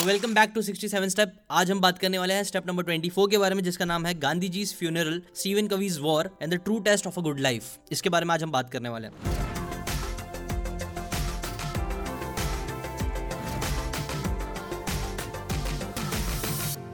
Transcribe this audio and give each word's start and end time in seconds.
So 0.00 0.04
welcome 0.06 0.34
back 0.34 0.52
to 0.54 0.60
67 0.62 1.08
step 1.10 1.32
आज 1.50 1.70
हम 1.70 1.80
बात 1.80 1.98
करने 1.98 2.18
वाले 2.18 2.34
हैं 2.34 2.44
स्टेप 2.44 2.66
नंबर 2.66 2.84
24 2.84 3.26
के 3.30 3.38
बारे 3.38 3.54
में, 3.54 3.62
जिसका 3.62 3.84
नाम 3.84 4.06
है 4.06 4.14
Gandhi 4.20 4.48
ji's 4.48 4.74
funeral 4.74 5.20
Stephen 5.36 5.66
Covey's 5.68 5.98
war 6.00 6.30
and 6.42 6.54
the 6.54 6.58
true 6.58 6.78
test 6.80 7.06
of 7.06 7.18
a 7.20 7.22
good 7.22 7.40
life 7.40 7.92
इसके 7.92 8.10
बारे 8.10 8.26
में 8.26 8.34
आज 8.34 8.42
हम 8.42 8.50
बात 8.50 8.70
करने 8.70 8.88
वाले 8.88 9.06
हैं। 9.06 9.49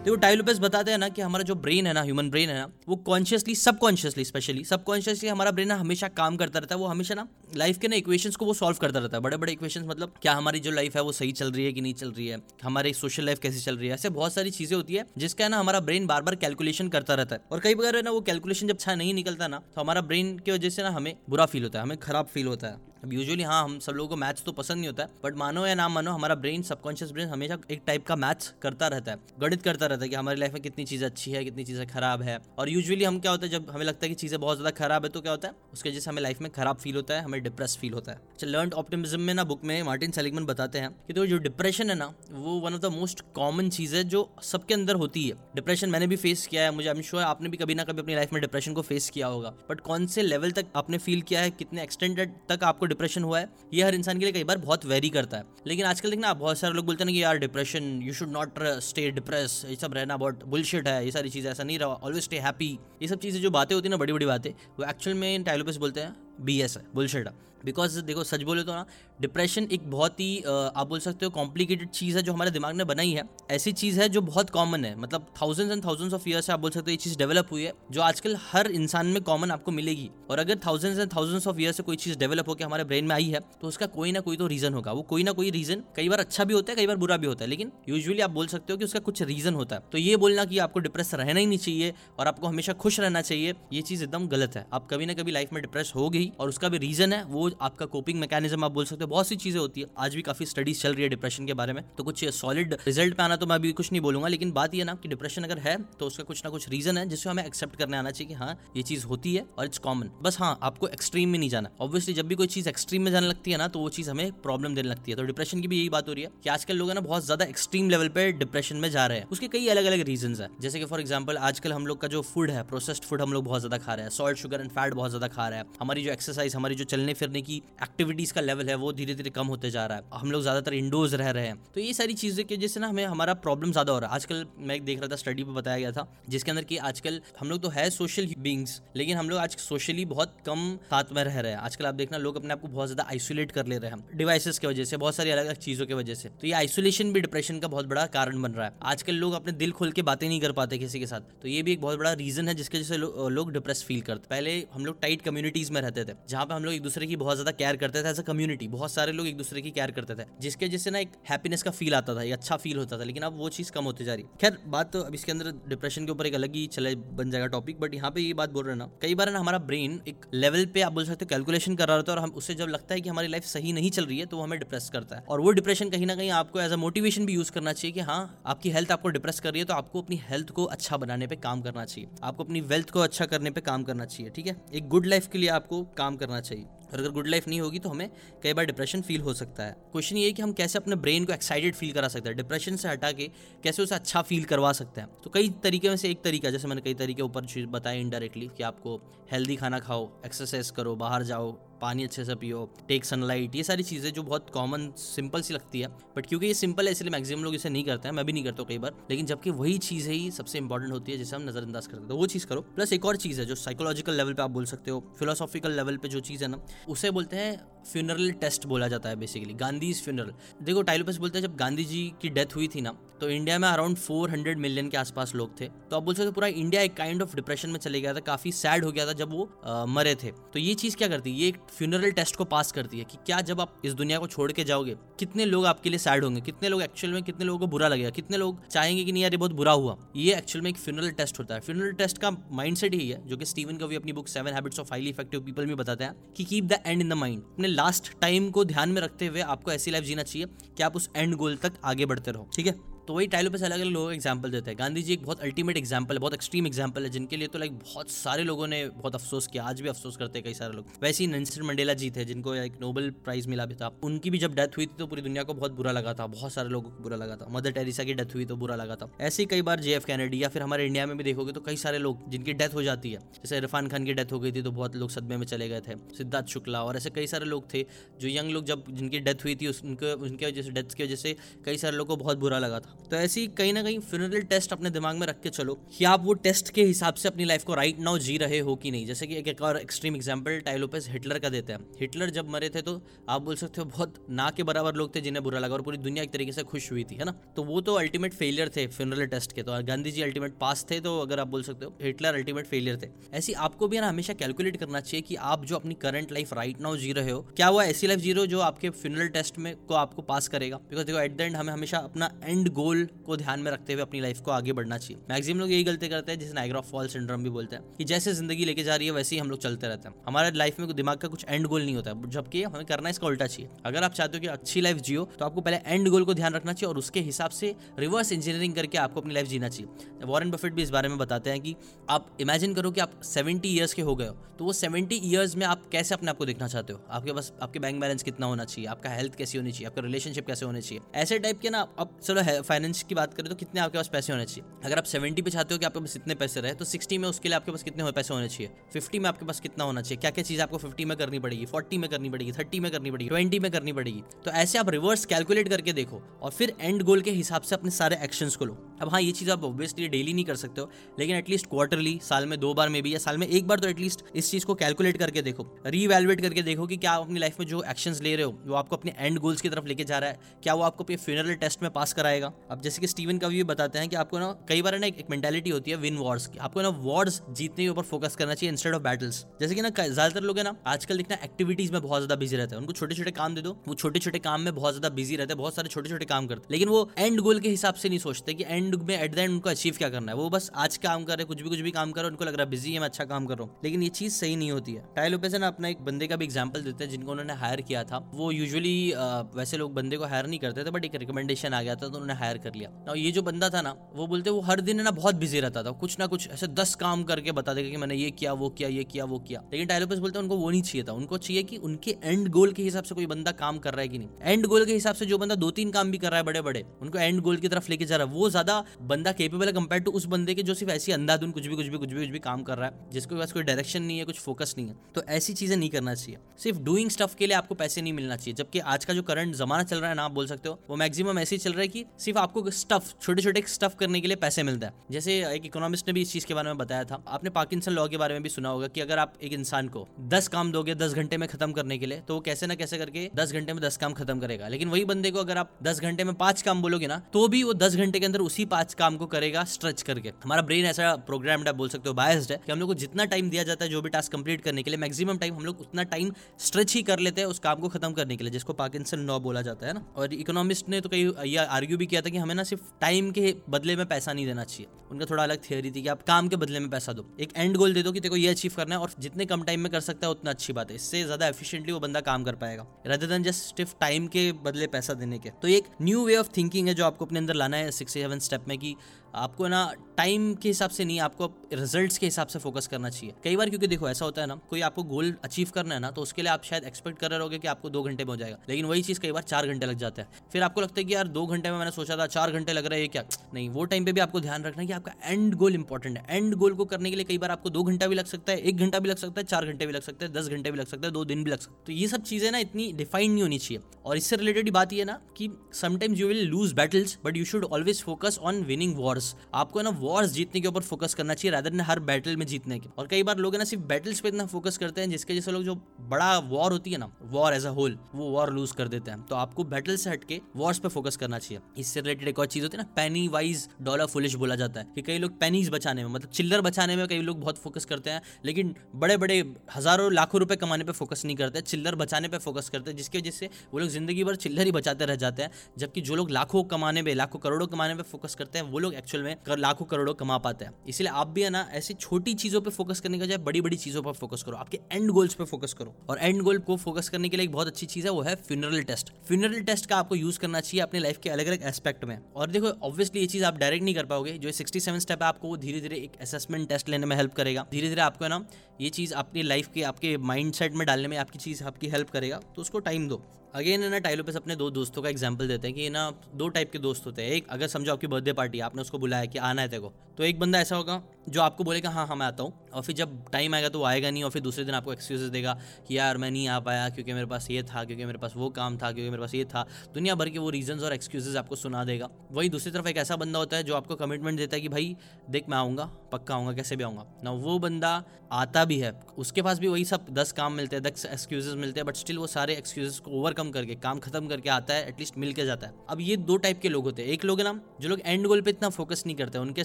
देखो 0.06 0.16
टाइलोपेस 0.16 0.58
बताते 0.58 0.90
हैं 0.90 0.98
ना 0.98 1.08
कि 1.08 1.22
हमारा 1.22 1.44
जो 1.44 1.54
ब्रेन 1.54 1.86
है 1.86 1.92
ना, 1.92 2.02
ह्यूमन 2.02 2.28
ब्रेन 2.30 2.48
है 2.48 2.56
ना, 2.56 2.68
वो 2.88 2.96
कॉन्शियसली 3.06 3.54
सबकॉन्शियसली 3.54 4.24
स्पेशली 4.24 4.62
सबकॉन्शियसली 4.64 5.28
हमारा 5.28 5.50
ब्रेन 5.50 5.68
ना 5.68 5.76
हमेशा 5.76 6.08
काम 6.10 6.36
करता 6.36 6.58
रहता 6.58 6.74
है, 6.74 6.80
वो 6.80 6.86
हमेशा 6.86 7.14
ना 7.14 7.26
लाइफ 7.56 7.78
के 7.78 7.88
ना 7.88 7.96
इक्वेशन 7.96 8.30
को 8.30 8.46
वो 8.46 8.54
सॉल्व 8.54 8.76
करता 8.80 8.98
रहता 8.98 9.16
है। 9.16 9.22
बड़े 9.22 9.36
बड़े 9.36 9.52
इक्वेशन 9.52 9.84
मतलब 9.86 10.12
क्या 10.22 10.34
हमारी 10.34 10.60
जो 10.60 10.70
लाइफ 10.70 10.96
है 10.96 11.02
वो 11.02 11.12
सही 11.12 11.32
चल 11.32 11.50
रही 11.52 11.64
है 11.64 11.72
कि 11.72 11.80
नहीं 11.80 11.94
चल 11.94 12.10
रही 12.10 12.26
है, 12.26 12.40
हमारी 12.62 12.92
सोशल 12.92 13.24
लाइफ 13.26 13.38
कैसे 13.38 13.60
चल 13.60 13.76
रही 13.76 13.88
है, 13.88 13.94
ऐसे 13.94 14.08
बहुत 14.10 14.34
सारी 14.34 14.50
चीज़ें 14.50 14.76
होती 14.76 14.94
है, 14.94 15.04
जिसका 15.18 15.44
है 15.44 15.50
ना 15.50 15.58
हमारा 15.58 15.80
ब्रेन 15.80 16.06
बार 16.06 16.22
बार 16.22 16.34
कैलकुलेशन 16.36 16.88
करता 16.88 17.14
रहता 17.14 17.34
है। 17.34 17.40
और 17.52 17.60
कई 17.60 17.74
बार 17.74 18.02
ना 18.02 18.10
वो 18.10 18.20
कैलकुलेशन 18.22 18.68
जब 18.68 18.74
अच्छा 18.74 18.94
नहीं 18.94 19.14
निकलता 19.14 19.48
ना 19.48 19.62
तो 19.74 19.80
हमारा 19.80 20.00
ब्रेन 20.02 20.38
की 20.38 20.52
वजह 20.52 20.70
से 20.70 20.82
ना 20.82 20.90
हमें 20.90 21.14
बुरा 21.30 21.46
फील 21.46 21.62
होता 21.62 21.78
है, 21.78 21.84
हमें 21.84 21.98
खराब 21.98 22.26
फील 22.26 22.46
होता 22.46 22.68
है। 22.68 22.94
अब 23.06 23.12
यूजुअली 23.12 23.42
हाँ 23.42 23.62
हम 23.64 23.78
सब 23.78 23.92
लोगों 23.92 24.08
को 24.08 24.16
मैथ्स 24.16 24.42
तो 24.44 24.52
पसंद 24.52 24.76
नहीं 24.76 24.86
होता 24.86 25.02
है 25.02 25.08
बट 25.24 25.36
मानो 25.38 25.66
या 25.66 25.74
ना 25.74 25.86
मानो, 25.88 26.12
हमारा 26.12 26.34
ब्रेन 26.36 26.62
सबकॉन्शियस 26.62 27.10
ब्रेन 27.12 27.28
हमेशा 27.28 27.58
एक 27.70 27.82
टाइप 27.86 28.06
का 28.06 28.14
मैथ्स 28.16 28.52
करता 28.62 28.86
रहता 28.88 29.12
है, 29.12 29.18
गणित 29.40 29.62
करता 29.62 29.86
रहता 29.86 30.04
है 30.04 30.08
कि 30.08 30.14
हमारी 30.16 30.40
लाइफ 30.40 30.52
में 30.52 30.62
कितनी 30.62 30.84
चीज़ें 30.84 31.06
अच्छी 31.06 31.30
है, 31.30 31.42
कितनी 31.44 31.64
चीज़ें 31.64 31.86
खराब 31.86 32.22
है। 32.22 32.38
और 32.58 32.68
यूजुअली 32.68 33.04
हम 33.04 33.18
क्या 33.18 33.30
होता 33.30 33.46
है, 33.46 33.50
जब 33.52 33.70
हमें 33.70 33.84
लगता 33.84 34.04
है 34.04 34.08
कि 34.08 34.14
चीज़ें 34.14 34.38
बहुत 34.40 34.56
ज़्यादा 34.56 34.70
खराब 34.78 35.04
है 35.04 35.10
तो 35.10 35.20
क्या 35.20 35.32
होता 35.32 35.48
है, 35.48 35.54
उसके 35.72 35.90
वजह 35.90 36.00
से 36.00 36.10
हमें 36.10 36.22
लाइफ 36.22 36.40
में 36.40 36.50
खराब 36.52 36.76
फील 36.76 36.96
होता 36.96 37.14
है, 37.14 37.22
हमें 37.22 37.42
डिप्रेस 37.42 37.76
फील 37.80 37.92
होता 37.92 38.12
है। 38.12 38.18
अच्छा 38.32 38.46
लर्न 38.46 38.72
ऑप्टिमिज्म 38.74 39.20
में 39.20 39.32
ना 39.34 39.44
बुक 39.44 39.64
में 39.64 39.82
मार्टिन 39.82 40.10
सेलिगमन 40.10 40.46
बताते 40.46 40.78
हैं 40.78 40.90
कि 41.06 41.12
तो 41.12 41.26
जो 41.26 41.38
डिप्रेशन 41.38 41.90
है 41.90 41.96
ना, 41.96 42.12
वो 42.32 42.58
one 42.60 42.74
of 42.74 42.80
the 42.80 42.92
most 42.94 43.24
common 43.34 43.68
चीज़ 43.68 43.96
है 43.96 44.04
जो 44.06 44.28
सबके 44.44 44.74
अंदर 44.74 44.94
होती 44.96 45.26
है। 45.28 45.36
डिप्रेशन 45.54 45.90
मैंने 45.90 46.06
भी 46.06 46.16
फेस 46.16 46.46
किया 46.46 46.62
है, 46.62 46.70
मुझे 46.72 46.88
आई 46.88 46.94
एम 46.94 47.02
श्योर 47.02 47.22
आपने 47.22 47.48
भी 47.48 47.56
कभी 47.56 47.74
ना 47.74 47.84
कभी 47.84 48.02
अपनी 48.02 48.14
लाइफ 48.14 48.32
में 48.32 48.40
डिप्रेशन 48.42 48.72
को 48.72 48.82
फेस 48.82 49.08
किया 49.10 49.26
होगा। 49.28 49.54
बट 49.70 49.80
कौन 49.82 50.06
से 50.08 50.22
लेवल 50.22 50.50
तक 50.52 50.72
आपने 50.76 50.98
फील 50.98 51.22
किया 51.22 51.40
है, 51.40 51.50
कितने 51.52 51.82
एक्सटेंडेड 51.82 52.34
तक 52.48 52.64
आपको 52.64 52.86
डिप्रेशन 52.96 53.22
हुआ 53.22 53.38
है, 53.38 53.48
ये 53.74 53.82
हर 53.82 53.94
इंसान 53.94 54.18
के 54.18 54.24
लिए 54.24 54.32
कई 54.32 54.44
बार 54.44 54.58
बहुत 54.58 54.84
वेरी 54.86 55.08
करता 55.10 55.36
है। 55.36 55.44
लेकिन 55.66 55.86
आजकल 55.86 56.10
देखना, 56.10 56.32
बहुत 56.34 56.58
सारे 56.58 56.74
लोग 56.74 56.86
बोलते 56.86 57.04
हैं 57.04 57.12
कि 57.12 57.22
यार 57.22 57.38
depression 57.38 58.00
you 58.02 58.12
should 58.14 58.30
not 58.30 58.58
stay 58.82 59.10
depress 59.10 59.64
ये 59.68 59.76
सब 59.76 59.94
रहना 59.94 60.16
बहुत 60.16 60.44
बुलशिट 60.46 60.88
है, 60.88 61.04
ये 61.04 61.10
सारी 61.10 61.30
चीज़ें, 61.30 61.50
ऐसा 61.50 61.64
नहीं 61.64 61.78
रहा 61.78 61.88
ऑलवेज 61.88 62.24
स्टे 62.24 62.38
हैप्पी 62.38 62.78
ये 63.02 63.08
सब 63.08 63.18
चीज़ें, 63.18 63.40
जो 63.42 63.50
बातें 63.50 63.74
होती 63.74 63.88
है 63.88 63.90
ना 63.90 63.96
बड़ी 63.96 64.12
बड़ी 64.12 64.26
बातें, 64.26 64.50
वो 64.50 64.88
एक्चुअल 64.90 65.16
में 65.16 65.44
टाइलोपिस 65.44 65.76
बोलते 65.76 66.00
हैं 66.00 66.14
बी 66.40 66.60
एस 66.62 66.76
है 66.76 66.84
बुलशिट 66.94 67.28
बिकॉज़ 67.66 68.00
देखो, 68.02 68.24
सच 68.24 68.42
बोले 68.42 68.62
तो 68.62 68.72
ना 68.72 68.84
डिप्रेशन 69.20 69.68
एक 69.72 69.90
बहुत 69.90 70.20
ही 70.20 70.38
आप 70.40 70.86
बोल 70.88 71.00
सकते 71.00 71.26
हो 71.26 71.30
कॉम्प्लिकेटेड 71.30 71.88
चीज़ 71.90 72.16
है 72.16 72.22
जो 72.22 72.32
हमारे 72.32 72.50
दिमाग 72.50 72.76
ने 72.76 72.84
बनाई 72.84 73.10
है। 73.10 73.22
ऐसी 73.50 73.72
चीज़ 73.74 74.00
है 74.00 74.08
जो 74.08 74.20
बहुत 74.22 74.50
कॉमन 74.50 74.84
है। 74.84 74.94
मतलब 74.96 75.26
thousands 75.40 75.72
and 75.72 75.84
thousands 75.84 76.14
of 76.14 76.28
year 76.28 76.40
से 76.40 76.52
आप 76.52 76.60
बोल 76.60 76.70
सकते 76.70 76.90
हो 76.90 76.90
ये 76.90 76.96
चीज़ 76.96 77.16
डेवलप 77.18 77.52
हुई 77.52 77.62
है, 77.64 77.72
जो 77.90 78.00
आजकल 78.02 78.36
हर 78.42 78.70
इंसान 78.72 79.06
में 79.06 79.22
कॉमन 79.22 79.50
आपको 79.50 79.72
मिलेगी। 79.72 80.10
और 80.30 80.38
अगर 80.38 80.58
thousands 80.66 80.98
and 80.98 81.12
thousands 81.14 81.46
of 81.46 81.60
year 81.60 81.72
से 81.72 81.82
कोई 81.82 81.96
चीज़ 81.96 82.18
डेवलप 82.18 82.48
होकर 82.48 82.64
हमारे 82.64 82.84
ब्रेन 82.84 83.04
में 83.04 83.14
आई 83.14 83.28
है 83.30 83.40
तो 83.60 83.68
उसका 83.68 83.86
कोई 83.88 84.12
ना 84.12 84.20
कोई 84.20 84.36
तो 84.36 84.46
रीज़न 84.46 84.74
होगा। 84.74 84.92
वो 84.92 85.02
कोई 85.04 85.22
ना 85.22 85.32
कोई 85.32 85.50
रीज़न 85.50 85.82
कई 85.96 86.08
बार 86.08 86.20
अच्छा 86.20 86.44
भी 86.44 86.54
होता 86.54 86.72
है, 86.72 86.76
कई 86.76 86.86
बार 86.86 86.96
बुरा 86.96 87.16
भी 87.16 87.26
होता 87.26 87.44
है। 87.44 87.50
लेकिन 87.50 87.72
यूजुअली 87.88 88.20
आप 88.20 88.30
बोल 88.30 88.46
सकते 88.46 88.72
हो 88.72 88.78
कि 88.78 88.84
उसका 88.84 89.00
कुछ 89.00 89.22
रीज़न 89.24 89.54
होता 89.54 89.76
है। 89.76 89.82
तो 89.92 89.98
ये 89.98 90.16
बोलना 90.16 90.44
कि 90.44 90.58
आपको 90.58 90.80
डिप्रेस 90.80 91.14
रहना 91.14 91.40
ही 91.40 91.46
नहीं 91.46 91.58
चाहिए 91.58 91.92
और 92.18 92.26
आपको 92.26 92.46
हमेशा 92.46 92.72
खुश 92.74 93.00
रहना 93.00 93.22
चाहिए, 93.22 93.54
ये 93.72 93.82
चीज़ 93.82 94.02
एकदम 94.04 94.26
गलत 94.28 94.56
है। 94.56 94.66
आप 94.72 94.88
कभी 94.90 95.06
ना 95.06 95.14
कभी 95.14 95.32
लाइफ 95.32 95.52
में 95.52 95.60
डिप्रेस 95.62 95.92
हो 95.96 96.08
गई 96.10 96.30
और 96.40 96.48
उसका 96.48 96.68
भी 96.68 96.78
रीज़न 96.78 97.12
है, 97.12 97.22
वो 97.24 97.50
आपका 97.60 97.86
कोपिंग 97.86 98.20
मैकेनिज्म 98.20 98.64
आप 98.64 98.72
बोल 98.72 98.84
सकते 98.84 99.04
हो, 99.04 99.08
बहुत 99.08 99.26
सी 99.26 99.36
चीज़ें 99.36 99.60
होती 99.60 99.80
है। 99.80 99.86
आज 99.98 100.14
भी 100.14 100.22
काफ़ी 100.22 100.46
स्टडीज़ 100.46 100.80
चल 100.82 100.94
रही 100.94 101.02
है 101.02 101.08
डिप्रेशन 101.08 101.46
के 101.46 101.54
बारे 101.54 101.72
में। 101.72 101.82
तो 101.96 102.04
कुछ 102.04 102.24
सॉलिड 102.26 102.76
रिज़ल्ट 102.86 103.16
पे 103.16 103.22
आना 103.22 103.36
तो 103.36 103.46
मैं 103.46 103.54
अभी 103.56 103.72
कुछ 103.72 103.90
नहीं 103.92 104.00
बोलूँगा, 104.02 104.28
लेकिन 104.28 104.52
बात 104.52 104.74
यह 104.74 104.84
ना 104.84 104.94
कि 104.94 105.08
डिप्रेशन 105.08 105.42
अगर 105.44 105.58
है 105.58 105.76
तो 105.98 106.06
उसका 106.06 106.24
कुछ 106.24 106.44
ना 106.44 106.50
कुछ 106.50 106.68
रीज़न 106.68 106.98
है 106.98 107.06
जिसको 107.08 107.30
हमें 107.30 107.44
एक्सेप्ट 107.44 107.76
करने 107.76 107.96
आना 107.96 108.10
चाहिए 108.10 108.28
कि 108.28 108.34
हाँ 108.34 108.56
ये 108.76 108.82
चीज़ 108.84 109.06
होती 109.06 109.34
है 109.34 109.44
और 109.58 109.64
इट्स 109.64 109.78
कॉमन 109.78 110.10
बस 110.22 110.38
हाँ 110.38 110.58
आपको 110.62 110.88
एक्सट्रीम 110.88 111.28
में 111.28 111.38
नहीं 111.38 111.48
जाना। 111.50 111.70
ऑब्वियसली 111.80 112.14
जब 112.14 112.26
भी 112.26 112.34
कोई 112.34 112.46
चीज़ 112.48 112.68
एक्सट्रीम 112.68 113.02
में 113.02 113.10
जाने 113.12 113.26
लगती 113.26 113.50
है 113.50 113.58
ना 113.58 113.68
तो 113.68 113.78
वो 113.78 113.88
चीज़ 113.90 114.10
हमें 114.10 114.30
प्रॉब्लम 114.42 114.74
देने 114.74 114.88
लगती 114.88 115.10
है। 115.10 115.16
तो 115.16 115.22
डिप्रेशन 115.24 115.60
की 115.60 115.68
भी 115.68 115.78
यही 115.78 115.88
बात 115.88 116.08
हो 116.08 116.12
रही 116.12 116.24
है 116.24 116.30
कि 116.44 116.50
आजकल 116.50 116.76
लोग 116.76 116.88
है 116.88 116.94
ना, 116.94 117.00
बहुत 117.02 117.24
ज़्यादा 117.24 117.44
एक्सट्रीम 117.46 117.90
लेवल 117.90 118.08
पर 118.10 118.30
डिप्रेशन 118.38 118.76
में 118.76 118.90
जा 118.90 119.06
रहे 119.06 119.18
हैं। 119.18 119.28
उसके 119.28 119.48
कई 119.48 119.68
अलग 119.68 119.84
अलग 119.84 120.00
रीजन 120.06 120.34
है। 120.34 120.48
जैसे 120.60 120.78
कि 120.78 120.84
फॉर 120.86 121.00
एग्ज़ाम्पल 121.00 121.36
आजकल 121.38 121.72
हम 121.72 121.86
लोग 121.86 122.00
का 122.00 122.08
जो 122.08 122.22
फ़ूड 122.24 122.50
है 122.50 122.62
प्रोसेस्ड 122.66 123.04
फ़ूड 123.04 123.22
हम 123.22 123.32
लोग 123.32 123.44
बहुत 123.44 123.60
ज़्यादा 123.60 123.78
खा 123.78 123.94
रहे 123.94 124.04
हैं। 124.04 124.10
सॉल्ट 124.12 124.38
शुगर 124.38 124.60
एंड 124.60 124.70
फैट 124.70 124.94
बहुत 124.94 125.10
ज़्यादा 125.10 125.28
खा 125.28 125.48
रहे 125.48 125.58
हैं। 125.58 125.66
हमारी 125.80 126.02
जो 126.02 126.10
एक्सरसाइज 126.12 126.54
हमारी 126.56 126.74
जो 126.74 126.84
चलने 126.86 127.14
फिरने 127.14 127.35
की 127.42 127.56
एक्टिविटीज़ 127.82 128.32
का 128.32 128.40
लेवल 128.40 128.68
है, 128.68 128.74
वो 128.76 128.92
धीरे 128.92 129.14
धीरे 129.14 129.30
कम 129.30 129.46
होते 129.46 129.70
जा 129.70 129.86
रहा 129.86 129.98
है। 129.98 130.04
हम 130.14 130.30
लोग 130.30 130.42
ज़्यादातर 130.42 130.74
इंडोर्स 130.74 131.14
रह 131.14 131.30
रहे 131.30 131.46
हैं। 131.46 131.56
तो 131.74 131.80
ये 131.80 131.92
सारी 131.94 132.14
चीज़ें 132.14 132.44
की 132.46 132.56
वजह 132.56 132.68
से 132.68 132.80
ना 132.80 132.88
हमें 132.88 133.04
हमारा 133.06 133.34
प्रॉब्लम 133.36 133.72
ज़्यादा 133.72 133.92
हो 133.92 133.98
रहा 133.98 134.08
है। 134.08 134.14
आजकल 134.16 134.44
मैं 134.60 134.84
देख 134.84 135.00
रहा 135.00 135.08
था 135.08 135.16
स्टडी 135.16 135.44
पे 135.44 135.52
बताया 135.52 135.78
गया 135.78 135.92
था, 135.92 136.06
जिसके 136.28 136.50
अंदर 136.50 136.64
कि 136.64 136.76
आजकल 136.86 137.20
हम 137.40 137.50
लोग 137.50 137.62
तो 137.62 137.68
है 137.70 137.88
सोशल 137.90 138.28
बींग्स 138.38 138.80
लेकिन 138.96 139.16
हम 139.16 139.28
लोग 139.30 139.38
आज 139.38 139.56
सोशली 139.58 140.04
बहुत 140.06 140.36
कम 140.46 140.76
साथ 140.86 141.12
में 141.12 141.22
रह 141.24 141.40
रहे 141.40 141.52
हैं। 141.52 141.58
आजकल 141.60 141.86
आप 141.86 141.94
देखना, 141.94 142.18
लोग 142.18 142.36
अपने 142.36 142.52
आप 142.52 142.60
को 142.60 142.68
बहुत 142.68 142.88
ज़्यादा 142.88 143.08
आइसोलेट 143.10 143.52
कर 143.52 143.66
ले 143.66 143.78
रहे 143.78 143.90
हैं 143.90 144.16
डिवाइसेस 144.16 144.58
की 144.58 144.66
वजह 144.66 144.84
से, 144.84 144.96
बहुत 144.96 145.14
सारी 145.14 145.30
अलग 145.30 145.46
अलग 145.46 145.56
चीज़ों 145.58 145.86
की 145.86 145.94
वजह 145.94 146.14
से। 146.14 146.28
तो 146.30 146.46
ये 146.46 146.52
आइसोलेशन 146.54 147.12
भी 147.12 147.20
डिप्रेशन 147.20 147.58
का 147.58 147.68
बहुत 147.68 147.86
बड़ा 147.86 148.06
कारण 148.08 148.42
बन 148.42 148.52
रहा 148.52 148.66
है। 148.66 148.72
आजकल 148.84 149.14
लोग 149.16 149.32
अपने 149.34 149.52
दिल 149.54 149.72
खोल 149.72 149.92
के 149.92 150.02
बातें 150.04 150.28
नहीं 150.28 150.40
कर 150.40 150.52
पाते 150.52 150.78
किसी 150.78 151.00
के 151.00 151.06
साथ। 151.06 151.20
तो 151.42 151.48
ये 151.48 151.62
भी 151.62 151.72
एक 151.72 151.80
बहुत 151.80 151.98
बड़ा 151.98 152.12
रीजन 152.14 152.48
है, 152.48 152.54
जिसके 152.54 152.78
वजह 152.78 152.86
से 152.86 152.96
लोग 153.30 153.52
डिप्रेस 153.52 153.82
फील 153.84 154.00
करते 154.02 154.26
पहले 154.30 154.56
हम 154.72 154.86
लोग 154.86 155.00
टाइट 155.00 155.22
कम्युनिटीज 155.22 155.70
में 155.70 155.80
रहते 155.80 156.04
थे, 156.04 156.12
जहाँ 156.28 156.44
पे 156.46 156.54
हम 156.54 156.64
लोग 156.64 156.74
एक 156.74 156.82
दूसरे 156.82 157.06
की 157.06 157.16
बहुत 157.26 157.36
ज़्यादा 157.36 157.52
केयर 157.54 157.76
करते 157.76 158.02
थे 158.02 158.10
एज 158.10 158.20
अ 158.20 158.22
कम्युनिटी 158.24 158.68
बहुत 158.68 158.92
सारे 158.92 159.12
लोग 159.12 159.26
एक 159.26 159.36
दूसरे 159.36 159.62
की 159.62 159.70
केयर 159.72 159.90
करते 159.92 160.14
थे, 160.14 160.26
जिसके 160.40 160.66
वजह 160.66 160.78
से 160.78 160.90
ना 160.90 160.98
एक 160.98 161.12
हैप्पीनेस 161.30 161.62
का 161.62 161.70
फील 161.72 161.94
आता 161.94 162.14
था, 162.14 162.22
एक 162.22 162.32
अच्छा 162.32 162.56
फील 162.58 162.78
होता 162.78 162.98
था, 162.98 163.04
लेकिन 163.04 163.22
अब 163.24 163.38
वो 163.38 163.48
चीज़ 163.50 163.72
कम 163.72 163.84
होती 163.84 164.04
जा 164.04 164.14
रही 164.14 164.24
खैर, 164.40 164.58
बात 164.68 164.92
तो 164.92 165.00
अब 165.02 165.14
इसके 165.14 165.32
अंदर 165.32 165.52
डिप्रेशन 165.68 166.06
के 166.06 166.12
ऊपर 166.12 166.26
एक 166.26 166.34
अलग 166.34 166.54
ही 166.54 166.66
चले 166.68 166.94
बन 167.14 167.30
जाएगा 167.30 167.46
टॉपिक 167.48 167.80
बट 167.80 167.94
यहाँ 167.94 168.10
पे 168.10 168.20
ये 168.20 168.34
बात 168.34 168.50
बोल 168.50 168.64
रहे 168.66 168.76
ना, 168.76 168.88
कई 169.02 169.14
बार 169.14 169.30
ना 169.32 169.38
हमारा 169.38 169.58
ब्रेन 169.66 170.00
एक 170.08 170.26
लेवल 170.34 170.66
पे 170.74 170.80
आप 170.82 170.92
बोल 170.92 171.04
सकते 171.04 171.24
हो 171.24 171.28
कैलकुलेशन 171.30 171.76
कर 171.76 171.88
रहा 171.88 171.96
होता 171.96 172.12
है 172.12 172.18
और 172.18 172.22
हम 172.22 172.30
उससे 172.36 172.54
जब 172.54 172.68
लगता 172.68 172.94
है 172.94 173.00
कि 173.00 173.08
हमारी 173.08 173.28
लाइफ 173.28 173.44
सही 173.46 173.72
नहीं 173.72 173.90
चल 173.90 174.06
रही 174.06 174.18
है 174.18 174.26
तो 174.26 174.40
हमें 174.40 174.58
डिप्रेस 174.58 174.88
करता 174.92 175.16
है। 175.16 175.24
और 175.28 175.40
वो 175.40 175.50
डिप्रेशन 175.52 175.90
कहीं 175.90 176.06
ना 176.06 176.16
कहीं 176.16 176.30
आपको 176.32 176.60
एज 176.60 176.72
अ 176.72 176.76
मोटिवेशन 176.78 177.26
भी 177.26 177.34
यूज़ 177.34 177.52
करना 177.52 177.72
चाहिए 177.72 177.92
कि 177.92 178.00
हाँ 178.02 178.20
आपकी 178.46 178.70
हेल्थ 178.70 178.92
आपको 178.92 179.08
डिप्रेस 179.10 179.40
कर 179.40 179.52
रही 179.52 179.60
है 179.60 179.66
तो 179.66 179.74
आपको 179.74 180.02
अपनी 180.02 180.20
हेल्थ 180.28 180.50
को 180.50 180.64
अच्छा 180.66 180.96
बनाने 180.96 181.26
पर 181.26 181.36
काम 181.42 181.62
करना 181.62 181.84
चाहिए। 181.84 182.08
आपको 182.22 182.44
अपनी 182.44 182.60
वेल्थ 182.62 182.90
को 182.90 183.00
अच्छा 183.00 183.26
करने 183.26 183.50
पर 183.50 183.60
काम 183.62 183.82
करना 183.84 184.04
चाहिए, 184.06 184.30
ठीक 184.30 184.46
है? 184.46 184.56
एक 184.74 184.88
गुड 184.88 185.06
लाइफ 185.06 185.28
के 185.28 185.38
लिए 185.38 185.48
आपको 185.50 185.82
काम 185.96 186.16
करना 186.16 186.40
चाहिए। 186.40 186.64
और 186.92 186.98
अगर 186.98 187.10
गुड 187.10 187.26
लाइफ 187.26 187.48
नहीं 187.48 187.60
होगी 187.60 187.78
तो 187.78 187.88
हमें 187.88 188.10
कई 188.42 188.52
बार 188.52 188.64
डिप्रेशन 188.64 189.02
फील 189.02 189.20
हो 189.20 189.34
सकता 189.34 189.62
है। 189.62 189.76
क्वेश्चन 189.92 190.16
ये 190.16 190.26
है 190.26 190.32
कि 190.32 190.42
हम 190.42 190.52
कैसे 190.52 190.78
अपने 190.78 190.96
ब्रेन 190.96 191.24
को 191.24 191.32
एक्साइटेड 191.32 191.74
फील 191.74 191.92
करा 191.92 192.08
सकते 192.08 192.28
हैं? 192.28 192.36
डिप्रेशन 192.36 192.76
से 192.76 192.88
हटा 192.88 193.12
के 193.12 193.30
कैसे 193.64 193.82
उसे 193.82 193.94
अच्छा 193.94 194.22
फील 194.22 194.44
करवा 194.44 194.72
सकते 194.72 195.00
हैं? 195.00 195.08
तो 195.24 195.30
कई 195.30 195.50
तरीके 195.62 195.88
में 195.88 195.96
से 195.96 196.10
एक 196.10 196.22
तरीका, 196.22 196.50
जैसे 196.50 196.68
मैंने 196.68 196.80
कई 196.80 196.94
तरीके 196.94 197.22
ऊपर 197.22 197.66
बताया 197.66 198.00
इनडायरेक्टली 198.00 198.50
कि 198.56 198.62
आपको 198.62 199.00
हेल्दी 199.32 199.56
खाना 199.56 199.78
खाओ 199.78 200.10
एक्सरसाइज 200.26 200.70
करो, 200.70 200.94
बाहर 200.96 201.22
जाओ 201.22 201.52
पानी 201.80 202.04
अच्छे 202.04 202.24
से 202.24 202.34
पियो 202.34 202.70
टेक 202.88 203.04
सनलाइट 203.04 203.56
ये 203.56 203.62
सारी 203.62 203.82
चीज़ें 203.82 204.12
जो 204.12 204.22
बहुत 204.22 204.50
कॉमन 204.50 204.90
सिंपल 204.96 205.42
सी 205.42 205.54
लगती 205.54 205.80
है 205.80 205.88
बट 205.88 206.26
क्योंकि 206.26 206.46
ये 206.46 206.54
सिंपल 206.54 206.86
है 206.86 206.92
इसलिए 206.92 207.10
मैक्सिमम 207.10 207.44
लोग 207.44 207.54
इसे 207.54 207.68
नहीं 207.68 207.84
करते 207.84 208.08
हैं 208.08 208.14
मैं 208.14 208.26
भी 208.26 208.32
नहीं 208.32 208.44
करता 208.44 208.62
हूँ 208.62 208.68
कई 208.68 208.78
बार 208.78 208.92
लेकिन 209.10 209.26
जबकि 209.26 209.50
वही 209.50 209.78
चीज़ 209.78 210.10
ही 210.10 210.30
सबसे 210.30 210.58
इंपॉर्टेंट 210.58 210.92
होती 210.92 211.12
है 211.12 211.18
जिसे 211.18 211.36
हम 211.36 211.42
नज़रअंदाज 211.42 211.86
करते 211.86 211.98
हैं 211.98 212.08
तो 212.08 212.16
वो 212.16 212.26
चीज़ 212.26 212.46
करो। 212.46 212.60
प्लस 212.60 212.92
एक 212.92 213.04
और 213.04 213.16
चीज़ 213.16 213.40
है 213.40 213.46
जो 213.46 213.54
साइकोलॉजिकल 213.54 214.14
लेवल 214.14 214.34
पर 214.34 214.42
आप 214.42 214.50
बोल 214.50 214.64
सकते 214.64 214.90
हो 214.90 215.14
फिलोसॉफिकल 215.18 215.72
लेवल 215.72 215.96
पर 215.96 216.08
जो 216.08 216.20
चीज़ 216.20 216.44
है 216.44 216.50
ना 216.50 216.60
उसे 216.88 217.10
बोलते 217.10 217.36
हैं 217.36 217.82
फ्यूनरल 217.92 218.30
टेस्ट 218.32 218.66
बोला 218.66 218.88
जाता 218.88 219.08
है 219.08 219.16
बेसिकली 219.16 219.54
गांधी 219.54 219.92
फ्यूनरल 219.92 220.32
देखो 220.62 220.82
टाइलोपस 220.82 221.16
बोलते 221.16 221.38
हैं 221.38 221.46
जब 221.46 221.56
गांधी 221.56 221.84
जी 221.84 222.12
की 222.22 222.28
डेथ 222.28 222.56
हुई 222.56 222.68
थी 222.68 222.80
ना 222.80 222.98
तो 223.20 223.30
इंडिया 223.30 223.58
में 223.58 223.68
अराउंड 223.68 223.96
400 223.98 224.56
मिलियन 224.56 224.88
के 224.88 224.96
आसपास 224.96 225.34
लोग 225.34 225.60
थे 225.60 225.68
तो 225.90 225.96
आप 225.96 226.02
बोल 226.02 226.14
सकते 226.14 226.30
पूरा 226.30 226.46
इंडिया 226.46 226.82
एक 226.82 226.94
काइंड 226.94 227.22
ऑफ़ 227.22 227.36
डिप्रेशन 227.36 227.70
में 227.70 227.78
चले 227.80 228.00
गया 228.00 228.14
था 228.14 228.20
काफ़ी 228.20 228.52
सैड 228.52 228.84
हो 228.84 228.92
गया 228.92 229.06
था 229.06 229.12
जब 229.12 229.30
वो 229.30 229.60
आ, 229.64 229.86
मरे 229.86 230.14
थे। 230.14 230.30
तो 230.30 230.58
ये 230.58 230.74
चीज़ 230.74 230.96
क्या 230.96 231.08
करती 231.08 231.30
है 231.30 231.36
ये 231.36 231.48
एक 231.48 231.56
फ्यूनरल 231.70 232.10
टेस्ट 232.10 232.36
को 232.36 232.44
पास 232.44 232.72
करती 232.72 232.98
है 232.98 233.04
कि 233.04 233.18
क्या 233.26 233.40
जब 233.40 233.60
आप 233.60 233.80
इस 233.84 233.92
दुनिया 233.92 234.18
को 234.18 234.26
छोड़ 234.26 234.50
के 234.52 234.64
जाओगे, 234.64 234.94
कितने 235.18 235.44
लोग 235.44 235.66
आपके 235.66 235.90
लिए 235.90 235.98
सैड 235.98 236.24
होंगे, 236.24 236.40
कितने 236.40 236.68
लोग 236.68 236.82
एक्चुअल 236.82 237.12
में, 237.12 237.22
कितने 237.22 237.44
लोगों 237.44 237.58
को 237.58 237.66
बुरा 237.66 237.88
लगेगा, 237.88 238.10
कितने 238.10 238.36
लोग 238.36 238.66
चाहेंगे 238.68 239.04
कि 239.04 239.12
नहीं 239.12 239.22
यार 239.22 239.32
ये 239.32 239.38
बहुत 239.38 239.52
बुरा 239.52 239.72
हुआ। 239.72 239.96
ये 240.16 240.36
एक्चुअल 240.36 240.62
में 240.62 240.70
एक 240.70 240.76
फ्यूनरल 240.76 241.10
टेस्ट 241.10 241.38
होता 241.38 241.54
है। 241.54 241.60
फ्यूनरल 241.60 241.92
टेस्ट 241.92 242.18
का 242.18 242.30
माइंड 242.30 242.78
ही 242.84 243.08
है, 243.08 243.26
जो 243.28 243.36
कि 243.36 243.44
स्टीवन 243.44 243.76
कवी 243.76 243.96
अपनी 243.96 244.12
book 244.12 244.28
seven 244.28 244.52
habits 244.52 244.80
of 244.80 244.90
highly 244.90 245.10
effective 245.10 245.40
people 245.40 245.66
में 245.66 245.76
बताते 245.76 246.04
हैं 246.04 246.32
कि 246.36 246.44
keep 246.44 246.64
the 246.64 246.82
end 246.86 247.00
in 247.00 247.08
the 247.08 247.12
mind 247.12 247.42
अपने 247.42 247.68
लास्ट 247.68 248.12
टाइम 248.20 248.50
को 248.50 248.64
ध्यान 248.64 248.88
में 248.88 249.02
रखते 249.02 249.26
हुए 249.26 249.40
आपको 249.40 249.72
ऐसी 249.72 249.90
लाइफ 249.90 250.04
जीना 250.04 250.22
चाहिए 250.22 250.46
कि 250.76 250.82
आप 250.82 250.96
उस 250.96 251.08
एंड 251.16 251.34
गोल 251.34 251.56
तक 251.56 251.80
आगे 251.84 252.06
बढ़ते 252.06 252.30
रहो, 252.30 252.48
ठीक 252.54 252.66
है? 252.66 252.95
तो 253.08 253.14
वही 253.14 253.26
टाइलों 253.26 253.50
पे 253.50 253.58
अलग 253.58 253.80
अलग 253.80 253.92
लोगों 253.92 254.12
एग्ज़ाम्पल 254.12 254.50
देते 254.50 254.70
हैं। 254.70 254.78
गांधी 254.78 255.02
जी 255.02 255.12
एक 255.12 255.22
बहुत 255.24 255.40
अल्टीमेट 255.40 255.76
एग्ज़ाम्पल 255.76 256.14
है 256.14 256.20
बहुत 256.20 256.34
एक्सट्रीम 256.34 256.66
एग्ज़ाम्पल 256.66 257.02
है, 257.02 257.08
जिनके 257.10 257.36
लिए 257.36 257.48
तो 257.48 257.58
लाइक 257.58 257.72
बहुत 257.74 258.10
सारे 258.10 258.44
लोगों 258.44 258.66
ने 258.66 258.84
बहुत 258.88 259.14
अफसोस 259.14 259.46
किया, 259.46 259.64
आज 259.64 259.80
भी 259.80 259.88
अफसोस 259.88 260.16
करते 260.16 260.38
हैं 260.38 260.44
कई 260.44 260.54
सारे 260.54 260.74
लोग। 260.74 260.86
वैसे 261.02 261.24
ही 261.24 261.30
नेल्सन 261.30 261.62
मंडेला 261.64 261.94
जी 261.94 262.10
थे, 262.10 262.24
जिनको 262.24 262.54
एक 262.56 262.80
नोबल 262.80 263.10
प्राइज 263.24 263.46
मिला 263.46 263.66
भी 263.66 263.74
था। 263.74 263.90
उनकी 264.04 264.30
भी 264.30 264.38
जब 264.38 264.54
डेथ 264.54 264.76
हुई 264.76 264.86
थी 264.86 264.94
तो 264.98 265.06
पूरी 265.06 265.22
दुनिया 265.22 265.42
को 265.42 265.54
बहुत 265.54 265.72
बुरा 265.72 265.92
लगा 265.92 266.14
था, 266.14 266.26
बहुत 266.28 266.52
सारे 266.52 266.68
लोगों 266.68 266.90
को 266.90 267.02
बुरा 267.02 267.16
लगा 267.16 267.36
था। 267.36 267.48
मदर 267.50 267.72
टेरिसा 267.72 268.04
की 268.04 268.14
डेथ 268.14 268.34
हुई 268.34 268.44
तो 268.44 268.56
बुरा 268.56 268.76
लगा 268.76 268.96
था। 268.96 269.10
ऐसे 269.20 269.42
ही 269.42 269.46
कई 269.46 269.62
बार 269.62 269.80
जे 269.80 269.94
एफ़ 269.96 270.06
कैनेडी 270.06 270.42
या 270.42 270.48
फिर 270.48 270.62
हमारे 270.62 270.86
इंडिया 270.86 271.06
में 271.06 271.16
भी 271.16 271.24
देखोगे 271.24 271.52
तो 271.52 271.60
कई 271.60 271.76
सारे 271.76 271.98
लोग 271.98 272.28
जिनकी 272.30 272.52
डेथ 272.54 272.74
हो 272.74 272.82
जाती 272.82 273.12
है, 273.12 273.18
जैसे 273.36 273.56
इरफान 273.58 273.88
खान 273.88 274.04
की 274.04 274.14
डेथ 274.14 274.32
हो 274.32 274.40
गई 274.40 274.52
थी 274.52 274.62
तो 274.62 274.72
बहुत 274.72 274.96
लोग 274.96 275.10
सदमे 275.10 275.36
में 275.36 275.46
चले 275.46 275.68
गए 275.68 275.80
थे, 275.80 275.96
सिद्धार्थ 276.16 276.48
शुक्ला 276.48 276.82
और 276.84 276.96
ऐसे 276.96 277.10
कई 277.12 277.26
सारे 277.26 277.46
लोग 277.46 277.72
थे 277.74 277.86
जो 278.20 278.28
यंग 278.30 278.50
लोग 278.50 278.64
जब 278.64 278.84
जिनकी 278.90 279.20
डेथ 279.20 279.44
हुई 279.44 279.54
थी 279.56 279.66
उनके 279.66 280.12
उनके 280.14 280.50
डेथ 280.52 280.94
की 280.94 281.04
वजह 281.04 281.16
से 281.16 281.36
कई 281.64 281.76
सारे 281.76 281.96
लोग 281.96 282.06
को 282.06 282.16
बहुत 282.18 282.38
बुरा 282.38 282.58
लगा 282.58 282.80
था। 282.80 282.95
तो 283.10 283.16
ऐसे 283.16 283.40
ही 283.40 283.46
कहीं 283.48 283.72
ना 283.72 283.82
कहीं 283.82 283.98
फ्यूनरल 284.00 284.42
टेस्ट 284.44 284.72
अपने 284.72 284.90
दिमाग 284.90 285.16
में 285.16 285.26
रख 285.26 285.40
के 285.40 285.50
चलो 285.50 285.74
कि 285.96 286.04
आप 286.04 286.24
वो 286.24 286.32
टेस्ट 286.36 286.70
के 286.70 286.84
हिसाब 286.84 287.14
से 287.14 287.28
अपनी 287.28 287.44
लाइफ 287.44 287.64
को 287.64 287.74
राइट 287.74 287.98
नाउ 288.00 288.18
जी 288.18 288.36
रहे 288.38 288.58
हो 288.58 288.74
कि 288.76 288.90
नहीं। 288.90 289.06
जैसे 289.06 289.26
कि 289.26 289.36
एक, 289.36 289.48
एक 289.48 289.62
और 289.62 289.76
एक्सट्रीम 289.76 290.16
एग्ज़ाम्पल 290.16 290.58
टाइलोपेस 290.60 291.08
हिटलर 291.10 291.38
का 291.38 291.48
देते 291.48 291.72
हैं। 291.72 291.80
हिटलर 292.00 292.30
जब 292.30 292.48
मरे 292.50 292.68
थे 292.68 292.82
तो 292.82 293.00
आप 293.28 293.42
बोल 293.42 293.56
सकते 293.56 293.80
हो 293.80 293.84
बहुत 293.86 294.14
ना 294.30 294.48
के 294.50 294.62
बराबर 294.62 294.94
लोग 294.94 295.14
थे 295.14 295.20
जिन्हें 295.20 295.42
बुरा 295.44 295.58
लगा 295.58 295.74
और 295.74 295.82
पूरी 295.82 295.98
दुनिया 295.98 296.24
एक 296.24 296.32
तरीके 296.32 296.52
से 296.52 296.62
खुश 296.64 296.90
हुई 296.92 297.04
थी 297.04 297.16
है 297.16 297.24
ना? 297.24 297.34
तो 297.56 297.64
वो 297.64 297.80
तो 297.80 297.94
अल्टीमेट 297.96 298.34
फेलियर 298.34 298.70
थे 298.76 298.86
फ्यूनरल 298.88 299.26
टेस्ट 299.26 299.52
के। 299.52 299.62
तो 299.62 299.82
गांधी 299.86 300.10
जी 300.10 300.22
अल्टीमेट 300.22 300.58
पास 300.60 300.86
थे 300.90 301.00
तो 301.00 301.18
अगर 301.20 301.40
आप 301.40 301.48
बोल 301.48 301.62
सकते 301.62 301.84
हो 301.84 301.96
हिटलर 302.02 302.34
अल्टीमेट 302.34 302.66
फेलियर 302.66 302.98
थे। 303.02 303.08
ऐसी 303.36 303.52
आपको 303.66 303.88
भी 303.88 304.00
ना 304.00 304.08
हमेशा 304.08 304.32
कैलकुलेट 304.34 304.76
करना 304.76 305.00
चाहिए 305.00 305.22
कि 305.22 305.34
आप 305.46 305.64
जो 305.64 305.76
अपनी 305.76 305.94
करंट 306.02 306.32
लाइफ 306.32 306.52
राइट 306.54 306.80
नाउ 306.80 306.96
जी 306.96 307.12
रहे 307.12 307.30
हो 307.30 307.40
क्या 307.56 307.70
वो 307.70 307.82
ऐसी 307.82 308.06
लाइफ 308.06 308.20
जी 308.20 308.32
रहे 308.32 308.40
हो 308.40 308.46
जो 308.46 308.60
आपके 308.62 308.90
फ्यूनरल 308.92 309.28
टेस्ट 309.30 309.58
में 309.58 309.74
को 309.78 309.94
आपको 309.96 310.22
पास 310.24 310.48
करेगा? 310.48 310.76
बिकॉज़ 310.90 311.06
देखो 311.06 311.20
एट 311.20 311.36
द 311.36 311.40
एंड 311.40 311.56
हमें 311.56 311.72
हमेशा 311.72 311.98
अपना 312.00 312.30
एंड 312.44 312.68
गोल 312.72 312.85
को 313.26 313.36
ध्यान 313.36 313.60
में 313.60 313.70
रखते 313.72 313.92
हुए 313.92 314.02
अपनी 314.02 314.20
लाइफ 314.20 314.40
को 314.40 314.50
आगे 314.50 314.72
बढ़ना 314.72 314.98
चाहिए। 314.98 315.22
मैक्सिमम 315.30 315.60
लोग 315.60 315.70
यही 315.72 315.84
गलती 315.84 316.08
करते 316.08 316.32
हैं, 316.32 316.38
जिसे 316.38 316.52
नाइग्रा 316.52 316.80
फॉल 316.80 317.08
सिंड्रोम 317.08 317.42
भी 317.42 317.50
बोलते 317.50 317.76
हैं। 317.76 317.82
कि 317.98 318.04
जैसे 318.04 318.32
ज़िंदगी 318.34 318.64
लेके 318.64 318.82
जा 318.82 318.96
रही 318.96 319.06
है, 319.06 319.12
वैसे 319.12 319.36
ही 319.36 319.40
हम 319.40 319.50
लोग 319.50 319.58
चलते 319.58 319.88
रहते 319.88 320.08
हैं। 320.08 320.14
हमारे 320.26 320.50
लाइफ 320.50 320.80
में 320.80 320.94
दिमाग 320.94 321.18
का 321.18 321.28
कुछ 321.28 321.44
एंड 321.48 321.66
गोल 321.66 321.84
नहीं 321.84 321.94
होता, 321.96 322.12
जबकि 322.26 322.62
हमें 322.62 322.84
करना 322.86 323.08
इसका 323.08 323.26
उल्टा 323.26 323.46
चाहिए। 323.46 323.70
अगर 323.86 324.04
आप 324.04 324.12
चाहते 324.12 324.36
हो 324.36 324.40
कि 324.40 324.46
अच्छी 324.46 324.80
लाइफ 324.80 324.96
जियो 324.96 325.24
तो 325.38 325.44
आपको 325.44 325.60
पहले 325.60 325.76
एंड 325.86 326.08
गोल 326.08 326.24
को 326.24 326.34
ध्यान 326.34 326.54
रखना 326.54 326.72
चाहिए 326.72 326.90
और 326.90 326.98
उसके 326.98 327.20
हिसाब 327.20 327.50
से 327.50 327.74
रिवर्स 327.98 328.32
इंजीनियरिंग 328.32 328.74
करके 328.74 328.98
आपको 328.98 329.20
अपनी 329.20 329.34
लाइफ 329.34 329.46
जीना 329.46 329.68
चाहिए। 329.68 330.24
वॉरेन 330.24 330.50
बफेट 330.50 330.72
भी 330.72 330.82
इस 330.82 330.90
बारे 330.90 331.08
में 331.08 331.18
बताते 331.18 331.50
हैं 331.50 331.60
कि 331.60 331.74
आप 332.10 332.36
इमेजिन 332.40 332.74
करो 332.74 332.90
कि 332.90 333.00
आप 333.00 333.20
सेवेंटी 333.24 333.68
ईयर्स 333.68 333.94
के 333.94 334.02
हो 334.02 334.16
गए 334.16 334.26
हो 334.26 334.36
तो 334.58 334.64
वो 334.64 334.72
सेवेंटी 334.72 335.20
ईयर्स 335.24 335.56
में 335.56 335.66
आप 335.66 335.82
कैसे 335.92 336.14
अपने 336.14 336.30
आप 336.30 336.36
को 336.36 336.44
देखना 336.46 336.66
चाहते 336.68 336.92
हो? 336.92 337.00
आपके 337.10 337.32
पास, 337.32 337.52
आपके 337.62 337.78
बैंक 337.78 338.00
बैलेंस 338.00 338.22
कितना 338.22 338.46
होना 338.46 338.64
चाहिए? 338.64 338.88
आपका 338.90 339.10
हेल्थ 339.10 339.34
कैसी 339.34 339.58
होनी 339.58 339.72
चाहिए? 339.72 339.86
आपका 339.86 340.02
रिलेशनशिप 340.02 340.46
कैसे 340.46 340.66
होने 340.66 340.80
चाहिए? 340.82 341.00
ऐसे 341.14 341.38
टाइप 341.38 341.60
के 341.60 341.70
ना, 341.70 341.80
अब 341.98 342.18
चलो 342.22 342.62
फाइनेंस 342.76 343.02
की 343.02 343.14
बात 343.14 343.34
करें 343.34 343.48
तो 343.48 343.54
कितने 343.54 343.80
आपके 343.80 343.98
पास 343.98 344.08
पैसे 344.08 344.32
होने 344.32 344.44
चाहिए? 344.44 344.64
अगर 344.84 344.98
आप 344.98 345.04
सेवेंटी 345.04 345.42
पे 345.42 345.50
चाहते 345.50 345.74
हो 345.74 345.78
कि 345.78 345.86
आपके 345.86 346.00
पास 346.00 346.16
इतने 346.16 346.34
पैसे 346.34 346.60
रहे 346.60 346.72
तो 346.74 346.84
सिक्सटी 346.84 347.18
में 347.18 347.28
उसके 347.28 347.48
लिए 347.48 347.56
आपके 347.56 347.72
पास 347.72 347.82
कितने 347.82 348.10
पैसे 348.12 348.34
होने 348.34 348.48
चाहिए? 348.48 348.70
फिफ्टी 348.92 349.18
में 349.18 349.28
आपके 349.28 349.46
पास 349.46 349.60
कितना 349.60 349.84
होना 349.84 350.02
चाहिए? 350.02 350.20
क्या 350.20 350.30
क्या 350.30 350.44
चीज़ 350.44 350.60
आपको 350.62 350.78
फिफ्टी 350.78 351.04
में 351.04 351.16
करनी 351.16 351.38
पड़ेगी? 351.38 351.66
फोर्टी 351.66 351.98
में 351.98 352.08
करनी 352.10 352.30
पड़ेगी? 352.30 352.52
थर्टी 352.52 352.80
में 352.80 352.90
करनी 352.92 353.10
पड़ेगी? 353.10 353.28
ट्वेंटी 353.28 353.58
में 353.58 353.70
करनी 353.70 353.92
पड़ेगी? 353.92 354.22
तो 354.44 354.50
ऐसे 354.50 354.78
आप 354.78 354.90
रिवर्स 354.90 355.24
कैलकुलेट 355.24 355.68
करके 355.68 355.92
देखो 355.92 356.22
और 356.42 356.50
फिर 356.50 356.72
एंड 356.80 357.02
गोल 357.02 357.20
के 357.20 357.30
हिसाब 357.30 357.62
से 357.62 357.74
अपने 357.74 357.90
सारे 357.90 358.18
एक्शन 358.22 358.48
को 358.48 358.64
लो। 358.64 358.74
अब 359.02 359.08
हाँ 359.08 359.20
ये 359.20 359.32
चीज़ 359.32 359.50
आप 359.50 359.64
ऑब्वियसली 359.64 360.08
डेली 360.08 360.32
नहीं 360.32 360.44
कर 360.44 360.56
सकते 360.56 360.80
हो, 360.80 360.90
लेकिन 361.18 361.36
एटलीस्ट 361.36 361.66
क्वार्टरली 361.66 362.18
साल 362.22 362.46
में 362.46 362.58
दो 362.60 362.72
बार 362.74 362.88
में 362.88 363.02
भी 363.02 363.12
या 363.12 363.18
साल 363.18 363.38
में 363.38 363.46
एक 363.48 363.66
बार 363.66 363.78
तो 363.78 363.88
एटलीस्ट 363.88 364.24
इस 364.34 364.50
चीज़ 364.50 364.66
को 364.66 364.74
कैलकुलेट 364.76 365.16
करके 365.16 365.42
देखो। 365.42 365.66
रीवैल्युएट 365.86 366.40
करके 366.40 366.62
देखो 366.62 366.86
कि 366.86 366.96
क्या 366.96 367.12
आप 367.12 367.22
अपनी 367.22 367.40
लाइफ 367.40 367.60
में 367.60 367.66
जो 367.66 367.82
एक्शन 367.84 368.14
ले 368.22 368.34
रहे 368.36 368.44
हो, 368.44 368.58
वो 368.66 368.74
आपको 368.74 368.96
अपने 368.96 369.14
एंड 369.18 369.38
गोल्स 369.38 369.60
की 369.60 369.68
तरफ़ 369.68 369.86
लेके 369.86 370.04
जा 370.04 370.18
रहा 370.18 370.30
है, 370.30 370.38
क्या 370.62 370.74
वो 370.74 370.82
आपको 370.82 371.04
अपने 371.04 371.16
फ्यूनरल 371.16 371.54
टेस्ट 371.56 371.82
में 371.82 371.90
पास 371.92 372.12
कराएगा। 372.12 372.52
अब 372.70 372.80
जैसे 372.82 373.00
कि 373.00 373.06
स्टीवन 373.06 373.38
कभी 373.38 373.56
भी 373.56 373.64
बताते 373.64 373.98
हैं 373.98 374.08
कि 374.08 374.16
आपको 374.16 374.38
ना, 374.38 374.52
कई 374.68 374.82
बार 374.82 374.98
ना 374.98 375.06
एक 375.06 375.26
मेंटेलिटी 375.30 375.70
होती 375.70 375.90
है 375.90 375.96
विन 375.98 376.16
वॉर्स 376.18 376.46
की। 376.46 376.58
आपको 376.60 376.82
ना 376.82 376.88
वॉर्स 377.00 377.40
जीतने 377.50 377.84
के 377.84 377.88
ऊपर 377.90 378.02
फोकस 378.04 378.36
करना 378.36 378.54
चाहिए 378.54 378.72
इंस्टेड 378.72 378.94
ऑफ़ 378.94 379.02
बैटल्स 379.02 379.44
जैसे 379.60 379.74
कि 379.74 379.82
ना 379.82 379.90
ज़्यादातर 379.90 380.42
लोग 380.42 380.58
है 380.58 380.64
ना, 380.64 380.74
आजकल 380.86 381.16
दिखना 381.16 381.36
एक्टिविटीज़ 381.44 381.92
में 381.92 382.00
बहुत 382.02 382.22
ज़्यादा 382.22 382.36
बिज़ी 382.36 382.56
रहते 382.56 382.74
हैं। 382.74 382.80
उनको 382.80 382.92
छोटे 382.92 383.14
छोटे 383.14 383.30
काम 383.32 383.54
दे 383.54 383.62
दो, 383.62 383.76
वो 383.88 383.94
छोटे 383.96 384.18
छोटे 384.20 384.38
काम 384.40 384.60
में 384.60 384.74
बहुत 384.74 384.94
ज़्यादा 384.94 385.14
बिज़ी 385.14 385.36
रहते 385.36 385.52
हैं, 385.52 385.58
बहुत 385.58 385.74
सारे 385.74 385.88
छोटे 385.88 386.08
छोटे 386.08 386.24
काम 386.26 386.46
करते 386.46 386.62
हैं। 386.62 386.72
लेकिन 386.72 386.88
वो 386.88 387.08
एंड 387.18 387.40
गोल 387.40 387.60
के 387.60 387.68
हिसाब 387.68 387.94
से 387.94 388.08
नहीं 388.08 388.18
सोचते 388.18 388.54
कि 388.54 388.64
एंड 388.66 388.85
में 389.02 389.16
एट 389.16 389.34
द 389.34 389.38
एंड 389.38 389.50
उनको 389.50 389.70
अचीव 389.70 389.94
क्या 389.98 390.08
करना 390.08 390.32
है? 390.32 390.38
वो 390.38 390.48
बस 390.50 390.70
आज 390.76 390.96
काम 390.98 391.24
कर 391.24 391.36
रहे 391.36 391.44
कुछ 391.46 391.62
भी 391.62 391.68
कुछ 391.68 391.80
भी 391.80 391.90
काम 391.90 392.10
कर 392.10 392.16
करो 392.16 392.28
उनको 392.28 392.44
लग 392.44 392.54
रहा 392.54 392.64
है 392.64 392.70
बिज़ी 392.70 392.92
है, 392.92 393.00
मैं 393.00 393.06
अच्छा 393.06 393.24
काम 393.24 393.46
कर 393.46 393.54
रहा 393.54 393.64
हूँ। 393.64 393.80
लेकिन 393.84 394.02
ये 394.02 394.08
चीज़ 394.10 394.32
सही 394.34 394.56
नहीं 394.56 394.70
होती 394.70 394.92
है। 394.94 395.02
टाइलोपे 395.16 395.48
से 395.50 395.58
ना, 395.58 395.66
अपना 395.66 395.88
एक 395.88 396.00
बंदे 396.04 396.26
का 396.26 396.36
भी 396.36 396.44
एग्ज़ाम्पल 396.44 396.82
देते 396.82 397.04
हैं, 397.04 397.10
जिनको 397.10 397.30
उन्होंने 397.30 397.54
हायर 397.54 397.80
किया 397.80 398.02
था। 398.04 398.18
वो 398.34 398.50
यूजुअली 398.52 399.12
वैसे 399.56 399.76
लोग 399.76 399.94
बंदे 399.94 400.16
को 400.16 400.24
हायर 400.26 400.46
नहीं 400.46 400.58
करते 400.58 400.84
थे 400.84 400.90
बट 400.90 401.04
एक 401.04 401.14
रिकमेंडेशन 401.16 401.74
आ 401.74 401.82
गया 401.82 401.94
था 401.94 401.98
तो 401.98 402.06
उन्होंने 402.08 402.34
हायर 402.34 402.58
कर 402.58 402.74
लिया। 402.74 402.90
और 403.08 403.18
ये 403.18 403.30
जो 403.32 403.42
बंदा 403.42 403.68
था 403.70 403.82
ना, 403.82 403.94
वो 404.14 404.26
बोलते 404.26 404.50
वो 404.50 404.60
हर 404.62 404.80
दिन 404.80 405.02
ना, 405.02 405.10
बहुत 405.12 405.34
बिज़ी 405.36 405.60
रहता 405.60 405.82
था। 405.82 405.90
कुछ 406.00 406.18
ना 406.18 406.26
कुछ, 406.26 406.48
ऐसे 406.50 406.66
दस 406.68 406.94
काम 406.94 407.22
करके 407.24 407.52
बता 407.52 407.74
देगा 407.74 407.90
कि 407.90 407.96
मैंने 407.96 408.14
ये 408.14 408.30
किया, 408.32 408.52
वो 408.54 408.68
किया, 408.70 408.88
ये 408.88 409.04
किया, 409.04 409.24
वो 409.24 409.38
किया। 409.40 409.60
लेकिन 409.72 409.86
टाइलोपस 409.86 410.18
बोलते 410.18 410.38
उनको 410.38 410.56
वो 410.56 410.70
नहीं 410.70 410.82
चाहिए 410.82 411.04
था। 411.04 411.12
उनको 411.12 411.38
चाहिए 411.38 411.62
कि 411.62 411.76
उनके 411.78 412.16
एंड 412.24 412.48
गोल 412.48 412.72
के 412.72 412.82
हिसाब 412.82 413.04
से 413.04 413.14
कोई 413.14 413.26
बंदा 413.26 413.52
काम 413.54 413.78
कर 413.78 413.92
रहा 413.92 414.02
है 414.02 414.08
कि 414.08 414.18
नहीं। 414.18 414.28
एंड 414.42 414.66
गोल 414.66 414.84
के 414.84 414.92
हिसाब 414.92 415.14
से 415.14 415.26
जो 415.26 415.38
बंदा 415.38 415.54
दो 415.56 415.70
तीन 415.70 415.90
काम 415.90 416.10
भी 416.10 416.18
कर 416.18 416.30
रहा 416.30 416.38
है 416.38 416.44
बड़े 416.44 416.62
बड़े 416.62 416.84
उनको 417.02 417.18
एंड 417.18 417.40
गोल 417.40 417.56
की 417.56 417.68
तरफ़ 417.68 417.90
लेके 417.90 418.04
जा 418.04 418.16
रहा 418.16 418.26
है। 418.26 418.32
वो 418.32 418.50
ज़्यादा 418.50 418.75
बंदा 419.02 419.32
केपेबल 419.32 419.66
है 419.66 419.72
कंपेयर 419.72 420.02
टू 420.02 420.10
उस 420.10 420.24
बंदे 420.26 420.54
के 420.54 420.62
जो 420.62 420.74
सिर्फ़ 420.74 420.92
ऐसी 420.92 421.12
अंधाधुन 421.12 421.50
कुछ 421.50 421.66
भी 421.66 421.76
कुछ 421.76 421.86
भी 421.86 421.98
कुछ 421.98 422.08
भी 422.08 422.20
कुछ 422.20 422.28
भी 422.28 422.38
काम 422.38 422.62
कर 422.62 422.78
रहा 422.78 422.88
है, 422.88 423.10
जिसके 423.12 423.34
पास 423.34 423.52
कोई 423.52 423.62
डायरेक्शन 423.62 424.02
नहीं 424.02 424.18
है, 424.18 424.24
कुछ 424.24 424.38
फोकस 424.38 424.74
नहीं 424.78 424.88
है। 424.88 424.94
तो 425.14 425.22
ऐसी 425.28 425.52
चीज़ें 425.52 425.76
नहीं 425.76 425.90
करना 425.90 426.14
चाहिए। 426.14 426.38
सिर्फ़ 426.58 426.78
डूइंग 426.80 427.10
स्टफ़ 427.10 427.34
के 427.36 427.46
लिए 427.46 427.56
आपको 427.56 427.74
पैसे 427.74 428.02
नहीं 428.02 428.12
मिलना 428.12 428.36
चाहिए, 428.36 428.54
जबकि 428.54 428.78
आज 428.78 429.04
का 429.04 429.14
जो 429.14 429.22
करंट 429.22 429.54
जमाना 429.54 429.82
चल 429.82 429.98
रहा 429.98 430.10
है 430.10 430.16
ना, 430.16 430.24
आप 430.24 430.32
बोल 430.32 430.46
सकते 430.46 430.68
हो, 430.68 430.78
वो 430.90 430.96
मैक्सिमम 430.96 431.38
ऐसे 431.38 431.56
ही 431.56 431.60
चल 431.60 431.72
रहा 431.72 431.80
है 431.80 431.88
कि 431.88 432.04
सिर्फ़ 432.18 432.38
आपको 432.38 432.70
स्टफ़ 432.70 433.12
छोटे 433.22 433.42
छोटे 433.42 433.62
स्टफ़ 433.68 433.94
करने 433.96 434.20
के 434.20 434.28
लिए 434.28 434.36
पैसे 434.36 434.62
मिलता 434.62 434.86
है। 434.86 434.92
जैसे 435.10 435.38
एक 435.46 435.66
इकोनॉमिस्ट 435.66 436.08
ने 436.08 436.12
भी 436.12 436.22
इस 436.22 436.32
चीज़ 436.32 436.46
के 436.46 436.54
बारे 436.54 436.68
में 436.68 436.78
बताया 436.78 437.04
था। 437.04 437.22
आपने 437.28 437.50
पार्किंसन 437.50 437.92
लॉ 437.92 438.06
के 438.08 438.16
बारे 438.16 438.34
में 438.34 438.42
भी 438.42 438.48
सुना 438.48 438.68
होगा 438.68 438.88
कि 438.88 439.00
अगर 439.00 439.18
आप 439.18 439.34
एक 439.42 439.52
इंसान 439.52 439.88
को 439.88 440.06
दस 440.28 440.48
काम 440.48 440.72
दोगे 440.72 440.94
दस 440.94 441.12
घंटे 441.12 441.36
में 441.36 441.48
खत्म 441.48 441.72
करने 441.72 441.98
के 441.98 442.06
लिए 442.06 442.20
तो 442.28 442.34
वो 442.34 442.40
कैसे 442.40 442.66
ना 442.66 442.74
कैसे 442.74 442.98
करके 442.98 443.28
दस 443.36 443.52
घंटे 443.52 443.72
में 443.72 443.82
दस 443.82 443.96
काम 443.96 444.12
खत्म 444.12 444.38
करेगा। 444.40 444.68
लेकिन 444.68 444.88
वही 444.88 445.04
बंदे 445.04 445.30
को 445.30 445.38
अगर 445.38 445.58
आप 445.58 445.70
दस 445.82 446.00
घंटे 446.00 446.24
में 446.24 446.34
पाँच 446.36 446.62
काम 446.62 446.82
बोलोगे 446.82 447.06
ना 447.06 447.18
तो 447.32 447.46
भी 447.48 447.62
वो 447.62 447.74
दस 447.74 447.94
घंटे 447.96 448.20
के 448.20 448.26
अंदर 448.26 448.40
उसी 448.40 448.64
पाँच 448.66 448.94
काम 448.94 449.16
को 449.16 449.26
करेगा 449.26 449.64
स्ट्रेच 449.66 450.02
करके। 450.02 450.32
हमारा 450.44 450.62
ब्रेन 450.62 450.86
ऐसा 450.86 451.14
प्रोग्राम 451.26 451.62
है, 451.62 451.72
बोल 451.74 451.88
सकते 451.88 452.08
हो 452.08 452.14
बायस्ड 452.14 452.52
है, 452.52 452.60
कि 452.66 452.72
हम 452.72 452.80
लोग 452.80 452.88
को 452.88 452.94
जितना 452.96 453.24
टाइम 453.26 453.50
दिया 453.50 453.62
जाता 453.62 453.84
है, 453.84 453.90
जो 453.90 454.02
भी 454.02 454.10
टास्क 454.10 454.32
कंप्लीट 454.32 454.60
करने 454.60 454.82
के 454.82 454.90
लिए 454.90 454.98
मैक्सिमम 454.98 455.38
टाइम 455.38 455.54
हम 455.54 455.64
लोग 455.64 455.80
उतना 455.80 456.02
टाइम 456.06 456.32
स्ट्रेच 456.60 456.94
ही 456.94 457.02
कर 457.02 457.18
लेते 457.18 457.40
हैं 457.40 457.48
उस 457.48 457.58
काम 457.58 457.80
को 457.80 457.88
खत्म 457.88 458.12
करने 458.12 458.36
के 458.36 458.44
लिए, 458.44 458.52
जिसको 458.52 458.72
पार्किंसन 458.74 459.26
लॉ 459.26 459.38
बोला 459.40 459.62
जाता 459.62 459.86
है 459.86 459.92
ना। 459.92 460.04
और 460.16 460.34
इकोनॉमिस्ट 460.34 460.88
ने 460.88 461.00
तो 461.00 461.08
कई, 461.08 461.32
ये 461.44 461.56
आर्ग्यू 461.56 461.98
भी 461.98 462.06
किया 462.06 462.20
था 462.20 462.30
कि 462.30 462.38
हमें 462.38 462.54
ना 462.54 462.64
सिर्फ़ 462.64 462.82
टाइम 463.00 463.30
के 463.30 463.54
बदले 463.70 463.96
में 463.96 464.06
पैसा 464.06 464.32
नहीं 464.32 464.46
देना 464.46 464.64
चाहिए। 464.64 464.88
उनका 465.10 465.26
थोड़ा 465.26 465.42
अलग 465.42 465.58
थियोरी 465.62 465.90
थी 465.90 466.02
कि 466.02 466.08
आप 466.08 466.22
काम 466.22 466.48
के 466.48 466.56
बदले 466.56 466.80
में 466.80 466.88
पैसा 466.90 467.12
दो। 467.12 467.24
एक 467.40 467.52
एंड 467.56 467.76
गोल 467.76 467.92
दे 467.94 468.02
दो 468.02 468.12
कि 468.12 468.20
देखो 468.20 468.36
ये 468.36 468.48
अचीव 468.48 468.72
करना 468.76 468.94
है 468.94 469.00
और 469.00 469.10
जितने 469.20 469.44
कम 469.46 469.62
टाइम 469.64 469.80
में 469.80 469.90
कर 469.92 470.00
सकता 470.00 470.26
है, 470.26 470.30
उतना 470.30 470.50
अच्छी 470.50 470.72
बात 470.72 470.90
है। 470.90 470.96
इससे 470.96 471.22
ज़्यादा 471.24 471.46
एफिशिएंटली 471.46 471.92
वो 471.92 472.00
बंदा 472.00 472.20
काम 472.22 472.44
कर 472.44 472.54
पाएगा 472.56 472.86
रदर 473.06 473.26
देन 473.26 473.42
जस्ट 473.42 473.76
सिर्फ़ 473.76 473.94
टाइम 474.00 474.26
के 474.26 474.50
बदले 474.64 474.86
पैसा 474.86 475.14
देने 475.14 475.38
के। 475.38 475.50
तो 475.62 475.68
एक 475.68 475.84
न्यू 476.02 476.24
वे 476.26 476.36
ऑफ़ 476.36 476.48
थिंकिंग 476.56 476.88
है 476.88 476.94
जो 476.94 477.04
आपको 477.04 477.24
अपने 477.24 477.38
अंदर 477.38 477.54
लाना 477.54 477.76
है 477.76 477.90
सिक्स 477.90 478.12
सेवन 478.12 478.38
स्टेप 478.38 478.55
में 478.68 478.78
कि 478.78 478.96
आपको 479.36 479.68
ना 479.68 479.80
टाइम 480.16 480.54
के 480.54 480.68
हिसाब 480.68 480.90
से 480.90 481.04
नहीं, 481.04 481.18
आपको 481.20 481.46
रिजल्ट्स 481.72 482.18
के 482.18 482.26
हिसाब 482.26 482.46
से 482.46 482.58
फोकस 482.58 482.86
करना 482.86 483.08
चाहिए। 483.10 483.34
कई 483.44 483.56
बार 483.56 483.70
क्योंकि 483.70 483.86
देखो, 483.86 484.08
ऐसा 484.08 484.24
होता 484.24 484.40
है 484.40 484.46
ना, 484.46 484.54
कोई 484.70 484.80
आपको 484.80 485.02
गोल 485.04 485.34
अचीव 485.44 485.70
करना 485.74 485.94
है 485.94 486.00
ना 486.00 486.10
तो 486.10 486.22
उसके 486.22 486.42
लिए 486.42 486.50
आप 486.52 486.62
शायद 486.64 486.84
एक्सपेक्ट 486.84 487.18
कर 487.18 487.30
रहे 487.30 487.40
होगे 487.40 487.58
कि 487.58 487.68
आपको 487.68 487.90
दो 487.90 488.02
घंटे 488.02 488.24
में 488.24 488.30
हो 488.30 488.36
जाएगा। 488.36 488.58
लेकिन 488.68 488.84
वही 488.84 489.02
चीज़ 489.02 489.20
कई 489.20 489.32
बार 489.32 489.42
चार 489.42 489.66
घंटे 489.66 489.86
लग 489.86 489.98
जाता 489.98 490.22
है। 490.22 490.28
फिर 490.52 490.62
आपको 490.62 490.80
लगता 490.80 491.00
है 491.00 491.04
कि 491.04 491.14
यार, 491.14 491.28
दो 491.28 491.44
घंटे 491.46 491.70
में 491.70 491.78
मैंने 491.78 491.90
सोचा 491.90 492.16
था, 492.16 492.26
चार 492.26 492.50
घंटे 492.50 492.72
लग 492.72 492.86
रहा 492.86 492.98
है 492.98 493.08
क्या? 493.08 493.24
नहीं, 493.54 493.68
वो 493.68 493.84
टाइम 493.84 494.04
पे 494.04 494.12
भी 494.12 494.20
आपको 494.20 494.40
ध्यान 494.40 494.64
रखना 494.64 494.84
कि 494.84 494.92
आपका 494.92 495.12
एंड 495.24 495.54
गोल 495.54 495.74
इंपॉर्टेंट 495.74 496.18
है। 496.18 496.36
एंड 496.36 496.54
गोल 496.54 496.74
को 496.74 496.84
करने 496.84 497.10
के 497.10 497.16
लिए 497.16 497.24
कई 497.24 497.38
बार 497.38 497.50
आपको 497.50 497.70
दो 497.70 497.82
घंटा 497.82 498.06
भी 498.06 498.14
लग 498.14 498.26
सकता 498.26 498.52
है, 498.52 498.58
एक 498.58 498.76
घंटा 498.76 498.98
भी 498.98 499.08
लग 499.08 499.16
सकता 499.16 499.40
है, 499.40 499.44
चार 499.44 499.66
घंटे 499.66 499.86
भी 499.86 499.92
लग 499.92 500.02
सकते 500.02 500.24
हैं, 500.24 500.32
दस 500.34 500.48
घंटे 500.48 500.70
भी 500.70 500.78
लग 500.78 500.86
सकते 500.86 501.06
हैं, 501.06 501.12
दो 501.12 501.24
दिन 501.24 501.44
भी 501.44 501.50
लग 501.50 501.58
सकते 501.58 501.84
तो 501.86 501.92
ये 501.92 502.08
सब 502.08 502.22
चीज़ें 502.22 502.50
ना 502.52 502.58
इतनी 502.58 502.90
डिफाइंड 502.92 503.32
नहीं 503.32 503.42
होनी 503.42 503.58
चाहिए। 503.58 503.82
और 504.04 504.16
इससे 504.16 504.36
रिलेटेड 504.36 504.70
बात 504.72 504.92
ये 504.92 505.04
ना 505.04 505.20
कि 505.36 505.50
sometimes 505.74 506.20
you 506.20 506.28
will 506.28 506.44
lose 506.46 506.72
battles 506.72 507.16
but 507.24 507.36
you 507.36 507.44
should 507.44 507.64
always 507.64 508.02
focus 508.02 508.38
on 508.42 508.62
winning 508.64 508.96
wars 508.96 509.25
आपको 509.54 509.82
ना 509.82 509.90
वॉर्स 509.98 510.30
जीतने 510.32 510.60
के 510.60 510.68
ऊपर 510.68 510.82
फोकस 510.82 511.14
करना 511.14 511.34
चाहिए 511.34 511.52
रादर 511.52 511.72
ने 511.72 511.82
हर 511.82 512.00
बैटल 512.02 512.36
में 512.36 512.46
जीतने 512.46 512.78
के। 512.78 512.88
और 512.98 513.06
कई 513.06 513.22
बार 513.22 513.38
लोग 513.38 513.56
ना 513.56 513.64
सिर्फ़ 513.64 513.84
बैटल्स 513.86 514.20
पे 514.20 514.28
इतना 514.28 514.46
फोकस 514.46 514.76
करते 514.78 515.00
हैं 515.00 515.10
जिसके 515.10 515.34
जैसे 515.34 515.52
लोग 515.52 515.62
जो 515.64 515.74
बड़ा 516.10 516.38
वॉर 516.40 516.72
होती 516.72 516.90
है 516.90 516.98
ना 516.98 517.10
वॉर 517.24 517.54
एज 517.54 517.66
अ 517.66 517.70
होल 517.70 517.98
वो 518.14 518.30
वॉर 518.30 518.52
लूज 518.52 518.72
कर 518.72 518.88
देते 518.88 519.10
हैं। 519.10 519.22
तो 519.26 519.36
आपको 519.36 519.64
बैटल 519.66 519.96
से 519.96 520.10
हटके 520.10 520.40
वॉर्स 520.56 520.78
पे 520.78 520.88
फोकस 520.88 521.16
करना 521.16 521.38
चाहिए। 521.38 521.60
इससे 521.78 522.00
रिलेटेड 522.00 522.28
एक 522.28 522.38
और 522.38 522.46
चीज़ 522.46 522.64
होती 522.64 522.76
है 522.76 522.82
ना 522.82 522.88
पैनी 522.96 523.26
वाइज 523.28 523.68
डॉलर 523.82 524.06
फुलिश 524.06 524.34
बोला 524.36 524.54
जाता 524.54 524.80
है। 524.80 524.86
कि 524.94 525.02
कई 525.02 525.18
लोग 525.18 525.38
पैनीज 525.40 525.70
बचाने 525.70 526.04
में 526.04 526.10
मतलब 526.10 526.30
चिल्लर 526.30 526.60
बचाने 526.60 526.96
में 526.96 527.06
कई 527.08 527.20
लोग 527.20 527.40
बहुत 527.40 527.58
फोकस 527.58 527.84
करते 527.84 528.10
हैं, 528.10 528.22
लेकिन 528.44 528.74
बड़े 528.96 529.16
बड़े 529.16 529.38
हज़ारों 529.76 530.12
लाखों 530.12 530.40
रुपए 530.40 530.56
कमाने 530.56 530.84
पर 530.84 530.92
फोकस 530.94 531.24
नहीं 531.24 531.36
करते 531.36 531.60
चिल्लर 531.62 531.94
बचाने 531.96 532.28
पे 532.28 532.38
फोकस 532.38 532.68
करते 532.68 532.90
हैं, 532.90 532.96
जिसकी 532.96 533.18
वजह 533.18 533.30
से 533.30 533.50
वो 533.72 533.78
लोग 533.78 533.88
ज़िंदगी 533.88 534.24
भर 534.24 534.36
चिल्लर 534.36 534.66
ही 534.66 534.72
बचाते 534.72 535.06
रह 535.06 535.16
जाते 535.16 535.42
हैं। 535.42 535.50
जबकि 535.78 536.00
जो 536.00 536.14
लोग 536.14 536.30
लाखों 536.30 536.62
कमाने 536.66 537.02
पे, 537.02 537.14
लाखों 537.14 537.38
करोड़ों 537.38 537.66
कमाने 537.66 537.94
पे 537.94 538.02
फोकस 538.04 538.34
करते 538.34 538.58
हैं, 538.58 538.66
वो 538.66 538.78
लोग 538.78 538.94
एक्चुअल 538.94 539.15
में 539.22 539.36
लाखों 539.50 539.86
करोड़ों 539.86 540.14
कमा 540.14 540.38
पाते 540.38 540.64
हैं। 540.64 540.72
इसलिए 540.88 541.10
आप 541.10 541.28
भी 541.28 541.42
है 541.42 541.50
ना, 541.50 541.68
ऐसी 541.72 541.94
छोटी 541.94 542.34
चीज़ों 542.34 542.60
पे 542.60 542.70
फोकस 542.70 543.00
करने 543.00 543.18
का 543.18 543.26
जाए 543.26 543.38
बड़ी 543.38 543.60
बड़ी 543.60 543.76
चीज़ों 543.76 544.02
पर 544.02 544.12
फोकस 544.12 544.42
करो। 544.42 544.56
आपके 544.56 544.80
एंड 544.92 545.10
गोल्स 545.10 545.34
पे 545.34 545.44
फोकस 545.44 545.72
करो। 545.72 545.94
और 546.08 546.18
एंड 546.18 546.42
गोल 546.42 546.58
को 546.58 546.76
फोकस 546.76 547.08
करने 547.08 547.28
के 547.28 547.36
लिए 547.36 547.44
एक 547.44 547.52
बहुत 547.52 547.66
अच्छी 547.66 547.86
चीज़ 547.86 548.04
है, 548.06 548.12
वो 548.12 548.22
है 548.22 548.34
फ्यूनरल 548.36 548.82
टेस्ट 548.82 549.12
फ्यूनरल 549.26 549.60
टेस्ट 549.60 549.86
का 549.86 549.96
आपको 549.96 550.14
यूज़ 550.14 550.38
करना 550.38 550.60
चाहिए 550.60 550.82
अपने 550.82 551.00
लाइफ 551.00 551.18
के 551.18 551.30
अलग 551.30 551.46
अलग 551.46 551.62
एस्पेक्ट 551.62 552.04
में। 552.04 552.18
और 552.36 552.50
देखो 552.50 552.66
ऑब्वियसली 552.66 553.20
ये 553.20 553.26
चीज़ 553.26 553.44
आप 553.44 553.56
डायरेक्ट 553.56 553.84
नहीं 553.84 553.94
कर 553.94 554.06
पाओगे। 554.06 554.32
जो 554.32 554.52
सिक्सटी 554.52 554.80
सेवन 554.80 554.98
स्टेप 554.98 555.22
है, 555.22 555.28
आपको 555.28 555.56
धीरे 555.56 555.80
धीरे 555.80 555.96
एक 555.96 556.12
असेसमेंट 556.20 556.68
टेस्ट 556.68 556.88
लेने 556.88 557.06
में 557.06 557.16
हेल्प 557.16 557.34
करेगा। 557.34 557.66
धीरे 557.70 557.88
धीरे 557.88 558.00
आपको 558.00 558.28
ना, 558.28 558.46
ये 558.80 558.90
चीज़ 558.90 559.14
अपनी 559.14 559.42
लाइफ 559.42 559.68
के, 559.74 559.82
आपके 559.82 560.16
माइंड 560.18 560.54
में 560.62 560.86
डालने 560.86 561.08
में 561.08 561.16
आपकी 561.16 561.38
चीज़, 561.38 561.64
आपकी 561.64 561.88
हेल्प 561.88 562.10
करेगा। 562.10 562.40
तो 562.56 562.62
उसको 562.62 562.78
टाइम 562.78 563.08
दो। 563.08 563.22
अगेन 563.56 563.82
है 563.82 563.88
ना 563.88 563.98
टाइलोपेस 563.98 564.36
अपने 564.36 564.54
दो 564.56 564.68
दोस्तों 564.70 565.02
का 565.02 565.08
एग्ज़ाम्पल 565.08 565.48
देते 565.48 565.68
हैं 565.68 565.76
कि, 565.76 565.88
ना, 565.90 566.10
दो 566.34 566.48
टाइप 566.48 566.72
के 566.72 566.78
दोस्त 566.78 567.06
होते 567.06 567.22
हैं। 567.22 567.30
एक, 567.30 567.46
अगर 567.50 567.66
समझो 567.66 567.92
आपकी 567.92 568.06
बर्थडे 568.06 568.32
पार्टी 568.32 568.60
आपने 568.60 568.82
उसको 568.82 568.98
बुलाया 568.98 569.24
कि 569.24 569.38
आना 569.40 569.62
है 569.62 569.68
तेरे 569.68 569.82
को 569.82 569.92
तो 570.18 570.24
एक 570.24 570.38
बंदा 570.40 570.60
ऐसा 570.60 570.76
होगा 570.76 571.02
जो 571.28 571.40
आपको 571.42 571.64
बोलेगा 571.64 571.90
हाँ 571.90 572.06
हाँ 572.06 572.16
मैं 572.16 572.26
आता 572.26 572.42
हूँ। 572.42 572.52
और 572.72 572.82
फिर 572.82 572.94
जब 572.96 573.30
टाइम 573.32 573.54
आएगा 573.54 573.68
तो 573.68 573.78
वो 573.78 573.84
आएगा 573.84 574.10
नहीं 574.10 574.24
और 574.24 574.30
फिर 574.30 574.42
दूसरे 574.42 574.64
दिन 574.64 574.74
आपको 574.74 574.92
एक्सक्यूजेस 574.92 575.28
देगा 575.28 575.56
कि, 575.88 575.96
यार, 575.98 576.16
मैं 576.16 576.30
नहीं 576.30 576.48
आ 576.48 576.58
पाया 576.60 576.88
क्योंकि 576.88 577.12
मेरे 577.12 577.26
पास 577.26 577.50
ये 577.50 577.62
था, 577.62 577.84
क्योंकि 577.84 578.04
मेरे 578.04 578.18
पास 578.18 578.32
वो 578.36 578.48
काम 578.50 578.76
था, 578.76 578.92
क्योंकि 578.92 579.10
मेरे 579.10 579.22
पास 579.22 579.34
ये 579.34 579.44
था। 579.44 579.66
दुनिया 579.94 580.14
भर 580.14 580.28
के 580.28 580.38
वो 580.38 580.50
रीजंस 580.50 580.82
और 580.82 580.92
एक्सक्यूजेस 580.92 581.36
आपको 581.36 581.56
सुना 581.56 581.84
देगा। 581.84 582.08
वही 582.32 582.48
दूसरी 582.48 582.72
तरफ़ 582.72 582.88
एक 582.88 582.96
ऐसा 582.96 583.16
बंदा 583.16 583.38
होता 583.38 583.56
है 583.56 583.62
जो 583.62 583.74
आपको 583.74 583.96
कमिटमेंट 583.96 584.38
देता 584.38 584.56
है 584.56 584.60
कि, 584.60 584.68
भाई, 584.68 584.96
देख, 585.30 585.48
मैं 585.48 585.56
आऊँगा, 585.56 585.90
पक्का 586.12 586.34
आऊँगा, 586.34 586.52
कैसे 586.52 586.76
भी 586.76 586.84
आऊँगा। 586.84 587.06
ना, 587.24 587.30
वो 587.30 587.58
बंदा 587.58 588.02
आता 588.32 588.64
भी 588.64 588.78
है। 588.78 588.92
उसके 589.18 589.42
पास 589.42 589.58
भी 589.58 589.68
वही 589.68 589.84
सब 589.84 590.06
दस 590.10 590.32
काम 590.32 590.52
मिलते 590.52 590.76
हैं, 590.76 590.82
दस 590.82 591.06
एक्सक्यूजेस 591.06 591.54
मिलते 591.54 591.80
हैं 591.80 591.86
बट 591.86 591.96
स्टिल 591.96 592.18
वो 592.18 592.26
सारे 592.26 592.54
एक्सक्यूजेस 592.54 592.98
को 592.98 593.10
ओवरकम 593.10 593.45
करके, 593.50 593.74
काम 593.76 593.98
खत्म 593.98 594.26
करके 594.26 594.50
आता 594.50 594.74
है 594.74 594.88
एटलीस्ट 594.88 595.18
मिल 595.18 595.32
के 595.32 595.44
जाता 595.44 595.66
है। 595.66 595.74
अब 595.90 596.00
ये 596.00 596.16
दो 596.18 596.36
टाइप 596.36 596.60
के 596.60 596.68
लोग 596.68 596.84
होते 596.84 597.02
हैं। 597.02 597.08
एक 597.08 597.24
लोग 597.24 597.38
है 597.38 597.44
ना, 597.44 597.60
जो 597.80 597.88
लोग 597.88 598.00
एंड 598.04 598.26
गोल 598.26 598.40
पे 598.40 598.50
इतना 598.50 598.68
फोकस 598.70 599.02
नहीं 599.06 599.16
करते, 599.16 599.38
उनके 599.38 599.62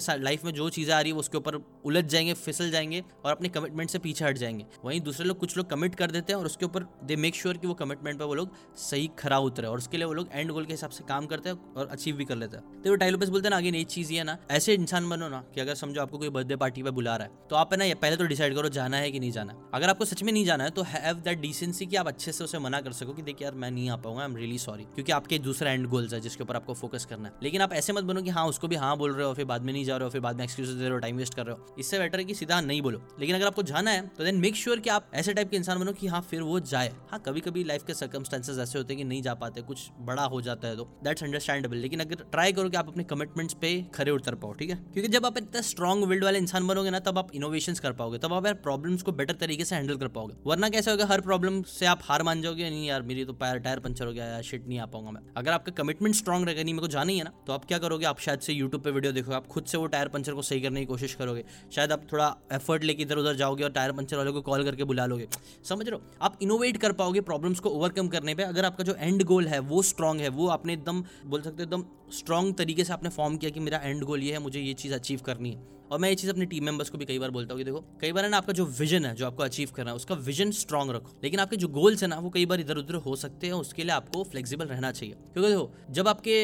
लाइफ 0.18 0.44
में 0.44 0.52
जो 0.52 0.68
चीज़ें 0.70 0.94
आ 0.94 1.00
रही 1.00 1.12
है 1.12 1.18
उसके 1.18 1.38
ऊपर 1.38 1.54
उलझ 1.84 2.04
जाएँगे, 2.04 2.34
फिसल 2.34 2.70
जाएँगे 2.70 3.02
और 3.24 3.32
अपने 3.32 3.48
कमिटमेंट 3.48 3.90
से 3.90 3.98
पीछे 3.98 4.24
हट 4.24 4.38
जाएँगे। 4.38 4.66
वहीं 4.84 5.00
दूसरे 5.00 5.26
लोग 5.26 5.38
कुछ 5.38 5.56
लोग 5.56 5.70
कमिट 5.70 5.94
कर 5.94 6.10
देते 6.10 6.32
हैं 6.32 6.38
और 6.40 6.46
उसके 6.46 6.64
ऊपर 6.64 6.86
दे 7.04 7.16
मेक 7.16 7.34
श्योर 7.34 7.56
कि 7.56 7.66
वो 7.66 7.74
कमिटमेंट 7.74 8.18
पर 8.18 8.24
वो 8.24 8.34
लोग 8.34 8.56
सही 8.80 9.10
खरा 9.18 9.38
उतरे 9.40 9.66
और 9.66 9.78
उसके 9.78 9.96
लिए 9.96 10.06
वो 10.06 10.12
लोग 10.12 10.28
एंड 10.32 10.50
गोल 10.50 10.66
के 10.66 10.72
हिसाब 10.72 10.90
से 10.90 11.04
काम 11.08 11.26
करते 11.26 11.48
हैं 11.48 11.74
और 11.74 11.88
अचीव 11.88 12.16
भी 12.16 12.24
कर 12.24 12.36
लेते 12.36 12.56
हैं। 12.56 12.82
तो 12.82 12.90
वो 12.90 12.96
टाइलोपेस 12.96 13.28
बोलते 13.28 13.46
हैं 13.46 13.50
ना, 13.50 13.56
आगे 13.56 13.78
एक 13.80 13.86
चीज़ 13.86 14.12
ये 14.12 14.24
ना, 14.24 14.36
ऐसे 14.50 14.74
इंसान 14.74 15.08
बनो 15.08 15.28
ना 15.28 15.42
कि 15.54 15.60
अगर 15.60 15.74
समझो 15.74 16.00
आपको 16.00 16.18
कोई 16.18 16.28
बर्थडे 16.30 16.56
पार्टी 16.56 16.82
पे 16.82 16.90
बुला 16.90 17.16
रहा 17.16 17.26
है 17.26 17.46
तो 17.50 17.56
आप 17.56 17.72
है 17.72 17.78
ना 17.78 17.94
पहले 18.02 18.16
तो 18.16 18.24
डिसाइड 18.26 18.54
करो 18.54 18.68
जाना 18.70 18.96
है 18.96 19.10
कि 19.10 19.20
नहीं 19.20 19.30
जाना 19.32 19.54
अगर 19.74 19.88
आपको 19.88 20.04
सच 20.04 20.22
में 20.22 20.32
नहीं 20.32 20.44
जाना 20.44 20.64
है 20.64 20.70
तो 20.70 20.82
हैव 20.82 21.20
दैट 21.20 21.40
डिसेंसी 21.40 21.86
कि 21.86 21.96
आप 21.96 22.08
अच्छे 22.08 22.32
से 22.32 22.44
उसे 22.44 22.58
मना 22.58 22.80
कर 22.80 22.92
सको 22.92 23.12
कि 23.12 23.22
देखिए 23.22 23.46
यार 23.46 23.54
मैं 23.54 23.70
नहीं 23.72 23.88
आ 23.90 23.96
पाऊँगा 23.96 24.22
आई 24.22 24.28
एम 24.28 24.36
रियली 24.36 24.58
सॉरी 24.58 24.84
क्योंकि 24.84 25.12
आपके 25.12 25.38
दूसरा 25.40 25.70
एंड 25.70 25.86
गोल्स 25.88 26.12
है 26.14 26.20
जिसके 26.20 26.42
ऊपर 26.42 26.56
आपको 26.56 26.74
फोकस 26.74 27.04
करना 27.04 27.28
है. 27.28 27.34
लेकिन 27.42 27.60
आप 27.60 27.72
ऐसे 27.72 27.92
मत 27.92 28.04
बनो 28.04 28.22
कि 28.22 28.30
हाँ 28.30 28.46
उसको 28.46 28.68
भी 28.68 28.76
हाँ 28.76 28.96
बोल 28.98 29.14
रहे 29.14 29.26
हो, 29.26 29.34
फिर 29.34 29.44
बाद 29.44 29.62
में 29.62 29.72
नहीं 29.72 29.84
जा 29.84 29.96
रहे 29.96 30.04
हो, 30.04 30.10
फिर 30.10 30.20
बाद 30.20 30.36
में 30.36 30.44
एक्सक्यूज 30.44 30.68
दे 30.68 30.80
रहे 30.80 30.90
हो 30.90 30.98
टाइम 30.98 31.16
वेस्ट 31.16 31.34
कर 31.34 31.46
रहे 31.46 31.56
हो. 31.56 31.74
इससे 31.78 31.98
बेटर 31.98 32.18
है 32.18 32.24
कि 32.24 32.34
सीधा 32.34 32.60
नहीं 32.60 32.82
बोलो. 32.82 33.02
लेकिन 33.20 33.36
अगर 33.36 33.46
आपको 33.46 33.62
जाना 33.64 33.90
है 33.90 34.06
तो 34.08 34.24
देन 34.24 34.36
मेक 34.36 34.56
श्योर 34.56 34.80
कि 34.80 34.90
आप 34.90 35.10
ऐसे 35.14 35.34
टाइप 35.34 35.50
के 35.50 35.56
इंसान 35.56 35.78
बनो 35.78 35.92
कि 35.92 36.06
हाँ 36.06 36.20
फिर 36.30 36.42
वो 36.42 36.60
जाए. 36.62 36.92
हाँ 37.10 37.22
कभी 37.26 37.40
कभी 37.40 37.64
लाइफ 37.64 37.84
के 37.86 37.94
सर्कमस्टांसेस 37.94 38.58
ऐसे 38.58 38.78
होते 38.78 38.94
हैं 38.94 38.98
कि 38.98 39.08
नहीं 39.08 39.22
जा 39.22 39.34
पाते, 39.34 39.62
कुछ 39.62 39.88
बड़ा 40.00 40.24
हो 40.24 40.40
जाता 40.40 40.68
है 40.68 40.76
तो. 40.76 40.88
दैट्स 41.04 41.22
अंडरस्टैंडेबल 41.22 41.76
लेकिन 41.76 42.00
अगर 42.00 42.24
ट्राई 42.32 42.52
करो 42.52 42.70
कि 42.70 42.76
आप 42.76 42.88
अपने 42.88 43.04
कमिटमेंट्स 43.04 43.54
पे 43.54 43.70
खरे 43.94 44.10
उतर 44.10 44.34
पाओ, 44.34 44.52
ठीक 44.52 44.70
है? 44.70 44.76
क्योंकि 44.92 45.08
जब 45.08 45.26
आप 45.26 45.38
इतना 45.38 45.60
स्ट्रॉन्ग 45.62 46.04
विल्ड 46.04 46.24
वाले 46.24 46.38
इंसान 46.38 46.66
बनोगे 46.66 46.90
ना, 46.90 46.98
तब 47.00 47.18
आप 47.18 47.34
इनोवेशन 47.34 47.74
कर 47.74 47.92
पाओगे, 47.92 48.18
तब 48.18 48.32
आप 48.32 48.46
प्रॉब्लम्स 48.62 49.02
को 49.02 49.12
बेटर 49.12 49.34
तरीके 49.34 49.64
से 49.64 49.74
हैंडल 49.76 49.96
कर 49.96 50.08
पाओगे. 50.08 50.34
वरना 50.46 50.68
कैसे 50.68 50.90
होगा, 50.90 51.06
हर 51.06 51.20
प्रॉब्लम 51.20 51.62
से 51.62 51.86
आप 51.86 52.00
हार 52.02 52.22
मान 52.22 52.42
जाओगे, 52.42 52.70
नहीं 52.70 52.86
यार, 52.86 53.02
मेरी 53.02 53.24
तो 53.24 53.32
पैर 53.32 53.51
टायर 53.58 53.78
पंचर 53.78 54.06
हो 54.06 54.12
गया 54.12 54.26
यार 54.26 54.42
शिट 54.42 54.66
नहीं 54.68 54.78
आ 54.78 54.86
पाऊँगा 54.86 55.10
मैं। 55.10 55.20
अगर 55.36 55.52
आपका 55.52 55.72
कमिटमेंट 55.72 56.14
स्ट्रॉन्ग 56.14 56.46
रहेगा, 56.46 56.62
नहीं, 56.62 56.74
मेरे 56.74 56.80
को 56.80 56.88
जाना 56.88 57.12
ही 57.12 57.18
है 57.18 57.24
ना 57.24 57.32
तो 57.46 57.52
आप 57.52 57.64
क्या 57.64 57.78
करोगे? 57.78 58.06
आप 58.06 58.20
शायद 58.20 58.40
से 58.40 58.52
यूट्यूब 58.52 58.82
पे 58.82 58.90
वीडियो 58.90 59.12
देखोगे, 59.12 59.36
आप 59.36 59.46
खुद 59.46 59.64
से 59.64 59.78
वो 59.78 59.86
टायर 59.86 60.08
पंचर 60.08 60.32
को 60.32 60.42
सही 60.42 60.60
करने 60.60 60.80
की 60.80 60.86
कोशिश 60.86 61.14
करोगे। 61.14 61.44
शायद 61.72 61.92
आप 61.92 62.06
थोड़ा 62.12 62.34
एफर्ट 62.52 62.84
लेके 62.84 63.02
इधर 63.02 63.16
उधर 63.16 63.34
जाओगे 63.34 63.64
और 63.64 63.70
टायर 63.70 63.92
पंचर 63.92 64.16
वाले 64.16 64.30
को 64.30 64.40
कॉल 64.42 64.64
करके 64.64 64.84
बुला 64.84 65.06
लोगे। 65.06 65.28
समझ 65.64 65.88
रहे 65.88 65.96
हो? 65.96 66.02
आप 66.22 66.38
इनोवेट 66.42 66.76
कर 66.76 66.92
पाओगे 66.92 67.20
प्रॉब्लम्स 67.20 67.60
को 67.60 67.70
ओवरकम 67.70 68.08
करने 68.08 68.34
पे। 68.34 68.42
अगर 68.42 68.64
आपका 68.64 68.84
जो 68.84 68.94
एंड 68.94 69.22
गोल 69.22 69.46
है, 69.46 69.58
वो 69.58 69.82
स्ट्रांग 69.82 70.20
है, 70.20 70.28
वो 70.28 70.48
आपने 70.48 70.72
एकदम, 70.72 71.04
बोल 71.26 71.42
सकते 71.42 71.62
हो, 71.62 71.62
एकदम 71.62 71.84
स्ट्रांग 72.12 72.54
तरीके 72.54 72.84
से 72.84 72.92
आपने 72.92 73.10
फॉर्म 73.10 73.36
किया 73.36 73.50
कि 73.50 73.60
मेरा 73.60 73.78
एंड 73.78 74.02
गोल 74.02 74.22
ये 74.22 74.32
है, 74.32 74.38
मुझे 74.38 74.60
ये 74.60 74.74
चीज़ 74.74 74.94
अचीव 74.94 75.20
करनी 75.20 75.50
है। 75.50 75.70
और 75.92 75.98
मैं 75.98 76.08
ये 76.08 76.14
चीज़ 76.14 76.30
अपने 76.30 76.44
टीम 76.46 76.64
मेंबर्स 76.64 76.90
को 76.90 76.98
भी 76.98 77.04
कई 77.04 77.18
बार 77.18 77.30
बोलता 77.30 77.54
हूँ 77.54 77.60
कि 77.60 77.64
देखो, 77.64 77.80
कई 78.00 78.12
बार 78.12 78.24
है 78.24 78.30
ना 78.30 78.36
आपका 78.36 78.52
जो 78.52 78.64
विजन 78.78 79.04
है, 79.04 79.14
जो 79.14 79.26
आपको 79.26 79.42
अचीव 79.42 79.70
करना 79.76 79.90
है, 79.90 79.96
उसका 79.96 80.14
विजन 80.14 80.50
स्ट्रांग 80.50 80.90
रखो। 80.90 81.12
लेकिन 81.24 81.40
आपके 81.40 81.56
जो 81.56 81.68
गोल्स 81.68 82.02
है 82.02 82.08
ना, 82.08 82.18
वो 82.18 82.30
कई 82.30 82.46
बार 82.46 82.60
इधर 82.60 82.76
उधर 82.76 82.94
हो 82.94 83.16
सकते 83.16 83.46
हैं, 83.46 83.54
उसके 83.54 83.82
लिए 83.82 83.92
आपको 83.92 84.24
फ्लेक्सिबल 84.24 84.66
रहना 84.66 84.92
चाहिए। 84.92 85.14
क्योंकि 85.32 85.48
देखो, 85.48 85.70
जब 85.90 86.08
आपके 86.08 86.36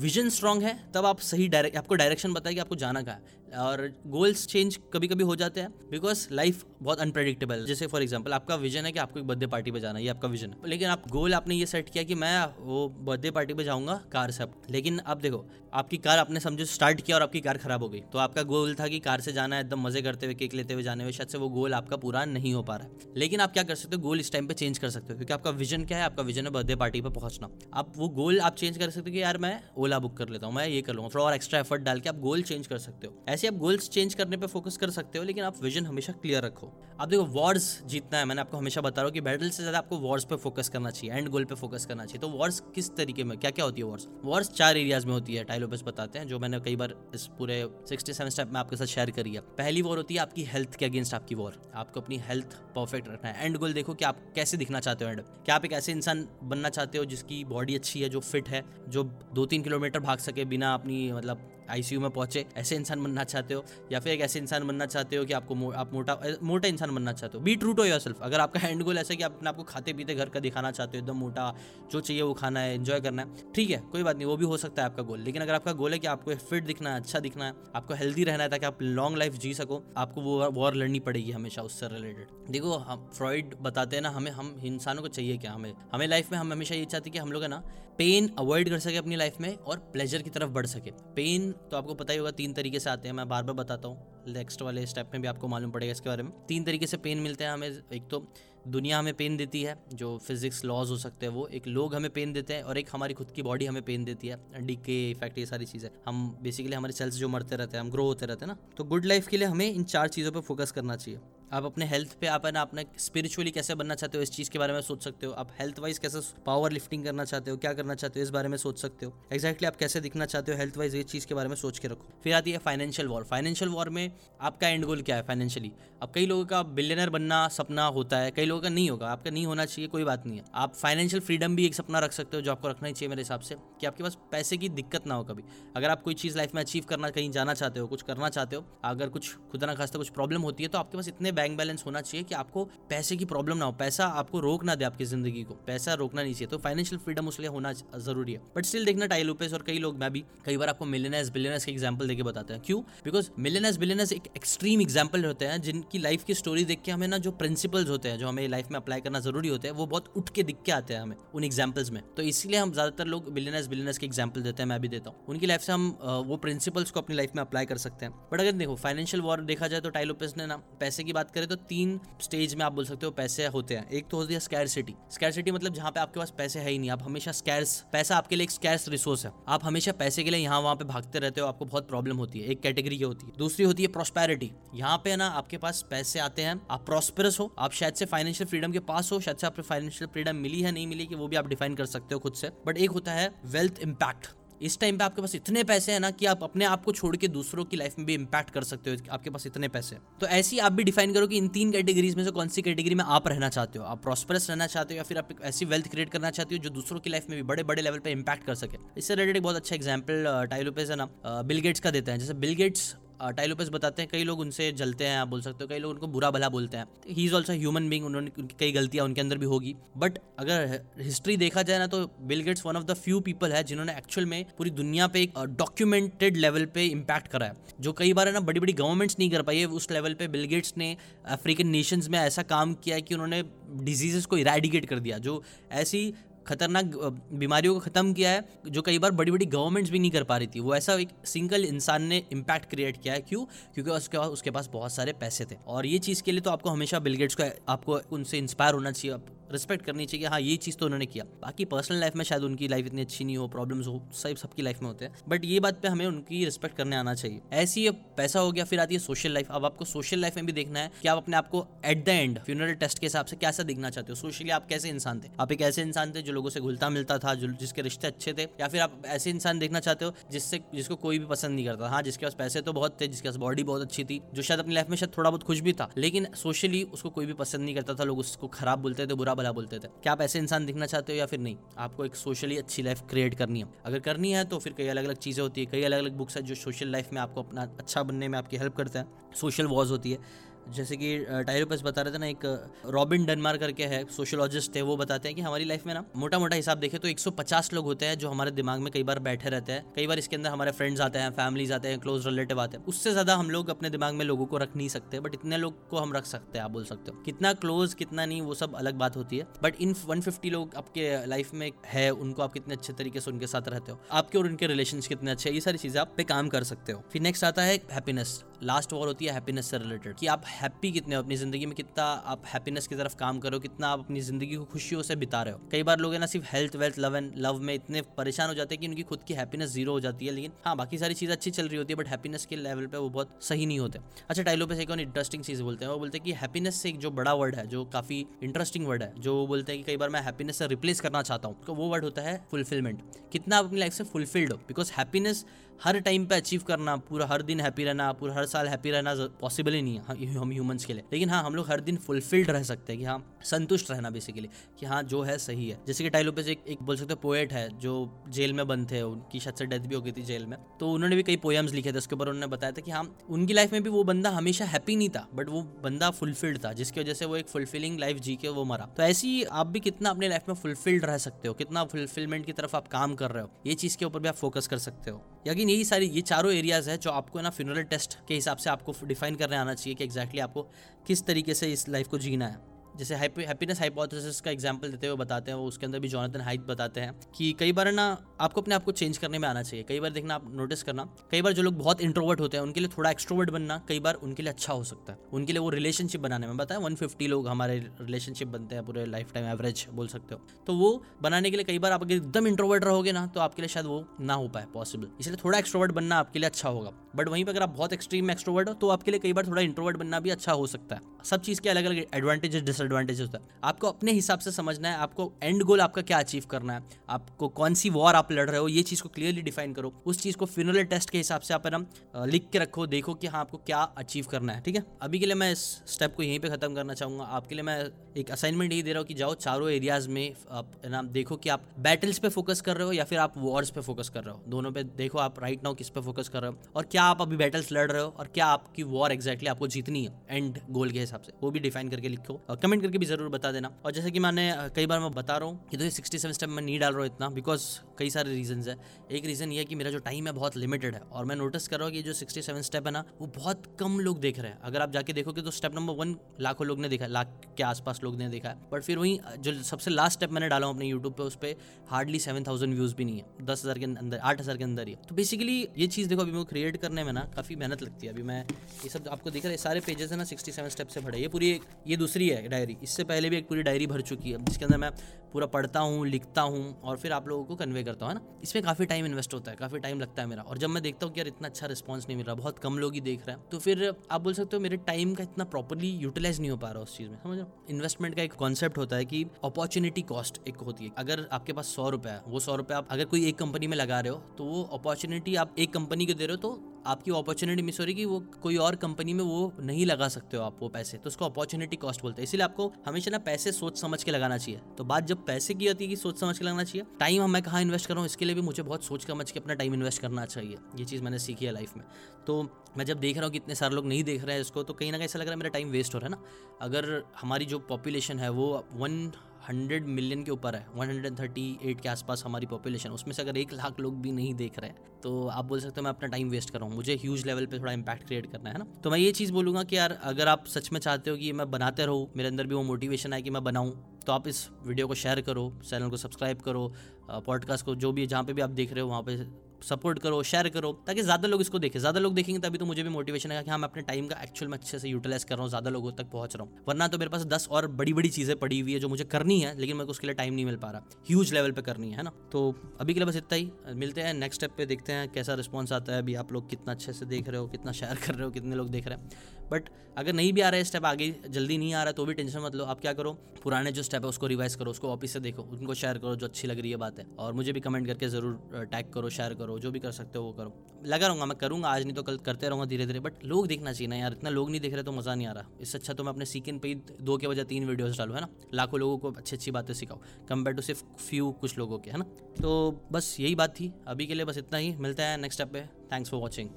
विजन 0.00 0.28
स्ट्रांग 0.28 0.62
है, 0.62 0.78
तब 0.94 1.06
आप 1.06 1.20
सही 1.20 1.48
डायरेक्ट 1.48 1.76
आपको 1.76 1.94
डायरेक्शन 1.94 2.32
बताए 2.32 2.54
कि 2.54 2.60
आपको 2.60 2.76
जाना 2.76 3.02
कहाँ 3.02 3.22
और 3.56 3.80
गोल्स 4.06 4.46
चेंज 4.46 4.78
कभी 4.92 5.08
कभी 5.08 5.24
हो 5.24 5.34
जाते 5.36 5.60
हैं 5.60 5.70
बिकॉज़ 5.90 6.26
लाइफ 6.32 6.64
बहुत 6.82 7.00
अनप्रडिक्टेबल 7.00 7.54
है। 7.54 7.66
जैसे 7.66 7.86
फॉर 7.86 8.02
एग्ज़ाम्पल 8.02 8.32
आपका 8.32 8.54
विजन 8.56 8.84
है 8.84 8.92
कि 8.92 8.98
आपको 8.98 9.20
एक 9.20 9.26
बर्थडे 9.26 9.46
पार्टी 9.46 9.70
पे 9.70 9.80
जाना 9.80 9.98
है, 9.98 10.04
ये 10.04 10.10
आपका 10.10 10.28
विजन 10.28 10.50
है। 10.50 10.68
लेकिन 10.68 10.88
आप 10.88 11.08
गोल 11.10 11.34
आपने 11.34 11.54
ये 11.54 11.66
सेट 11.66 11.88
किया 11.88 12.04
कि 12.04 12.14
मैं 12.14 12.44
वो 12.60 12.88
बर्थडे 12.88 13.30
पार्टी 13.30 13.54
पे 13.54 13.64
जाऊँगा 13.64 14.00
कार 14.12 14.30
से 14.30 14.46
लेकिन 14.70 15.00
आप 15.00 15.20
देखो, 15.20 15.44
आपकी 15.74 15.96
कार 15.98 16.18
आपने 16.18 16.40
समझो 16.40 16.64
स्टार्ट 16.64 17.00
किया 17.00 17.16
और 17.16 17.22
आपकी 17.22 17.40
कार 17.40 17.58
खराब 17.58 17.82
हो 17.82 17.88
गई। 17.88 18.00
तो 18.12 18.18
आपका 18.18 18.42
गोल 18.42 18.74
था 18.74 18.88
कि 18.88 18.95
कार 19.00 19.20
से 19.20 19.32
जाना 19.32 19.56
है, 19.56 19.62
एकदम 19.62 19.80
मज़े 19.80 20.02
करते 20.02 20.26
हुए, 20.26 20.34
केक 20.34 20.54
लेते 20.54 20.74
हुए 20.74 20.82
जाने 20.82 21.04
हुए, 21.04 21.12
शायद 21.12 21.28
से 21.28 21.38
वो 21.38 21.48
गोल 21.48 21.74
आपका 21.74 21.96
पूरा 21.96 22.24
नहीं 22.26 22.52
हो 22.54 22.62
पा 22.62 22.76
रहा 22.76 22.86
है। 22.86 23.12
लेकिन 23.16 23.40
आप 23.40 23.52
क्या 23.52 23.62
कर 23.62 23.74
सकते 23.74 23.96
हो, 23.96 24.02
गोल 24.02 24.20
इस 24.20 24.32
टाइम 24.32 24.46
पे 24.46 24.54
चेंज 24.54 24.78
कर 24.78 24.90
सकते 24.90 25.12
हो, 25.12 25.16
क्योंकि 25.16 25.32
आपका 25.32 25.50
विजन 25.52 25.84
क्या 25.84 25.98
है, 25.98 26.04
आपका 26.04 26.22
विजन 26.22 26.44
है 26.44 26.50
बर्थडे 26.50 26.76
पार्टी 26.76 27.00
पे 27.00 27.10
पहुँचना। 27.10 27.48
आप 27.74 27.92
वो 27.96 28.08
गोल 28.10 28.40
आप 28.40 28.56
चेंज 28.56 28.78
कर 28.78 28.90
सकते 28.90 29.10
हो 29.10 29.14
कि 29.14 29.22
यार 29.22 29.38
मैं 29.38 29.60
ओला 29.78 29.98
बुक 29.98 30.16
कर 30.16 30.28
लेता 30.28 30.46
हूँ, 30.46 30.54
मैं 30.54 30.66
ये 30.68 30.82
कर 30.82 30.94
लूँगा, 30.94 31.10
थोड़ा 31.14 31.24
और 31.24 31.34
एक्स्ट्रा 31.34 31.60
एफर्ट 31.60 31.82
डाल 31.82 32.00
के 32.00 32.08
आप 32.08 32.18
गोल 32.20 32.42
चेंज 32.42 32.66
कर 32.66 32.78
सकते 32.78 33.06
हो। 33.06 33.24
ऐसे 33.28 33.48
आप 33.48 33.54
गोल्स 33.56 33.88
चेंज 33.88 34.14
करने 34.14 34.36
पे 34.36 34.46
फोकस 34.46 34.76
कर 34.76 34.90
सकते 34.90 35.18
हो, 35.18 35.24
लेकिन 35.24 35.44
आप 35.44 35.62
विजन 35.62 35.86
हमेशा 35.86 36.12
क्लियर 36.14 36.44
रखो। 36.44 36.72
आप 37.00 37.08
देखो 37.08 37.24
वॉर्स 37.32 37.66
जीतना 37.86 38.18
है, 38.18 38.24
मैंने 38.24 38.40
आपको 38.40 38.56
हमेशा 38.56 38.80
बता 38.80 39.00
रहा 39.02 39.06
हूँ 39.06 39.12
कि 39.14 39.20
बैटल 39.20 39.50
से 39.50 39.62
ज़्यादा 39.62 39.78
आपको 39.78 39.96
वॉर्स 39.98 40.24
पे 40.24 40.36
फोकस 40.38 40.68
करना 40.68 40.90
चाहिए 40.90 41.16
एंड 41.16 41.28
गोल 41.28 41.44
पे 41.44 41.54
फोकस 41.54 41.86
करना 41.86 42.04
चाहिए। 42.04 42.20
तो 42.20 42.28
वॉर्स 42.28 42.60
किस 42.74 42.94
तरीके 42.96 43.24
में 43.24 43.36
क्या 43.38 43.50
क्या 43.50 43.64
होती 43.64 43.80
है 43.80 43.86
वॉर्स 43.86 44.06
वॉर्स 44.24 44.50
चार 44.50 44.76
एरियाज़ 44.76 45.06
में 45.06 45.12
होती 45.12 45.34
है 45.34 45.44
टाइलोपस 45.44 45.82
बताते 45.86 46.18
हैं, 46.18 46.26
जो 46.26 46.38
मैंने 46.38 46.60
कई 46.60 46.76
बार 46.76 46.94
इस 47.14 47.26
पूरे 47.38 47.62
सिक्सटी 47.88 48.12
सेवन 48.12 48.30
स्टेप 48.30 48.52
में 48.52 48.58
आपके 48.60 48.76
साथ 48.76 48.85
शेयर 48.86 49.10
करिए 49.10 49.40
पहली 49.58 49.82
वॉर 49.82 49.96
होती 49.96 50.14
है 50.14 50.20
आपकी 50.20 50.44
हेल्थ 50.44 50.74
के 50.74 50.84
अगेंस्ट 50.84 51.14
आपकी 51.14 51.34
वॉर 51.34 51.60
आपको 51.74 52.00
अपनी 52.00 52.18
हेल्थ 52.18 52.54
परफेक्ट 52.74 53.08
रखना 53.08 53.30
है। 53.30 53.46
एंड 53.46 53.56
गोल 53.56 53.72
देखो 53.72 53.94
कि 53.94 54.04
आप 54.04 54.20
कैसे 54.34 54.56
दिखना 54.56 54.80
चाहते 54.80 55.04
हो 55.04 55.10
एंड 55.10 55.20
क्या 55.44 55.54
आप 55.54 55.64
एक 55.64 55.72
ऐसे 55.72 55.92
इंसान 55.92 56.26
बनना 56.42 56.68
चाहते 56.68 56.98
हो 56.98 57.04
जिसकी 57.04 57.44
बॉडी 57.44 57.74
अच्छी 57.74 58.00
है, 58.00 58.08
जो 58.08 58.20
फिट 58.20 58.48
है, 58.48 58.64
जो 58.88 59.04
दो 59.34 59.46
तीन 59.46 59.62
किलोमीटर 59.62 60.00
भाग 60.00 60.18
सके 60.18 60.44
बिना 60.44 60.74
अपनी 60.74 61.12
मतलब 61.12 61.48
आईसीयू 61.70 62.00
में 62.00 62.10
पहुँचे 62.10 62.46
ऐसे 62.56 62.76
इंसान 62.76 63.04
बनना 63.04 63.24
चाहते 63.24 63.54
हो 63.54 63.64
या 63.92 64.00
फिर 64.00 64.12
एक 64.12 64.20
ऐसे 64.20 64.38
इंसान 64.38 64.66
बनना 64.66 64.86
चाहते 64.86 65.16
हो 65.16 65.24
कि 65.24 65.32
आपको 65.32 65.54
मो, 65.54 65.70
आप 65.70 65.92
मोटा 65.94 66.20
मोटा 66.42 66.68
इंसान 66.68 66.94
बनना 66.94 67.12
चाहते 67.12 67.38
हो। 67.38 67.44
Be 67.44 67.56
true 67.56 67.72
to 67.72 67.84
your 67.84 67.98
self 67.98 68.18
अगर 68.22 68.40
आपका 68.40 68.60
हैंड 68.60 68.82
गोल 68.82 68.98
ऐसा 68.98 69.14
कि 69.14 69.22
आप 69.22 69.32
अपने 69.36 69.48
आपको 69.48 69.62
खाते 69.62 69.92
पीते 69.92 70.14
घर 70.14 70.28
का 70.28 70.40
दिखाना 70.40 70.70
चाहते 70.70 70.98
हो 70.98 71.04
एकदम 71.04 71.16
मोटा 71.16 71.54
जो 71.92 72.00
चाहिए 72.00 72.22
वो 72.22 72.34
खाना 72.34 72.60
है 72.60 72.74
इन्जॉय 72.74 73.00
करना 73.00 73.22
है 73.22 73.52
ठीक 73.54 73.70
है 73.70 73.78
कोई 73.78 74.02
बात 74.02 74.16
नहीं 74.16 74.26
वो 74.26 74.36
भी 74.36 74.44
हो 74.44 74.56
सकता 74.56 74.82
है 74.82 74.86
आपका 74.86 75.02
गोल 75.02 75.20
लेकिन 75.20 75.42
अगर 75.42 75.54
आपका 75.54 75.72
गोल 75.72 75.92
है 75.92 75.98
कि 75.98 76.06
आपको 76.06 76.34
फिट 76.34 76.64
दिखना 76.64 76.94
है 76.94 77.00
अच्छा 77.00 77.20
दिखना 77.20 77.44
है 77.44 77.52
आपको 77.76 77.94
हेल्दी 77.94 78.24
रहना 78.24 78.42
है 78.42 78.48
ताकि 78.48 78.66
आप 78.66 78.82
लॉन्ग 78.82 79.16
लाइफ 79.16 79.34
जी 79.34 79.54
सको 79.54 79.82
आपको 79.96 80.20
वो 80.20 80.50
वॉर 80.50 80.74
लड़नी 80.74 81.00
पड़ेगी 81.00 81.32
हमेशा 81.32 81.62
उससे 81.62 81.88
रिलेटेड 81.88 82.26
देखो 82.50 82.76
हम 82.76 83.10
फ्रॉइड 83.14 83.54
बताते 83.60 83.96
हैं 83.96 84.02
ना 84.02 84.10
हमें 84.10 84.30
हम 84.30 84.60
इंसानों 84.64 85.02
को 85.02 85.08
चाहिए 85.08 85.36
क्या 85.36 85.52
हमें? 85.52 85.74
हमें 85.92 86.06
लाइफ 86.06 86.32
में 86.32 86.38
हम 86.38 86.52
हमेशा 86.52 86.74
ये 86.74 86.84
चाहते 86.84 87.10
हैं 87.10 87.12
कि 87.12 87.18
हम 87.18 87.32
लोग 87.32 87.42
है 87.42 87.48
ना 87.48 87.62
पेन 87.98 88.30
अवॉइड 88.38 88.70
कर 88.70 88.78
सके 88.78 88.96
अपनी 88.96 89.16
लाइफ 89.16 89.34
में 89.40 89.56
और 89.56 89.78
प्लेजर 89.78 90.22
की 90.22 90.30
तरफ़ 90.30 90.50
बढ़ 90.50 90.66
सके। 90.66 90.90
पेन 90.90 91.54
तो 91.70 91.76
आपको 91.76 91.94
पता 91.94 92.12
ही 92.12 92.18
होगा, 92.18 92.30
तीन 92.30 92.52
तरीके 92.52 92.80
से 92.80 92.90
आते 92.90 93.08
हैं, 93.08 93.14
मैं 93.14 93.28
बार 93.28 93.42
बार 93.42 93.54
बताता 93.54 93.88
हूँ। 93.88 94.24
नेक्स्ट 94.28 94.62
वाले 94.62 94.86
स्टेप 94.86 95.10
में 95.12 95.22
भी 95.22 95.28
आपको 95.28 95.48
मालूम 95.48 95.70
पड़ेगा 95.70 95.92
इसके 95.92 96.08
बारे 96.08 96.22
में। 96.22 96.32
तीन 96.48 96.64
तरीके 96.64 96.86
से 96.86 96.96
पेन 96.96 97.18
मिलते 97.18 97.44
हैं 97.44 97.50
हमें। 97.50 97.68
एक 97.68 98.08
तो 98.10 98.26
दुनिया 98.68 98.98
हमें 98.98 99.14
पेन 99.14 99.36
देती 99.36 99.62
है, 99.62 99.76
जो 99.94 100.16
फिजिक्स 100.18 100.64
लॉज 100.64 100.90
हो 100.90 100.96
सकते 100.96 101.26
हैं 101.26 101.32
वो। 101.32 101.46
एक 101.46 101.66
लोग 101.66 101.94
हमें 101.94 102.10
पेन 102.10 102.32
देते 102.32 102.54
हैं 102.54 102.62
और 102.62 102.78
एक 102.78 102.88
हमारी 102.92 103.14
खुद 103.14 103.30
की 103.30 103.42
बॉडी 103.42 103.66
हमें 103.66 103.82
पेन 103.82 104.04
देती 104.04 104.28
है। 104.28 104.66
डी 104.66 104.76
के 104.76 105.10
इफ़ेक्ट 105.10 105.38
ये 105.38 105.46
सारी 105.46 105.64
चीज़ें। 105.64 105.88
हम 106.06 106.38
बेसिकली 106.42 106.76
हमारे 106.76 106.92
सेल्स 106.92 107.14
जो 107.14 107.28
मरते 107.28 107.56
रहते 107.56 107.76
हैं, 107.76 107.84
हम 107.84 107.90
ग्रो 107.90 108.04
होते 108.04 108.26
रहते 108.26 108.44
हैं 108.44 108.52
ना। 108.52 108.58
तो 108.76 108.84
गुड 108.84 109.04
लाइफ 109.04 109.26
के 109.26 109.36
लिए 109.36 109.48
हमें 109.48 109.72
इन 109.72 109.84
चार 109.84 110.08
चीज़ों 110.08 110.32
पर 110.32 110.40
फोकस 110.40 110.70
करना 110.70 110.96
चाहिए। 110.96 111.20
आप 111.52 111.64
अपने 111.64 111.86
हेल्थ 111.86 112.16
पे 112.20 112.26
आप 112.26 112.46
है 112.46 112.50
ना 112.52 112.60
अपने 112.60 112.84
स्पिरिचुअली 112.98 113.50
कैसे 113.50 113.74
बनना 113.74 113.94
चाहते 113.94 114.18
हो, 114.18 114.22
इस 114.22 114.30
चीज़ 114.30 114.50
के 114.50 114.58
बारे 114.58 114.72
में 114.72 114.80
सोच 114.80 115.04
सकते 115.04 115.26
हो। 115.26 115.32
आप 115.32 115.50
हेल्थ 115.60 115.78
वाइज 115.78 115.98
कैसे 115.98 116.20
पावर 116.46 116.72
लिफ्टिंग 116.72 117.04
करना 117.04 117.24
चाहते 117.24 117.50
हो, 117.50 117.56
क्या 117.56 117.72
करना 117.72 117.94
चाहते 117.94 118.20
हो, 118.20 118.24
इस 118.24 118.30
बारे 118.30 118.48
में 118.48 118.56
सोच 118.58 118.78
सकते 118.78 119.06
हो। 119.06 119.12
एक्जैक्टली 119.12 119.48
exactly 119.48 119.66
आप 119.66 119.76
कैसे 119.76 120.00
दिखना 120.00 120.26
चाहते 120.26 120.52
हो 120.52 120.58
हेल्थ 120.58 120.76
वाइज 120.76 120.94
ये 120.94 121.02
चीज़ 121.02 121.26
के 121.26 121.34
बारे 121.34 121.48
में 121.48 121.54
सोच 121.56 121.78
के 121.78 121.88
रखो। 121.88 122.08
फिर 122.24 122.34
आती 122.34 122.52
है 122.52 122.58
फाइनेंशियल 122.58 123.08
वॉर 123.08 123.24
फाइनेंशियल 123.24 123.70
वॉर 123.70 123.88
में 123.88 124.10
आपका 124.40 124.68
एंड 124.68 124.84
गोल 124.84 125.02
क्या 125.02 125.16
है 125.16 125.22
फाइनेंशियली 125.22 125.72
अब 126.02 126.10
कई 126.14 126.26
लोगों 126.26 126.44
का 126.44 126.62
बिलियनर 126.62 127.10
बनना 127.10 127.46
सपना 127.48 127.84
होता 127.86 128.18
है, 128.18 128.30
कई 128.30 128.44
लोगों 128.44 128.62
का 128.62 128.68
नहीं 128.68 128.90
होगा। 128.90 129.08
आपका 129.08 129.30
नहीं 129.30 129.46
होना 129.46 129.64
चाहिए, 129.64 129.88
कोई 129.88 130.04
बात 130.04 130.26
नहीं 130.26 130.38
है। 130.38 130.44
आप 130.54 130.74
फाइनेंशियल 130.74 131.22
फ्रीडम 131.22 131.56
भी 131.56 131.66
एक 131.66 131.74
सपना 131.74 131.98
रख 131.98 132.12
सकते 132.12 132.36
हो 132.36 132.42
जो 132.42 132.50
आपको 132.52 132.68
रखना 132.68 132.88
ही 132.88 132.94
चाहिए 132.94 133.08
मेरे 133.08 133.22
हिसाब 133.22 133.40
से, 133.40 133.54
कि 133.54 133.86
आपके 133.86 134.02
पास 134.02 134.18
पैसे 134.32 134.56
की 134.56 134.68
दिक्कत 134.70 135.06
ना 135.06 135.14
हो 135.14 135.24
कभी। 135.24 135.42
अगर 135.76 135.90
आप 135.90 136.02
कोई 136.02 136.14
चीज़ 136.14 136.36
लाइफ 136.36 136.54
में 136.54 136.62
अचीव 136.62 136.84
करना, 136.84 137.10
कहीं 137.10 137.30
जाना 137.30 137.54
चाहते 137.54 137.80
हो, 137.80 137.86
कुछ 137.86 138.02
करना 138.02 138.28
चाहते 138.28 138.56
हो, 138.56 138.64
अगर 138.84 139.08
कुछ 139.08 139.34
खुदा 139.50 139.66
ना 139.66 139.74
खास्ता 139.74 139.98
कुछ 139.98 140.08
प्रॉब्लम 140.10 140.42
होती 140.42 140.62
है 140.62 140.68
तो 140.68 140.78
आपके 140.78 140.96
पास 140.96 141.08
इतने 141.08 141.32
बैंक 141.36 141.56
बैलेंस 141.58 141.84
होना 141.86 142.00
चाहिए 142.00 142.24
कि 142.24 142.34
आपको 142.34 142.64
पैसे 142.90 143.16
की 143.16 143.24
प्रॉब्लम 143.26 143.56
ना 143.56 143.64
हो, 143.64 143.72
पैसा 143.74 144.06
आपको 144.16 144.40
रोक 144.40 144.64
ना 144.64 144.74
दे 144.74 144.84
आपकी 144.84 145.04
ज़िंदगी 145.04 145.42
को। 145.42 145.54
पैसा 145.66 145.94
रोकना 145.96 146.22
नहीं 146.22 146.34
चाहिए 146.34 146.48
तो 146.48 146.58
फाइनेंशियल 146.58 147.00
फ्रीडम 147.00 147.28
उसलिए 147.28 147.48
होना 147.48 147.72
ज़रूरी 147.72 148.32
है। 148.32 148.40
बट 148.56 148.66
स्टिल 148.66 148.84
देखना 148.84 149.06
टाइलोपेस 149.06 149.52
और 149.52 149.62
कई 149.62 149.78
लोग, 149.78 149.98
मैं 149.98 150.10
भी 150.12 150.24
कई 150.44 150.56
बार 150.56 150.68
आपको 150.68 150.84
मिलेनर्स 150.86 151.30
बिलियनर्स 151.30 151.64
के 151.64 151.72
एग्ज़ाम्पल 151.72 152.08
देके 152.08 152.22
बताते 152.22 152.54
हैं। 152.54 152.62
क्यों? 152.62 152.80
बिकॉज़ 153.04 153.30
मिलेनर्स 153.38 153.76
बिलियनर्स 153.76 154.12
एक 154.12 154.26
एक्सट्रीम 154.36 154.80
एग्ज़ाम्पल 154.80 155.24
होते 155.24 155.46
हैं, 155.46 155.60
जिनकी 155.62 155.98
लाइफ 155.98 156.24
की 156.24 156.34
स्टोरी 156.34 156.64
देख 156.64 156.82
के 156.84 156.92
हमें 156.92 157.06
ना 157.08 157.18
जो 157.18 157.30
प्रिंसिपल्स 157.34 157.88
होते 157.88 158.08
हैं, 158.08 158.18
जो 158.18 158.28
हमें 158.28 158.46
लाइफ 158.48 158.70
में 158.70 158.76
अप्लाई 158.76 159.00
करना 159.00 159.20
ज़रूरी 159.20 159.48
होते 159.48 159.68
हैं, 159.68 159.74
वो 159.74 159.86
बहुत 159.86 160.12
उठ 160.16 160.30
के 160.30 160.42
दिख 160.42 160.56
के 160.66 160.72
आते 160.72 160.94
हैं 160.94 161.00
हमें 161.00 161.16
उन 161.34 161.44
एग्जाम्पल्स 161.44 161.90
में। 161.90 162.02
तो 162.16 162.22
इसलिए 162.24 162.58
हम 162.58 162.72
ज़्यादातर 162.72 163.06
लोग 163.06 163.32
बिलियनर्स 163.34 163.66
बिलियनर्स 163.66 163.98
के 163.98 164.06
एग्ज़ाम्पल 164.06 164.42
देते 164.42 164.62
हैं, 164.62 164.68
मैं 164.68 164.80
भी 164.80 164.88
देता 164.88 165.10
हूँ। 165.10 165.24
उनकी 165.28 165.46
लाइफ 165.46 165.60
से 165.60 165.72
हम 165.72 165.88
वो 166.26 166.36
प्रिंसिपल्स 166.38 166.90
को 166.90 167.00
अपनी 167.00 167.16
लाइफ 167.16 167.34
में 167.36 167.42
अप्लाई 167.42 167.66
कर 167.66 167.78
सकते 167.78 168.06
हैं। 168.06 168.12
बट 168.32 168.40
अगर 168.40 168.52
देखो 168.54 168.74
फाइनेंशियल 168.76 169.22
वॉर 169.22 169.40
देखा 169.42 169.68
जाए 169.68 169.80
तो 169.80 169.90
टाइलोपेस 169.90 170.34
ने 170.36 170.46
ना 170.46 170.56
पैसे 170.80 171.04
की 171.04 171.12
बात 171.12 171.25
बात 171.26 171.34
करें 171.34 171.46
तो 171.48 171.56
तीन 171.68 171.98
स्टेज 172.22 172.54
में 172.54 172.64
आप 172.64 172.72
बोल 172.72 172.84
सकते 172.84 173.06
हो 173.06 173.12
पैसे 173.12 173.46
होते 173.48 173.74
हैं। 173.74 173.88
एक 173.90 174.06
तो 174.10 174.16
होती 174.16 174.34
है 174.34 174.40
स्कैर 174.40 174.66
सिटी 174.66 174.94
स्कैर 175.12 175.30
सिटी 175.32 175.50
मतलब 175.50 175.72
जहाँ 175.74 175.90
पे 175.90 176.00
आपके 176.00 176.20
पास 176.20 176.32
पैसे 176.38 176.60
है 176.60 176.70
ही 176.70 176.78
नहीं। 176.78 176.90
आप 176.90 177.02
हमेशा 177.02 177.32
स्कैर्स 177.32 177.74
पैसा 177.92 178.16
आपके 178.16 178.36
लिए 178.36 178.44
एक 178.44 178.50
स्कैर्स 178.50 178.88
रिसोर्स 178.88 179.24
है। 179.26 179.32
आप 179.48 179.64
हमेशा 179.64 179.92
पैसे 179.94 180.24
के 180.24 180.30
लिए 180.30 180.40
यहाँ 180.40 180.60
वहाँ 180.60 180.76
पे 180.76 180.84
भागते 180.84 181.18
रहते 181.18 181.40
हो, 181.40 181.46
आपको 181.46 181.64
बहुत 181.64 181.88
प्रॉब्लम 181.88 182.16
होती 182.16 182.40
है। 182.40 182.48
एक 182.48 182.60
कैटेगरी 182.60 182.98
की 182.98 183.04
होती 183.04 183.26
है। 183.26 183.32
दूसरी 183.38 183.64
होती 183.64 183.82
है 183.82 183.88
प्रोस्पैरिटी 183.88 184.50
यहाँ 184.74 184.96
पे 185.04 185.16
ना, 185.16 185.28
आपके 185.28 185.58
पास 185.58 185.84
पैसे 185.90 186.20
आते 186.20 186.42
हैं, 186.42 186.60
आप 186.70 186.86
प्रॉस्परस 186.86 187.40
हो, 187.40 187.52
आप 187.58 187.72
शायद 187.72 187.94
से 187.94 188.04
फाइनेंशियल 188.06 188.48
फ्रीडम 188.48 188.72
के 188.72 188.80
पास 188.86 189.12
हो, 189.12 189.20
शायद 189.20 189.36
से 189.36 189.46
आपको 189.46 189.62
फाइनेंशियल 189.64 190.10
फ्रीडम 190.12 190.36
मिली 190.36 190.62
है, 190.62 190.72
नहीं 190.72 190.86
मिली 190.86 191.06
कि 191.06 191.14
वो 191.14 191.28
भी 191.28 191.36
आप 191.36 191.48
डिफाइन 191.48 191.74
कर 191.74 191.86
सकते 191.86 192.14
हो 192.14 192.20
खुद 192.20 192.34
से। 192.34 192.50
बट 192.66 192.78
एक 192.78 192.90
होता 192.90 193.12
है 193.12 193.30
वेल्थ 193.46 193.78
इम्पैक्ट 193.82 194.28
इस 194.62 194.78
टाइम 194.80 194.98
पे 194.98 195.04
आपके 195.04 195.22
पास 195.22 195.34
इतने 195.34 195.64
पैसे 195.64 195.92
हैं 195.92 196.00
ना 196.00 196.10
कि 196.10 196.26
आप 196.26 196.42
अपने 196.44 196.64
आप 196.64 196.84
को 196.84 196.92
छोड़ 196.92 197.16
के 197.16 197.28
दूसरों 197.28 197.64
की 197.64 197.76
लाइफ 197.76 197.98
में 197.98 198.06
भी 198.06 198.14
इम्पैक्ट 198.14 198.50
कर 198.50 198.64
सकते 198.64 198.90
हो 198.90 198.96
आपके 199.10 199.30
पास 199.30 199.46
इतने 199.46 199.68
पैसे 199.68 199.96
तो 200.20 200.26
ऐसी 200.28 200.58
आप 200.58 200.72
भी 200.72 200.84
डिफाइन 200.84 201.12
करो 201.14 201.26
कि 201.26 201.36
इन 201.36 201.48
तीन 201.48 201.72
कैटेगरीज 201.72 202.14
में 202.16 202.24
से 202.24 202.30
कौन 202.30 202.48
सी 202.48 202.62
कैटेगरी 202.62 202.94
में 202.94 203.04
आप 203.06 203.28
रहना 203.28 203.48
चाहते 203.48 203.78
हो। 203.78 203.84
आप 203.84 204.02
प्रॉस्परस 204.02 204.48
रहना 204.50 204.66
चाहते 204.66 204.94
हो 204.94 204.96
या 204.96 205.02
फिर 205.02 205.18
आप 205.18 205.28
ऐसी 205.44 205.64
वेल्थ 205.66 205.90
क्रिएट 205.90 206.10
करना 206.10 206.30
चाहते 206.30 206.54
हो 206.54 206.62
जो 206.62 206.70
दूसरों 206.72 207.00
की 207.00 207.10
लाइफ 207.10 207.30
में 207.30 207.36
भी 207.38 207.42
बड़े 207.44 207.62
बड़े 207.62 207.82
लेवल 207.82 207.98
पर 207.98 208.10
इंपैक्ट 208.10 208.44
कर 208.46 208.54
सके। 208.56 208.78
इससे 208.98 209.14
रिलेटेड 209.14 209.36
एक 209.36 209.42
बहुत 209.42 209.56
अच्छा 209.56 209.74
एग्ज़ाम्पल 209.76 210.46
टाइलोपेज 210.50 210.90
है 210.90 210.96
ना 210.96 211.08
बिलगेट्स 211.26 211.80
का 211.80 211.90
देते 211.90 212.10
हैं। 212.10 212.18
जैसे 212.18 212.34
बिल 212.36 212.54
गेट्स 212.54 212.94
टाइलोपस 213.20 213.68
बताते 213.68 214.02
हैं, 214.02 214.08
कई 214.12 214.24
लोग 214.24 214.40
उनसे 214.40 214.70
जलते 214.72 215.04
हैं, 215.04 215.18
आप 215.18 215.28
बोल 215.28 215.40
सकते 215.42 215.64
हो, 215.64 215.68
कई 215.68 215.78
लोग 215.78 215.92
उनको 215.92 216.06
बुरा 216.06 216.30
भला 216.30 216.48
बोलते 216.48 216.76
हैं। 216.76 216.86
He 217.08 217.24
is 217.24 217.34
also 217.34 217.52
human 217.52 217.88
being 217.88 218.04
उन्होंने, 218.04 218.30
उनकी 218.38 218.56
कई 218.60 218.72
गलतियाँ 218.72 219.04
उनके 219.04 219.20
अंदर 219.20 219.38
भी 219.38 219.46
होगी। 219.46 219.74
बट 219.96 220.18
अगर 220.38 220.80
हिस्ट्री 221.00 221.36
देखा 221.36 221.62
जाए 221.62 221.78
ना 221.78 221.86
तो 221.86 222.04
Bill 222.20 222.42
Gates 222.42 222.66
one 222.66 222.76
of 222.76 222.84
the 222.84 222.94
few 222.94 223.20
people 223.20 223.52
है, 223.52 223.62
जिन्होंने 223.64 223.92
एक्चुअल 223.92 224.26
में 224.26 224.44
पूरी 224.58 224.70
दुनिया 224.72 225.06
पे 225.06 225.22
एक 225.22 225.38
डॉक्यूमेंटेड 225.58 226.36
लेवल 226.36 226.64
पे 226.66 226.86
इम्पैक्ट 226.86 227.28
करा 227.28 227.46
है। 227.46 227.52
जो 227.80 227.92
कई 227.92 228.12
बार 228.12 228.26
है 228.26 228.32
ना 228.32 228.40
बड़ी 228.40 228.60
बड़ी 228.60 228.72
गवर्नमेंट्स 228.72 229.16
नहीं 229.18 229.30
कर 229.30 229.42
पाई 229.42 229.58
है, 229.58 229.66
उस 229.66 229.90
लेवल 229.90 230.14
पे 230.14 230.28
बिल 230.28 230.44
गेट्स 230.44 230.74
ने 230.78 230.96
अफ्रीकन 231.28 231.68
नेशंस 231.68 232.08
में 232.08 232.18
ऐसा 232.18 232.42
काम 232.44 232.74
किया 232.74 232.96
है 232.96 233.02
कि 233.02 233.14
उन्होंने 233.14 233.42
डिजीजेस 233.82 234.26
को 234.26 234.36
इरेडिकेट 234.36 234.84
कर 234.84 234.98
दिया। 234.98 235.18
जो 235.18 235.42
ऐसी 235.72 236.12
खतरनाक 236.46 236.84
बीमारियों 237.32 237.74
को 237.74 237.80
ख़त्म 237.80 238.12
किया 238.12 238.30
है, 238.30 238.44
जो 238.68 238.82
कई 238.82 238.98
बार 238.98 239.10
बड़ी 239.10 239.32
बड़ी 239.32 239.46
गवर्नमेंट्स 239.46 239.90
भी 239.90 239.98
नहीं 239.98 240.10
कर 240.10 240.24
पा 240.24 240.36
रही 240.36 240.46
थी। 240.46 240.60
वो 240.60 240.74
ऐसा 240.74 240.94
एक 240.94 241.08
सिंगल 241.24 241.64
इंसान 241.64 242.02
ने 242.02 242.22
इम्पैक्ट 242.32 242.70
क्रिएट 242.70 243.02
किया 243.02 243.14
है। 243.14 243.20
क्यों? 243.20 243.44
क्योंकि 243.74 243.90
उसके 243.90 244.18
पास 244.18 244.28
उसके 244.28 244.50
पास 244.50 244.68
बहुत 244.72 244.92
सारे 244.92 245.12
पैसे 245.12 245.44
थे। 245.44 245.56
और 245.66 245.86
ये 245.86 245.98
चीज़ 245.98 246.22
के 246.22 246.32
लिए 246.32 246.40
तो 246.40 246.50
आपको 246.50 246.70
हमेशा 246.70 246.98
बिलगेट्स 246.98 247.34
को, 247.34 247.50
आपको 247.68 248.00
उनसे 248.12 248.38
इंस्पायर 248.38 248.74
होना 248.74 248.90
चाहिए। 248.90 249.16
रिस्पेक्ट 249.52 249.84
करनी 249.84 250.04
चाहिए 250.06 250.26
हाँ 250.26 250.40
ये 250.40 250.56
चीज़ 250.56 250.76
तो 250.76 250.84
उन्होंने 250.86 251.06
किया। 251.06 251.24
बाकी 251.42 251.64
पर्सनल 251.64 251.98
लाइफ 251.98 252.14
में 252.16 252.24
शायद 252.24 252.42
उनकी 252.42 252.68
लाइफ 252.68 252.86
इतनी 252.86 253.00
अच्छी 253.00 253.24
नहीं 253.24 253.36
हो 253.36 253.46
प्रॉब्लम्स 253.48 253.86
हो, 253.86 254.00
सब, 254.14 254.36
सबकी 254.36 254.62
लाइफ 254.62 254.80
में 254.82 254.88
होते 254.88 255.04
हैं। 255.04 255.14
बट 255.28 255.44
ये 255.44 255.60
बात 255.60 255.80
पे 255.82 255.88
हमें 255.88 256.06
उनकी 256.06 256.44
रिस्पेक्ट 256.44 256.76
करने 256.76 256.96
आना 256.96 257.14
चाहिए। 257.14 257.40
ऐसी 257.52 257.88
पैसा 258.16 258.40
हो 258.40 258.50
गया, 258.52 258.64
फिर 258.64 258.80
आती 258.80 258.94
है 258.94 259.00
सोशल 259.00 259.32
लाइफ 259.32 259.50
अब 259.50 259.64
आपको 259.64 259.84
सोशल 259.84 260.18
लाइफ 260.18 260.36
में 260.36 260.46
भी 260.46 260.52
देखना 260.52 260.80
है 260.80 260.90
कि 261.02 261.08
आप 261.08 261.18
अपने 261.18 261.36
आपको 261.36 261.66
at 261.84 262.04
the 262.04 262.08
end 262.08 262.38
funeral 262.38 262.74
test 262.74 262.98
के 262.98 263.06
हिसाब 263.06 263.26
से 263.26 263.36
कैसा 263.36 263.62
दिखना 263.62 263.90
चाहते 263.90 264.12
हो। 264.12 264.16
सोशली 264.16 264.50
आप 264.50 264.66
कैसे 264.68 264.88
इंसान 264.88 265.20
थे? 265.20 265.28
आप 265.40 265.52
एक 265.52 265.60
ऐसे 265.60 265.82
इंसान 265.82 266.12
थे 266.12 266.22
जो 266.22 266.32
लोगों 266.36 266.50
से 266.50 266.60
घुलता 266.60 266.90
मिलता 266.90 267.18
था 267.18 267.34
जिसके 267.34 267.82
रिश्ते 267.82 268.06
अच्छे 268.06 268.32
थे, 268.32 268.42
या 268.60 268.68
फिर 268.68 268.80
आप 268.80 269.02
ऐसे 269.06 269.30
इंसान 269.30 269.58
देखना 269.58 269.80
चाहते 269.80 270.04
हो 270.04 270.12
जिससे, 270.30 270.60
जिसको 270.74 270.96
कोई 270.96 271.18
भी 271.18 271.26
पसंद 271.26 271.54
नहीं 271.54 271.66
करता। 271.66 271.88
हाँ 271.88 272.02
जिसके 272.02 272.26
पास 272.26 272.34
पैसे 272.34 272.60
तो 272.60 272.72
बहुत 272.72 273.00
थे, 273.00 273.08
जिसके 273.08 273.28
पास 273.28 273.36
बॉडी 273.38 273.62
बहुत 273.64 273.82
अच्छी 273.82 274.04
थी, 274.04 274.20
जो 274.34 274.42
शायद 274.42 274.60
अपनी 274.60 274.74
लाइफ 274.74 274.88
में 274.88 274.96
शायद 274.96 275.16
थोड़ा 275.16 275.30
बहुत 275.30 275.42
खुश 275.42 275.60
भी 275.60 275.72
था, 275.72 275.88
लेकिन 275.96 276.26
सोशली 276.36 276.82
उसको 276.84 277.10
कोई 277.10 277.26
भी 277.26 277.32
पसंद 277.34 277.64
नहीं 277.64 277.74
करता 277.74 277.94
था, 277.94 278.04
लोग 278.04 278.18
उसको 278.18 278.48
खराब 278.48 278.78
बोलते 278.78 279.06
थे, 279.06 279.14
बुरा 279.14 279.34
भला 279.34 279.52
बोलते 279.52 279.78
थे। 279.78 279.88
क्या 280.02 280.12
आप 280.12 280.20
ऐसे 280.20 280.38
इंसान 280.38 280.66
दिखना 280.66 280.86
चाहते 280.86 281.12
हो 281.12 281.18
या 281.18 281.26
फिर 281.26 281.40
नहीं? 281.40 281.56
आपको 281.78 282.04
एक 282.04 282.16
सोशली 282.16 282.56
अच्छी 282.56 282.82
लाइफ 282.82 283.02
क्रिएट 283.10 283.34
करनी 283.34 283.60
है। 283.60 283.68
अगर 283.86 283.98
करनी 284.00 284.32
है 284.32 284.44
तो 284.44 284.58
फिर 284.58 284.72
कई 284.72 284.88
अलग 284.88 285.04
अलग 285.04 285.16
चीज़ें 285.18 285.42
होती 285.42 285.60
है, 285.60 285.66
कई 285.66 285.82
अलग 285.82 285.98
अलग 285.98 286.16
बुक्स 286.16 286.36
है, 286.36 286.42
जो 286.42 286.54
सोशल 286.54 286.88
लाइफ 286.88 287.12
में 287.12 287.20
आपको 287.20 287.42
अपना 287.42 287.62
अच्छा 287.78 288.02
बनने 288.02 288.28
में 288.28 288.38
आपकी 288.38 288.56
हेल्प 288.56 288.76
करते 288.76 288.98
हैं। 288.98 289.32
सोशल 289.34 289.66
वॉज़ 289.66 289.90
होती 289.90 290.10
है। 290.10 290.44
जैसे 290.68 290.96
कि 290.96 291.18
टायरोपस 291.46 291.82
बता 291.84 292.02
रहे 292.02 292.14
थे 292.14 292.18
ना, 292.18 292.26
एक 292.26 292.70
रॉबिन 292.86 293.24
डनमार 293.26 293.56
करके 293.56 293.84
है 293.84 294.04
सोशोलॉजिस्ट 294.12 294.74
थे, 294.74 294.82
वो 294.82 294.96
बताते 294.96 295.28
हैं 295.28 295.36
कि 295.36 295.42
हमारी 295.42 295.64
लाइफ 295.64 295.86
में 295.86 295.92
ना 295.94 296.04
मोटा 296.16 296.38
मोटा 296.38 296.56
हिसाब 296.56 296.78
देखे 296.78 296.98
तो 296.98 297.08
150 297.08 297.72
लोग 297.72 297.84
होते 297.84 298.06
हैं 298.06 298.18
जो 298.18 298.30
हमारे 298.30 298.50
दिमाग 298.52 298.80
में 298.80 298.92
कई 298.92 299.02
बार 299.02 299.18
बैठे 299.20 299.48
रहते 299.48 299.72
हैं। 299.72 299.84
कई 299.96 300.06
बार 300.06 300.18
इसके 300.18 300.36
अंदर 300.36 300.50
हमारे 300.50 300.72
फ्रेंड्स 300.72 301.00
आते 301.00 301.18
हैं 301.18 301.30
फैमिलीज़ 301.32 301.72
आते 301.72 301.88
हैं 301.88 301.98
क्लोज 302.00 302.26
रिलेटिव 302.26 302.60
आते 302.60 302.76
हैं। 302.76 302.84
उससे 302.86 303.12
ज़्यादा 303.12 303.36
हम 303.36 303.50
लोग 303.50 303.70
अपने 303.70 303.90
दिमाग 303.90 304.14
में 304.14 304.24
लोगों 304.24 304.46
को 304.46 304.58
रख 304.58 304.76
नहीं 304.76 304.88
सकते 304.88 305.20
बट 305.20 305.34
इतने 305.34 305.56
लोग 305.56 305.88
को 305.88 305.98
हम 305.98 306.12
रख 306.12 306.26
सकते 306.26 306.58
हैं, 306.58 306.64
आप 306.64 306.70
बोल 306.70 306.84
सकते 306.84 307.10
हो। 307.10 307.22
कितना 307.24 307.52
क्लोज 307.54 307.94
कितना 307.94 308.26
नहीं, 308.26 308.40
वो 308.40 308.54
सब 308.54 308.74
अलग 308.74 308.94
बात 308.94 309.16
होती 309.16 309.38
है। 309.38 309.46
बट 309.62 309.80
इन 309.80 309.94
वन 310.06 310.22
लोग 310.46 310.74
आपके 310.76 311.26
लाइफ 311.26 311.54
में 311.54 311.70
है, 311.86 312.10
उनको 312.10 312.42
आप 312.42 312.52
कितने 312.52 312.74
अच्छे 312.74 312.92
तरीके 312.92 313.20
से 313.20 313.30
उनके 313.30 313.46
साथ 313.46 313.68
रहते 313.68 313.92
हो। 313.92 314.00
आपके 314.12 314.38
और 314.38 314.46
उनके 314.46 314.66
रिलेशन 314.66 315.00
कितने 315.00 315.30
अच्छे 315.30 315.50
ये 315.50 315.60
सारी 315.60 315.78
चीज़ें 315.78 316.00
आप 316.00 316.14
पे 316.16 316.24
काम 316.24 316.48
कर 316.48 316.64
सकते 316.64 316.92
हो। 316.92 317.02
फिर 317.12 317.22
नेक्स्ट 317.22 317.44
आता 317.44 317.62
है 317.62 317.74
हैप्पीनेस 317.92 318.42
लास्ट 318.62 318.92
वॉर 318.92 319.06
होती 319.06 319.24
है 319.24 319.32
हैप्पीनेस 319.32 319.70
से 319.70 319.78
रिलेटेड 319.78 320.14
कि 320.16 320.26
आप 320.26 320.44
हैप्पी 320.56 320.90
कितने 320.92 321.14
हो? 321.14 321.22
अपनी 321.22 321.36
ज़िंदगी 321.36 321.66
में 321.66 321.74
कितना 321.74 322.04
आप 322.04 322.42
हैप्पीनेस 322.46 322.86
की 322.86 322.96
तरफ़ 322.96 323.16
काम 323.16 323.38
करो 323.38 323.58
कितना 323.58 323.88
आप 323.88 323.98
अपनी 323.98 324.20
ज़िंदगी 324.20 324.54
को 324.56 324.64
खुशियों 324.64 325.02
से 325.02 325.16
बिता 325.16 325.42
रहे 325.42 325.54
हो? 325.54 325.60
कई 325.72 325.82
बार 325.82 325.98
लोग 325.98 326.12
है 326.12 326.18
ना, 326.18 326.26
सिर्फ़ 326.26 326.46
health 326.52 326.76
wealth 326.76 326.98
love 326.98 327.16
and 327.16 327.32
love 327.36 327.60
में 327.60 327.72
इतने 327.74 328.02
परेशान 328.16 328.48
हो 328.48 328.54
जाते 328.54 328.74
हैं 328.74 328.80
कि 328.80 328.88
उनकी 328.88 329.02
खुद 329.02 329.22
की 329.22 329.34
हैप्पीनेस 329.34 329.70
ज़ीरो 329.70 329.92
हो 329.92 330.00
जाती 330.00 330.26
है। 330.26 330.32
लेकिन 330.32 330.52
हाँ 330.64 330.76
बाकी 330.76 330.98
सारी 330.98 331.14
चीज़ 331.14 331.32
अच्छी 331.32 331.50
चल 331.50 331.68
रही 331.68 331.78
होती 331.78 331.92
है 331.92 331.96
बट 331.96 332.08
हैप्पीनेस 332.08 332.46
के 332.46 332.56
लेवल 332.56 332.86
पर 332.86 332.98
वो 332.98 333.08
बहुत 333.10 333.38
सही 333.42 333.66
नहीं 333.66 333.78
होते। 333.78 333.98
अच्छा 334.28 334.42
टाइलो 334.42 334.66
पे 334.66 334.74
से 334.74 334.82
एक 334.82 334.90
और 334.90 335.00
इंटरेस्टिंग 335.00 335.42
चीज़ 335.44 335.62
बोलते 335.62 335.84
हैं। 335.84 335.92
वो 335.92 335.98
बोलते 335.98 336.18
हैं 336.18 336.24
कि 336.24 336.32
हैप्पीनेस 336.34 336.80
से 336.82 336.88
एक 336.88 336.98
जो 336.98 337.10
बड़ा 337.10 337.34
वर्ड 337.34 337.54
है, 337.54 337.66
जो 337.66 337.84
काफ़ी 337.84 338.24
इंटरेस्टिंग 338.42 338.86
वर्ड 338.86 339.02
है, 339.02 339.12
जो 339.18 339.34
वो 339.36 339.46
बोलते 339.46 339.72
हैं 339.72 339.82
कि 339.82 339.86
कई 339.86 339.96
बार 339.96 340.10
मैं 340.10 340.22
हैप्पीनेस 340.22 340.58
से 340.58 340.66
रिप्लेस 340.66 341.00
करना 341.00 341.22
चाहता 341.22 341.48
हूँ। 341.48 341.64
तो 341.66 341.74
वो 341.74 341.88
वर्ड 341.88 342.04
होता 342.04 342.22
है 342.22 342.40
फुलफिलमेंट 342.50 343.02
कितना 343.32 343.56
आप 343.58 343.64
अपनी 343.64 343.78
लाइफ 343.80 343.92
से 343.92 344.04
फुलफिल्ड 344.04 344.52
हो? 344.52 344.58
बिकॉज़ 344.58 344.92
हैप्पीनेस 344.92 345.44
हर 345.82 345.98
टाइम 346.00 346.24
पे 346.26 346.34
अचीव 346.34 346.62
करना 346.62 346.96
पूरा 347.08 347.26
हर 347.26 347.42
दिन 347.42 347.60
हैप्पी 347.60 347.84
रहना 347.84 348.10
पूरा 348.12 348.34
हर 348.34 348.46
साल 348.46 348.68
हैप्पी 348.68 348.90
रहना 348.90 349.14
पॉसिबल 349.40 349.72
ही 349.72 349.82
नहीं 349.82 349.98
है 349.98 350.34
हम 350.34 350.50
ह्यूमंस 350.50 350.84
के 350.84 350.92
लिए। 350.92 351.02
लेकिन 351.12 351.30
हाँ 351.30 351.42
हम 351.44 351.54
लोग 351.54 351.68
हर 351.70 351.80
दिन 351.80 351.96
फुलफिल्ड 351.96 352.50
रह 352.50 352.62
सकते 352.62 352.92
हैं 352.92 353.00
कि 353.00 353.06
हाँ 353.06 353.18
संतुष्ट 353.44 353.90
रहना 353.90 354.10
बेसिकली 354.10 354.48
कि 354.80 354.86
हाँ 354.86 355.02
जो 355.04 355.22
है 355.22 355.36
सही 355.38 355.68
है। 355.68 355.78
जैसे 355.86 356.04
कि 356.04 356.10
टाइलोपेस 356.10 356.48
एक, 356.48 356.62
एक 356.68 356.82
बोल 356.82 356.96
सकते 356.96 357.14
पोएट 357.16 357.52
है 357.52 357.68
जो 357.78 357.94
जेल 358.28 358.52
में 358.52 358.66
बंद 358.68 358.90
थे 358.90 359.02
उनकी 359.02 359.40
शायद 359.40 359.56
से 359.56 359.66
डेथ 359.66 359.80
भी 359.80 359.94
हो 359.94 360.00
गई 360.02 360.12
थी 360.12 360.22
जेल 360.22 360.46
में। 360.46 360.58
तो 360.80 360.90
उन्होंने 360.92 361.16
भी 361.16 361.22
कई 361.22 361.36
पोएम्स 361.36 361.72
लिखे 361.72 361.92
थे 361.92 361.98
उसके 361.98 362.14
ऊपर 362.14 362.28
उन्होंने 362.28 362.46
बताया 362.46 362.72
था 362.72 362.82
कि 362.82 362.90
हाँ 362.90 363.04
उनकी 363.30 363.52
लाइफ 363.52 363.72
में 363.72 363.82
भी 363.82 363.90
वो 363.90 364.04
बंदा 364.04 364.30
हमेशा 364.30 364.64
हैप्पी 364.66 364.96
नहीं 364.96 365.08
था 365.08 365.26
बट 365.34 365.48
वो 365.48 365.62
बंदा 365.82 366.10
फुलफिल्ड 366.12 366.64
था 366.64 366.72
जिसकी 366.72 367.00
वजह 367.00 367.14
से 367.14 367.24
वो 367.24 367.36
एक 367.36 367.48
फुलफिलिंग 367.48 367.98
लाइफ 368.00 368.18
जी 368.18 368.36
के 368.36 368.48
वो 368.48 368.64
मरा। 368.64 368.88
तो 368.96 369.02
ऐसी 369.02 369.42
आप 369.44 369.66
भी 369.66 369.80
कितना 369.80 370.10
अपनी 370.10 370.28
लाइफ 370.28 370.48
में 370.48 370.54
फुलफिल्ड 370.56 371.04
रह 371.04 371.18
सकते 371.18 371.48
हो 371.48 371.54
कितना 371.54 371.84
फुलफिलमेंट 371.86 372.46
की 372.46 372.52
तरफ़ 372.52 372.76
आप 372.76 372.88
काम 372.88 373.14
कर 373.14 373.30
रहे 373.30 373.42
हो 373.42 373.50
ये 373.66 373.74
चीज़ 373.74 373.96
के 373.96 374.04
ऊपर 374.04 374.20
भी 374.20 374.28
आप 374.28 374.34
फोकस 374.36 374.66
कर 374.66 374.78
सकते 374.78 375.10
हो। 375.10 375.22
यकीन 375.46 375.65
यही 375.70 375.84
सारी, 375.84 376.06
ये 376.06 376.20
चारों 376.22 376.52
एरियाज़ 376.52 376.90
है 376.90 376.96
जो 376.98 377.10
आपको 377.10 377.40
ना 377.40 377.50
फ्यूनरल 377.50 377.82
टेस्ट 377.84 378.18
के 378.28 378.34
हिसाब 378.34 378.56
से 378.56 378.70
आपको 378.70 378.94
डिफाइन 379.04 379.34
करने 379.34 379.56
आना 379.56 379.74
चाहिए 379.74 379.94
कि 379.94 380.04
एग्जैक्टली 380.04 380.40
आपको 380.40 380.62
किस 381.06 381.24
तरीके 381.26 381.54
से 381.54 381.72
इस 381.72 381.88
लाइफ 381.88 382.08
को 382.08 382.18
जीना 382.18 382.46
है। 382.46 382.75
जैसे 382.98 383.14
हैप्पीनेस 383.14 383.80
हाइपोथेसिस 383.80 384.40
का 384.40 384.50
एग्ज़ाम्पल 384.50 384.90
देते 384.90 385.06
हुए 385.06 385.16
बताते 385.16 385.50
हैं, 385.50 385.58
वो 385.58 385.66
उसके 385.66 385.86
अंदर 385.86 385.98
भी 385.98 386.08
जॉनथन 386.08 386.40
हाइट 386.40 386.66
बताते 386.66 387.00
हैं 387.00 387.12
कि 387.36 387.52
कई 387.58 387.72
बार 387.72 387.90
ना 387.92 388.06
आपको 388.40 388.60
अपने 388.60 388.74
आप 388.74 388.84
को 388.84 388.92
चेंज 388.92 389.18
करने 389.18 389.38
में 389.38 389.48
आना 389.48 389.62
चाहिए। 389.62 389.84
कई 389.84 390.00
बार 390.00 390.10
देखना 390.10 390.34
आप 390.34 390.50
नोटिस 390.54 390.82
करना, 390.82 391.04
कई 391.30 391.42
बार 391.42 391.52
जो 391.52 391.62
लोग 391.62 391.76
बहुत 391.78 392.00
इंट्रोवर्ट 392.00 392.40
होते 392.40 392.56
हैं, 392.56 392.64
उनके 392.64 392.80
लिए 392.80 392.90
थोड़ा 392.96 393.10
एक्सट्रोवर्ट 393.10 393.50
बनना 393.50 393.80
कई 393.88 394.00
बार 394.00 394.14
उनके 394.16 394.42
लिए 394.42 394.52
अच्छा 394.52 394.72
हो 394.72 394.84
सकता 394.84 395.12
है। 395.12 395.18
उनके 395.32 395.52
लिए 395.52 395.60
वो 395.60 395.70
रिलेशनशिप 395.70 396.20
बनाने 396.20 396.46
में 396.46 396.56
बताया 396.56 396.80
वन 396.80 396.96
लोग 397.22 397.48
हमारे 397.48 397.78
रिलेशनशिप 398.00 398.48
बनते 398.48 398.74
हैं, 398.74 398.84
पूरे 398.84 399.04
लाइफ 399.06 399.32
टाइम 399.32 399.46
एवरेज 399.46 399.86
बोल 399.92 400.08
सकते 400.08 400.34
हो। 400.34 400.40
तो 400.66 400.74
वो 400.74 401.02
बनाने 401.22 401.50
के 401.50 401.56
लिए 401.56 401.64
कई 401.64 401.78
बार 401.78 401.92
आप 401.92 402.02
अगर 402.02 402.14
एकदम 402.14 402.46
इंट्रोवर्ट 402.46 402.84
रहोगे 402.84 403.12
ना 403.12 403.26
तो 403.26 403.40
आपके 403.40 403.62
लिए 403.62 403.68
शायद 403.68 403.86
वो 403.86 404.04
ना 404.20 404.34
हो 404.34 404.48
पाए 404.48 404.66
पॉसिबल 404.74 405.08
इसलिए 405.20 405.36
थोड़ा 405.44 405.58
एक्सट्रोवर्ट 405.58 405.92
बनना 405.92 406.18
आपके 406.18 406.38
लिए 406.38 406.48
अच्छा 406.48 406.68
होगा। 406.68 406.92
बट 407.16 407.28
वहीं 407.28 407.44
पर 407.44 407.50
अगर 407.50 407.62
आप 407.62 407.74
बहुत 407.76 407.92
एक्सट्रीम 407.92 408.30
एक्सट्रोवर्ट 408.30 408.68
हो 408.68 408.74
तो 408.74 408.88
आपके 408.88 409.10
लिए 409.10 409.20
कई 409.20 409.32
बार 409.32 409.46
थोड़ा 409.46 409.62
इंट्रोवर्ट 409.62 409.96
बनना 409.96 410.20
भी 410.20 410.30
अच्छा 410.30 410.52
हो 410.52 410.66
सकता 410.66 410.94
है। 410.94 411.15
सब 411.26 411.40
चीज़ 411.42 411.60
के 411.60 411.68
अलग 411.68 411.84
अलग 411.84 412.04
एडवांटेजेस 412.14 412.62
डिसएडवांटेजेस 412.62 413.20
होता 413.20 413.38
है। 413.38 413.58
आपको 413.64 413.88
अपने 413.88 414.12
हिसाब 414.12 414.38
से 414.38 414.50
समझना 414.52 414.88
है, 414.88 414.96
आपको 414.96 415.32
एंड 415.42 415.62
गोल 415.62 415.80
आपका 415.80 416.02
क्या 416.02 416.18
अचीव 416.18 416.44
करना 416.50 416.74
है। 416.74 416.82
आपको 417.08 417.48
कौन 417.50 417.74
सी 417.74 417.90
वॉर 417.90 418.14
आप 418.14 418.32
लड़ 418.32 418.48
रहे 418.50 418.60
हो, 418.60 418.68
ये 418.68 418.82
चीज़ 418.82 419.02
को 419.02 419.08
क्लियरली 419.08 419.42
डिफाइन 419.42 419.72
करो। 419.74 419.92
उस 420.06 420.20
चीज़ 420.20 420.36
को 420.36 420.46
फिनल 420.46 420.82
टेस्ट 420.84 421.10
के 421.10 421.18
हिसाब 421.18 421.40
से 421.40 421.54
आप 421.54 421.66
ना 421.66 422.24
लिख 422.26 422.48
के 422.52 422.58
रखो, 422.58 422.86
देखो 422.86 423.14
कि 423.14 423.26
हाँ 423.26 423.40
आपको 423.40 423.58
क्या 423.58 423.78
अचीव 423.98 424.26
करना 424.30 424.52
है, 424.52 424.60
ठीक 424.60 424.76
है? 424.76 424.84
अभी 425.02 425.18
के 425.18 425.26
लिए 425.26 425.34
मैं 425.34 425.50
इस 425.52 425.64
स्टेप 425.86 426.14
को 426.16 426.22
यहीं 426.22 426.38
पर 426.40 426.48
खत्म 426.48 426.74
करना 426.74 426.94
चाहूँगा। 426.94 427.24
आपके 427.26 427.54
लिए 427.54 427.64
मैं 427.64 427.78
एक 428.16 428.30
असाइनमेंट 428.30 428.72
यही 428.72 428.82
दे 428.82 428.92
रहा 428.92 429.00
हूँ 429.00 429.06
कि 429.06 429.14
जाओ 429.14 429.34
चारों 429.36 429.70
एरियाज़ 429.70 430.08
में 430.08 430.34
आप 430.50 430.72
ना, 430.86 431.02
देखो 431.02 431.36
कि 431.36 431.48
आप 431.48 431.66
बैटल्स 431.78 432.18
पे 432.18 432.28
फोकस 432.28 432.60
कर 432.60 432.76
रहे 432.76 432.86
हो 432.86 432.92
या 432.92 433.04
फिर 433.04 433.18
आप 433.18 433.34
वॉर्स 433.38 433.70
पे 433.70 433.80
फोकस 433.80 434.08
कर 434.08 434.24
रहे 434.24 434.34
हो। 434.34 434.42
दोनों 434.48 434.72
पे 434.72 434.82
देखो 434.96 435.18
आप 435.18 435.40
राइट 435.40 435.64
नाउ 435.64 435.74
किस 435.74 435.88
पे 435.90 436.00
फोकस 436.00 436.28
कर 436.28 436.42
रहे 436.42 436.50
हो 436.50 436.72
और 436.76 436.86
क्या 436.86 437.02
आप 437.04 437.22
अभी 437.22 437.36
बैटल्स 437.36 437.72
लड़ 437.72 437.90
रहे 437.90 438.02
हो 438.02 438.14
और 438.18 438.26
क्या 438.34 438.46
आपकी 438.46 438.82
वॉर 438.84 439.12
एक्जैक्टली 439.12 439.48
आपको 439.48 439.66
जीतनी 439.68 440.04
है 440.04 440.12
एंड 440.30 440.58
गोल 440.70 440.90
के 440.90 441.00
हिसाब 441.00 441.15
से। 441.22 441.32
वो 441.42 441.50
भी 441.50 441.60
डिफाइन 441.60 441.88
करके 441.88 442.08
लिखो। 442.08 442.40
और 442.50 442.56
कमेंट 442.56 442.82
करके 442.82 442.98
भी 442.98 443.06
ज़रूर 443.06 443.28
बता 443.28 443.52
देना। 443.52 443.70
और 443.84 443.92
जैसे 443.92 444.10
कि 444.10 444.18
मैंने 444.18 444.52
कई 444.76 444.86
बार 444.86 445.00
मैं 445.00 445.12
बता 445.14 445.36
रहा 445.36 445.48
हूँ 445.48 445.68
कि 445.70 445.76
तो 445.76 445.90
सिक्सटी 445.90 446.18
सेवन 446.18 446.32
स्टेप 446.32 446.48
में 446.48 446.62
नहीं 446.62 446.78
डाल 446.80 446.92
रहा 446.92 447.00
हूँ 447.00 447.06
इतना 447.06 447.28
बिकॉज़ 447.30 447.62
कई 447.98 448.10
सारे 448.10 448.30
रीजन 448.30 448.62
है। 448.62 448.76
एक 449.10 449.24
रीज़न 449.26 449.52
ये 449.52 449.58
है 449.58 449.64
कि 449.64 449.74
मेरा 449.74 449.90
जो 449.90 449.98
टाइम 450.00 450.26
है 450.26 450.32
बहुत 450.32 450.56
लिमिटेड 450.56 450.94
है। 450.94 451.00
और 451.02 451.24
मैं 451.24 451.36
नोटिस 451.36 451.68
कर 451.68 451.78
रहा 451.78 451.86
हूँ 451.86 451.94
कि 451.94 452.02
जो 452.02 452.12
सिक्सटी 452.14 452.42
सेवन 452.42 452.62
स्टेप 452.62 452.86
है 452.86 452.92
ना, 452.92 453.04
वो 453.20 453.26
बहुत 453.36 453.62
कम 453.80 453.98
लोग 454.00 454.20
देख 454.20 454.38
रहे 454.38 454.50
हैं। 454.50 454.60
अगर 454.62 454.82
आप 454.82 454.92
जाके 454.92 455.12
देखोगे 455.12 455.42
तो 455.42 455.50
स्टेप 455.52 455.74
नंबर 455.74 455.94
वन 455.94 456.16
लाखों 456.40 456.66
लोग 456.66 456.80
ने 456.80 456.88
देखा 456.88 457.06
लाख 457.08 457.40
के 457.56 457.62
आसपास 457.64 458.00
लोग 458.04 458.16
ने 458.16 458.28
देखा 458.28 458.48
है। 458.48 458.58
बट 458.72 458.82
फिर 458.82 458.98
वहीं 458.98 459.18
जो 459.38 459.52
सबसे 459.64 459.90
लास्ट 459.90 460.18
स्टेप 460.18 460.32
मैंने 460.32 460.48
डाला 460.48 460.66
हूँ 460.66 460.74
अपने 460.74 460.86
यूट्यूब 460.86 461.12
पे, 461.12 461.22
उस 461.22 461.36
पर 461.36 461.54
हार्डली 461.90 462.18
सेवन 462.18 462.44
थाउज़ेंड 462.46 462.74
व्यूज़ 462.74 462.94
भी 462.94 463.04
नहीं 463.04 463.18
है। 463.18 463.46
दस 463.46 463.64
हज़ार 463.64 463.78
के 463.78 463.84
अंदर, 463.86 464.18
आठ 464.18 464.40
हज़ार 464.40 464.56
के 464.56 464.64
अंदर 464.64 464.88
ही 464.88 464.96
तो 465.08 465.14
बेसिकली 465.14 465.56
ये 465.78 465.86
चीज़ 465.88 466.08
देखो, 466.08 466.22
अभी 466.22 466.32
मैं 466.32 466.44
क्रिएट 466.46 466.76
करने 466.76 467.04
में 467.04 467.12
ना 467.12 467.20
काफ़ी 467.36 467.56
मेहनत 467.56 467.82
लगती 467.82 468.06
है। 468.06 468.12
अभी 468.12 468.22
मैं 468.22 468.42
ये 468.42 468.88
सब 468.88 469.08
आपको 469.08 469.30
दिख 469.30 469.44
रहा 469.44 469.50
है 469.50 469.56
सारे 469.58 469.80
पेजेस 469.82 470.10
है 470.12 470.16
ना 470.18 470.24
सिक्सटी 470.26 470.52
सेवन 470.52 470.68
स्टेप 470.68 470.88
से 470.88 471.00
थोड़ा 471.06 471.18
ये 471.18 471.28
पूरी 471.28 471.50
एक, 471.50 471.62
ये 471.86 471.96
दूसरी 471.96 472.28
है 472.28 472.48
डायरी 472.48 472.76
इससे 472.82 473.04
पहले 473.04 473.30
भी 473.30 473.36
एक 473.36 473.48
पूरी 473.48 473.62
डायरी 473.62 473.86
भर 473.86 474.00
चुकी 474.02 474.30
है, 474.30 474.44
जिसके 474.44 474.64
अंदर 474.64 474.78
मैं 474.78 474.90
पूरा 475.32 475.46
पढ़ता 475.48 475.80
हूँ, 475.80 476.06
लिखता 476.06 476.42
हूँ 476.42 476.80
और 476.80 476.96
फिर 476.96 477.12
आप 477.12 477.26
लोगों 477.28 477.44
को 477.44 477.54
कन्वे 477.56 477.82
करता 477.84 478.06
हूँ, 478.06 478.14
है 478.14 478.18
ना? 478.18 478.38
इसमें 478.42 478.62
काफ़ी 478.64 478.86
टाइम 478.86 479.06
इन्वेस्ट 479.06 479.34
होता 479.34 479.50
है, 479.50 479.56
काफ़ी 479.56 479.78
टाइम 479.78 480.00
लगता 480.00 480.22
है 480.22 480.28
मेरा। 480.28 480.42
और 480.42 480.58
जब 480.58 480.70
मैं 480.70 480.82
देखता 480.82 481.06
हूँ 481.06 481.14
कि 481.14 481.20
यार 481.20 481.28
इतना 481.28 481.48
अच्छा 481.48 481.66
रिस्पॉन्स 481.66 482.06
नहीं 482.06 482.16
मिल 482.16 482.26
रहा, 482.26 482.34
बहुत 482.34 482.58
कम 482.58 482.78
लोग 482.78 482.94
ही 482.94 483.00
देख 483.00 483.26
रहे 483.26 483.36
हैं 483.36 483.44
तो 483.50 483.58
फिर 483.58 483.92
आप 484.10 484.20
बोल 484.20 484.34
सकते 484.34 484.56
हो 484.56 484.62
मेरे 484.62 484.76
टाइम 484.86 485.14
का 485.14 485.24
इतना 485.24 485.44
प्रॉपरली 485.46 485.90
यूटिलाइज 485.98 486.40
नहीं 486.40 486.50
हो 486.50 486.56
पा 486.56 486.70
रहा 486.70 486.82
उस 486.82 486.96
चीज़ 486.96 487.10
में, 487.10 487.18
समझ 487.22 487.38
इन्वेस्टमेंट 487.70 488.14
का 488.16 488.22
एक 488.22 488.32
कॉन्सेप्ट 488.34 488.78
होता 488.78 488.96
है 488.96 489.04
कि 489.04 489.24
अपॉर्चुनिटी 489.44 490.02
कॉस्ट 490.04 490.40
एक 490.48 490.56
होती 490.58 490.84
है। 490.84 490.92
अगर 490.98 491.26
आपके 491.32 491.52
पास 491.52 491.74
सौ 491.76 491.88
रुपये 491.90 492.12
है, 492.12 492.22
वो 492.28 492.40
सौ 492.40 492.56
रुपये 492.56 492.76
आप, 492.76 492.88
अगर 492.90 493.04
कोई 493.04 493.26
एक 493.28 493.38
कंपनी 493.38 493.66
में 493.66 493.76
लगा 493.76 494.00
रहे 494.00 494.12
हो 494.12 494.18
तो 494.38 494.44
वो 494.44 494.62
अपॉर्चुनिटी 494.74 495.36
आप 495.36 495.54
एक 495.58 495.72
कंपनी 495.74 496.06
को 496.06 496.14
दे 496.14 496.26
रहे 496.26 496.36
हो 496.36 496.42
तो 496.42 496.75
आपकी 496.86 497.10
अपॉर्चुनिटी 497.12 497.62
मिस 497.62 497.80
हो 497.80 497.84
रही 497.84 497.94
कि 497.94 498.04
वो 498.04 498.18
कोई 498.42 498.56
और 498.58 498.76
कंपनी 498.76 499.12
में 499.14 499.22
वो 499.24 499.52
नहीं 499.60 499.86
लगा 499.86 500.08
सकते 500.08 500.36
हो 500.36 500.42
आप 500.42 500.56
वो 500.60 500.68
पैसे 500.68 500.98
तो 500.98 501.08
उसको 501.08 501.24
अपॉर्चुनिटी 501.24 501.76
कॉस्ट 501.76 502.02
बोलते 502.02 502.22
हैं। 502.22 502.24
इसलिए 502.24 502.44
आपको 502.44 502.72
हमेशा 502.86 503.10
ना 503.10 503.18
पैसे 503.20 503.52
सोच 503.52 503.80
समझ 503.80 504.02
के 504.02 504.10
लगाना 504.10 504.38
चाहिए। 504.38 504.60
तो 504.78 504.84
बात 504.84 505.06
जब 505.06 505.24
पैसे 505.26 505.54
की 505.54 505.66
होती 505.66 505.84
है 505.84 505.90
कि 505.90 505.96
सोच 505.96 506.20
समझ 506.20 506.38
के 506.38 506.44
लगाना 506.44 506.64
चाहिए 506.64 506.86
टाइम 507.00 507.30
मैं 507.30 507.42
कहाँ 507.42 507.62
इन्वेस्ट 507.62 507.86
कर 507.86 507.94
रहा 507.94 508.00
हूँ, 508.00 508.06
इसके 508.06 508.24
लिए 508.24 508.34
भी 508.34 508.40
मुझे 508.42 508.62
बहुत 508.62 508.84
सोच 508.84 509.06
समझ 509.06 509.30
के 509.30 509.40
अपना 509.40 509.54
टाइम 509.54 509.74
इन्वेस्ट 509.74 510.02
करना 510.02 510.24
चाहिए। 510.26 510.56
ये 510.78 510.84
चीज़ 510.84 511.02
मैंने 511.02 511.18
सीखी 511.18 511.46
है 511.46 511.52
लाइफ 511.52 511.76
में। 511.76 511.84
तो 512.26 512.42
मैं 512.78 512.84
जब 512.84 513.00
देख 513.00 513.16
रहा 513.16 513.24
हूँ 513.24 513.32
कि 513.32 513.38
इतने 513.38 513.54
सारे 513.54 513.74
लोग 513.74 513.86
नहीं 513.86 514.02
देख 514.04 514.24
रहे 514.24 514.34
हैं 514.34 514.40
इसको 514.40 514.62
तो 514.62 514.74
कहीं 514.74 514.90
ना 514.92 514.98
कहीं 514.98 515.04
ऐसा 515.04 515.18
लग 515.18 515.24
रहा 515.24 515.32
है 515.32 515.38
मेरा 515.38 515.50
टाइम 515.50 515.70
वेस्ट 515.70 515.94
हो 515.94 515.98
रहा 515.98 516.08
है 516.08 516.10
ना। 516.10 516.56
अगर 516.62 517.02
हमारी 517.20 517.44
जो 517.44 517.58
पॉपुलेशन 517.68 518.18
है 518.18 518.30
वो 518.30 518.64
वन 518.74 519.10
हंड्रेड 519.48 519.86
मिलियन 519.86 520.22
के 520.24 520.30
ऊपर 520.30 520.54
है, 520.54 520.66
वन 520.76 520.88
हंड्रेड 520.88 521.18
थर्टी 521.18 521.58
एट 521.64 521.80
के 521.80 521.88
आसपास 521.88 522.22
हमारी 522.26 522.46
पॉपुलेशन 522.46 522.90
उसमें 522.90 523.14
से 523.14 523.22
अगर 523.22 523.36
एक 523.36 523.52
लाख 523.52 523.80
लोग 523.80 524.00
भी 524.02 524.12
नहीं 524.12 524.34
देख 524.34 524.58
रहे 524.58 524.70
हैं 524.70 525.00
तो 525.02 525.26
आप 525.28 525.44
बोल 525.44 525.60
सकते 525.60 525.80
हो 525.80 525.84
मैं 525.84 525.90
अपना 525.90 526.08
टाइम 526.08 526.30
वेस्ट 526.30 526.50
कर 526.50 526.58
रहा 526.58 526.68
हूँ। 526.68 526.76
मुझे 526.76 526.94
ह्यूज 526.94 527.24
लेवल 527.26 527.46
पे 527.46 527.58
थोड़ा 527.58 527.72
इंपैक्ट 527.72 528.06
क्रिएट 528.06 528.30
करना 528.32 528.50
है 528.50 528.58
ना? 528.58 528.66
तो 528.84 528.90
मैं 528.90 528.98
ये 528.98 529.12
चीज़ 529.12 529.32
बोलूँगा 529.32 529.62
कि 529.62 529.76
यार, 529.76 529.98
अगर 530.02 530.28
आप 530.28 530.46
सच 530.46 530.72
में 530.72 530.80
चाहते 530.80 531.10
हो 531.10 531.16
कि 531.16 531.32
मैं 531.32 531.50
बनाते 531.50 531.86
रहूँ, 531.86 532.08
मेरे 532.16 532.28
अंदर 532.28 532.46
भी 532.46 532.54
वो 532.54 532.62
मोटिवेशन 532.62 533.12
है 533.12 533.22
कि 533.22 533.30
मैं 533.30 533.44
बनाऊँ 533.44 533.72
तो 534.06 534.12
आप 534.12 534.28
इस 534.28 534.48
वीडियो 534.66 534.86
को 534.86 534.94
शेयर 534.94 535.20
करो 535.20 535.52
चैनल 535.68 535.90
को 535.90 535.96
सब्सक्राइब 535.96 536.40
करो 536.40 536.72
पॉडकास्ट 537.10 537.64
को 537.64 537.74
जो 537.76 537.92
भी 537.92 538.06
जहाँ 538.06 538.24
पे 538.24 538.32
भी 538.32 538.42
आप 538.42 538.50
देख 538.50 538.72
रहे 538.72 538.80
हो, 538.80 538.88
वहाँ 538.88 539.02
पे 539.02 539.16
सपोर्ट 539.66 539.98
करो 539.98 540.22
शेयर 540.24 540.48
करो, 540.48 540.72
ताकि 540.86 541.02
ज़्यादा 541.02 541.28
लोग 541.28 541.40
इसको 541.40 541.58
देखें। 541.58 541.78
ज़्यादा 541.80 542.00
लोग 542.00 542.14
देखेंगे 542.14 542.40
तभी 542.40 542.58
तो 542.58 542.66
मुझे 542.66 542.82
भी 542.82 542.88
मोटिवेशन 542.90 543.32
है 543.32 543.42
कि 543.42 543.50
हाँ 543.50 543.58
मैं 543.58 543.68
अपने 543.68 543.82
टाइम 543.84 544.06
का 544.08 544.20
एक्चुअल 544.22 544.50
में 544.50 544.56
अच्छे 544.58 544.78
से 544.78 544.88
यूटिलाइज 544.88 545.24
कर 545.24 545.34
रहा 545.34 545.42
हूँ, 545.42 545.48
ज़्यादा 545.50 545.70
लोगों 545.70 545.92
तक 545.92 546.10
पहुँच 546.12 546.36
रहा 546.36 546.44
हूँ। 546.44 546.64
वरना 546.68 546.88
तो 546.88 546.98
मेरे 546.98 547.10
पास 547.10 547.24
दस 547.26 547.48
और 547.50 547.66
बड़ी 547.76 547.92
बड़ी 547.92 548.08
चीज़ें 548.08 548.36
पड़ी 548.38 548.60
हुई 548.60 548.72
है 548.72 548.78
जो 548.78 548.88
मुझे 548.88 549.04
करनी 549.06 549.40
है, 549.40 549.56
लेकिन 549.58 549.76
मेरे 549.76 549.86
को 549.86 549.90
उसके 549.90 550.06
लिए 550.06 550.14
टाइम 550.14 550.34
नहीं 550.34 550.44
मिल 550.44 550.56
पा 550.56 550.70
रहा। 550.70 550.82
ह्यूज 551.08 551.32
लेवल 551.34 551.52
पर 551.52 551.62
करनी 551.62 551.90
है 551.90 552.02
ना? 552.02 552.12
तो 552.32 552.54
अभी 552.80 552.94
के 552.94 553.00
लिए 553.00 553.06
बस 553.06 553.16
इतना 553.16 553.36
ही। 553.36 553.74
मिलते 553.76 554.00
हैं 554.00 554.14
नेक्स्ट 554.14 554.40
स्टेप 554.40 554.56
पे, 554.56 554.66
देखते 554.66 554.92
हैं 554.92 555.08
कैसा 555.12 555.34
रिस्पॉन्स 555.34 555.72
आता 555.72 555.92
है। 555.92 555.98
अभी 555.98 556.14
आप 556.16 556.32
लोग 556.32 556.48
कितना 556.50 556.72
अच्छे 556.72 556.92
से 556.92 557.06
देख 557.06 557.28
रहे 557.28 557.40
हो, 557.40 557.46
कितना 557.48 557.72
शेयर 557.74 557.98
कर 558.06 558.14
रहे 558.14 558.24
हो, 558.24 558.30
कितने 558.30 558.56
लोग 558.56 558.70
देख 558.70 558.88
रहे 558.88 558.98
हैं। 558.98 559.45
बट 559.50 559.68
अगर 559.98 560.12
नहीं 560.12 560.32
भी 560.32 560.40
आ 560.40 560.48
रहा 560.48 560.58
है 560.58 560.64
स्टेप 560.64 560.84
आगे 560.84 561.14
जल्दी 561.28 561.56
नहीं 561.58 561.72
आ 561.74 561.82
रहा 561.82 561.92
तो 561.92 562.04
भी 562.06 562.14
टेंशन 562.14 562.40
मत 562.40 562.54
लो। 562.54 562.64
आप 562.64 562.80
क्या 562.80 562.92
करो? 562.92 563.12
पुराने 563.42 563.70
जो 563.72 563.82
स्टेप 563.82 564.02
है, 564.02 564.08
उसको 564.08 564.26
रिवाइज 564.26 564.54
करो, 564.54 564.70
उसको 564.70 564.88
ऑफ़िस 564.88 565.12
से 565.12 565.20
देखो, 565.20 565.42
उनको 565.42 565.74
शेयर 565.74 565.98
करो, 565.98 566.14
जो 566.16 566.26
अच्छी 566.26 566.48
लग 566.48 566.60
रही 566.60 566.70
है 566.70 566.76
बात। 566.76 566.98
है 566.98 567.06
और 567.18 567.32
मुझे 567.32 567.52
भी 567.52 567.60
कमेंट 567.60 567.86
करके 567.86 568.08
ज़रूर 568.08 568.66
टैग 568.72 568.90
करो 568.92 569.10
शेयर 569.10 569.34
करो, 569.34 569.58
जो 569.58 569.70
भी 569.70 569.80
कर 569.80 569.92
सकते 569.92 570.18
हो, 570.18 570.24
वो 570.24 570.32
करो। 570.32 570.52
लगा 570.86 571.06
रहूँगा 571.06 571.26
मैं, 571.26 571.36
करूँगा, 571.38 571.68
आज 571.68 571.84
नहीं 571.84 571.94
तो 571.94 572.02
कल 572.02 572.16
करते 572.18 572.48
रहूँगा 572.48 572.66
धीरे 572.66 572.86
धीरे 572.86 573.00
बट 573.00 573.24
लोग 573.24 573.46
देखना 573.46 573.72
चाहिए 573.72 573.88
ना 573.88 573.96
यार, 573.96 574.12
इतना 574.12 574.30
लोग 574.30 574.50
नहीं 574.50 574.60
देख 574.60 574.74
रहे 574.74 574.82
तो 574.82 574.92
मज़ा 574.92 575.14
नहीं 575.14 575.26
आ 575.26 575.32
रहा। 575.32 575.48
इससे 575.60 575.78
अच्छा 575.78 575.94
तो 575.94 576.04
मैं 576.04 576.12
अपने 576.12 576.24
सीकिन 576.24 576.58
पे 576.58 576.74
दो 577.00 577.16
के 577.16 577.26
वजह 577.26 577.44
तीन 577.44 577.66
वीडियोज़ 577.66 577.98
डालू, 577.98 578.14
है 578.14 578.20
ना? 578.20 578.28
लाखों 578.54 578.80
लोगों 578.80 578.98
को 578.98 579.12
अच्छी 579.12 579.36
अच्छी 579.36 579.50
बातें 579.50 579.74
सिखाओ 579.74 580.00
कंपेयर 580.28 580.56
टू 580.56 580.62
सिर्फ़ 580.62 580.84
फ्यू 580.98 581.30
कुछ 581.40 581.58
लोगों 581.58 581.78
के, 581.78 581.90
है 581.90 581.98
ना? 581.98 582.04
तो 582.42 582.88
बस 582.92 583.16
यही 583.20 583.34
बात 583.34 583.54
थी, 583.60 583.72
अभी 583.86 584.06
के 584.06 584.14
लिए 584.14 584.24
बस 584.24 584.38
इतना 584.38 584.58
ही, 584.58 584.74
मिलता 584.76 585.06
है 585.06 585.20
नेक्स्ट 585.20 585.40
स्टेप 585.40 585.52
पे। 585.52 585.66
Thanks 585.92 586.10
for 586.10 586.20
watching 586.20 586.48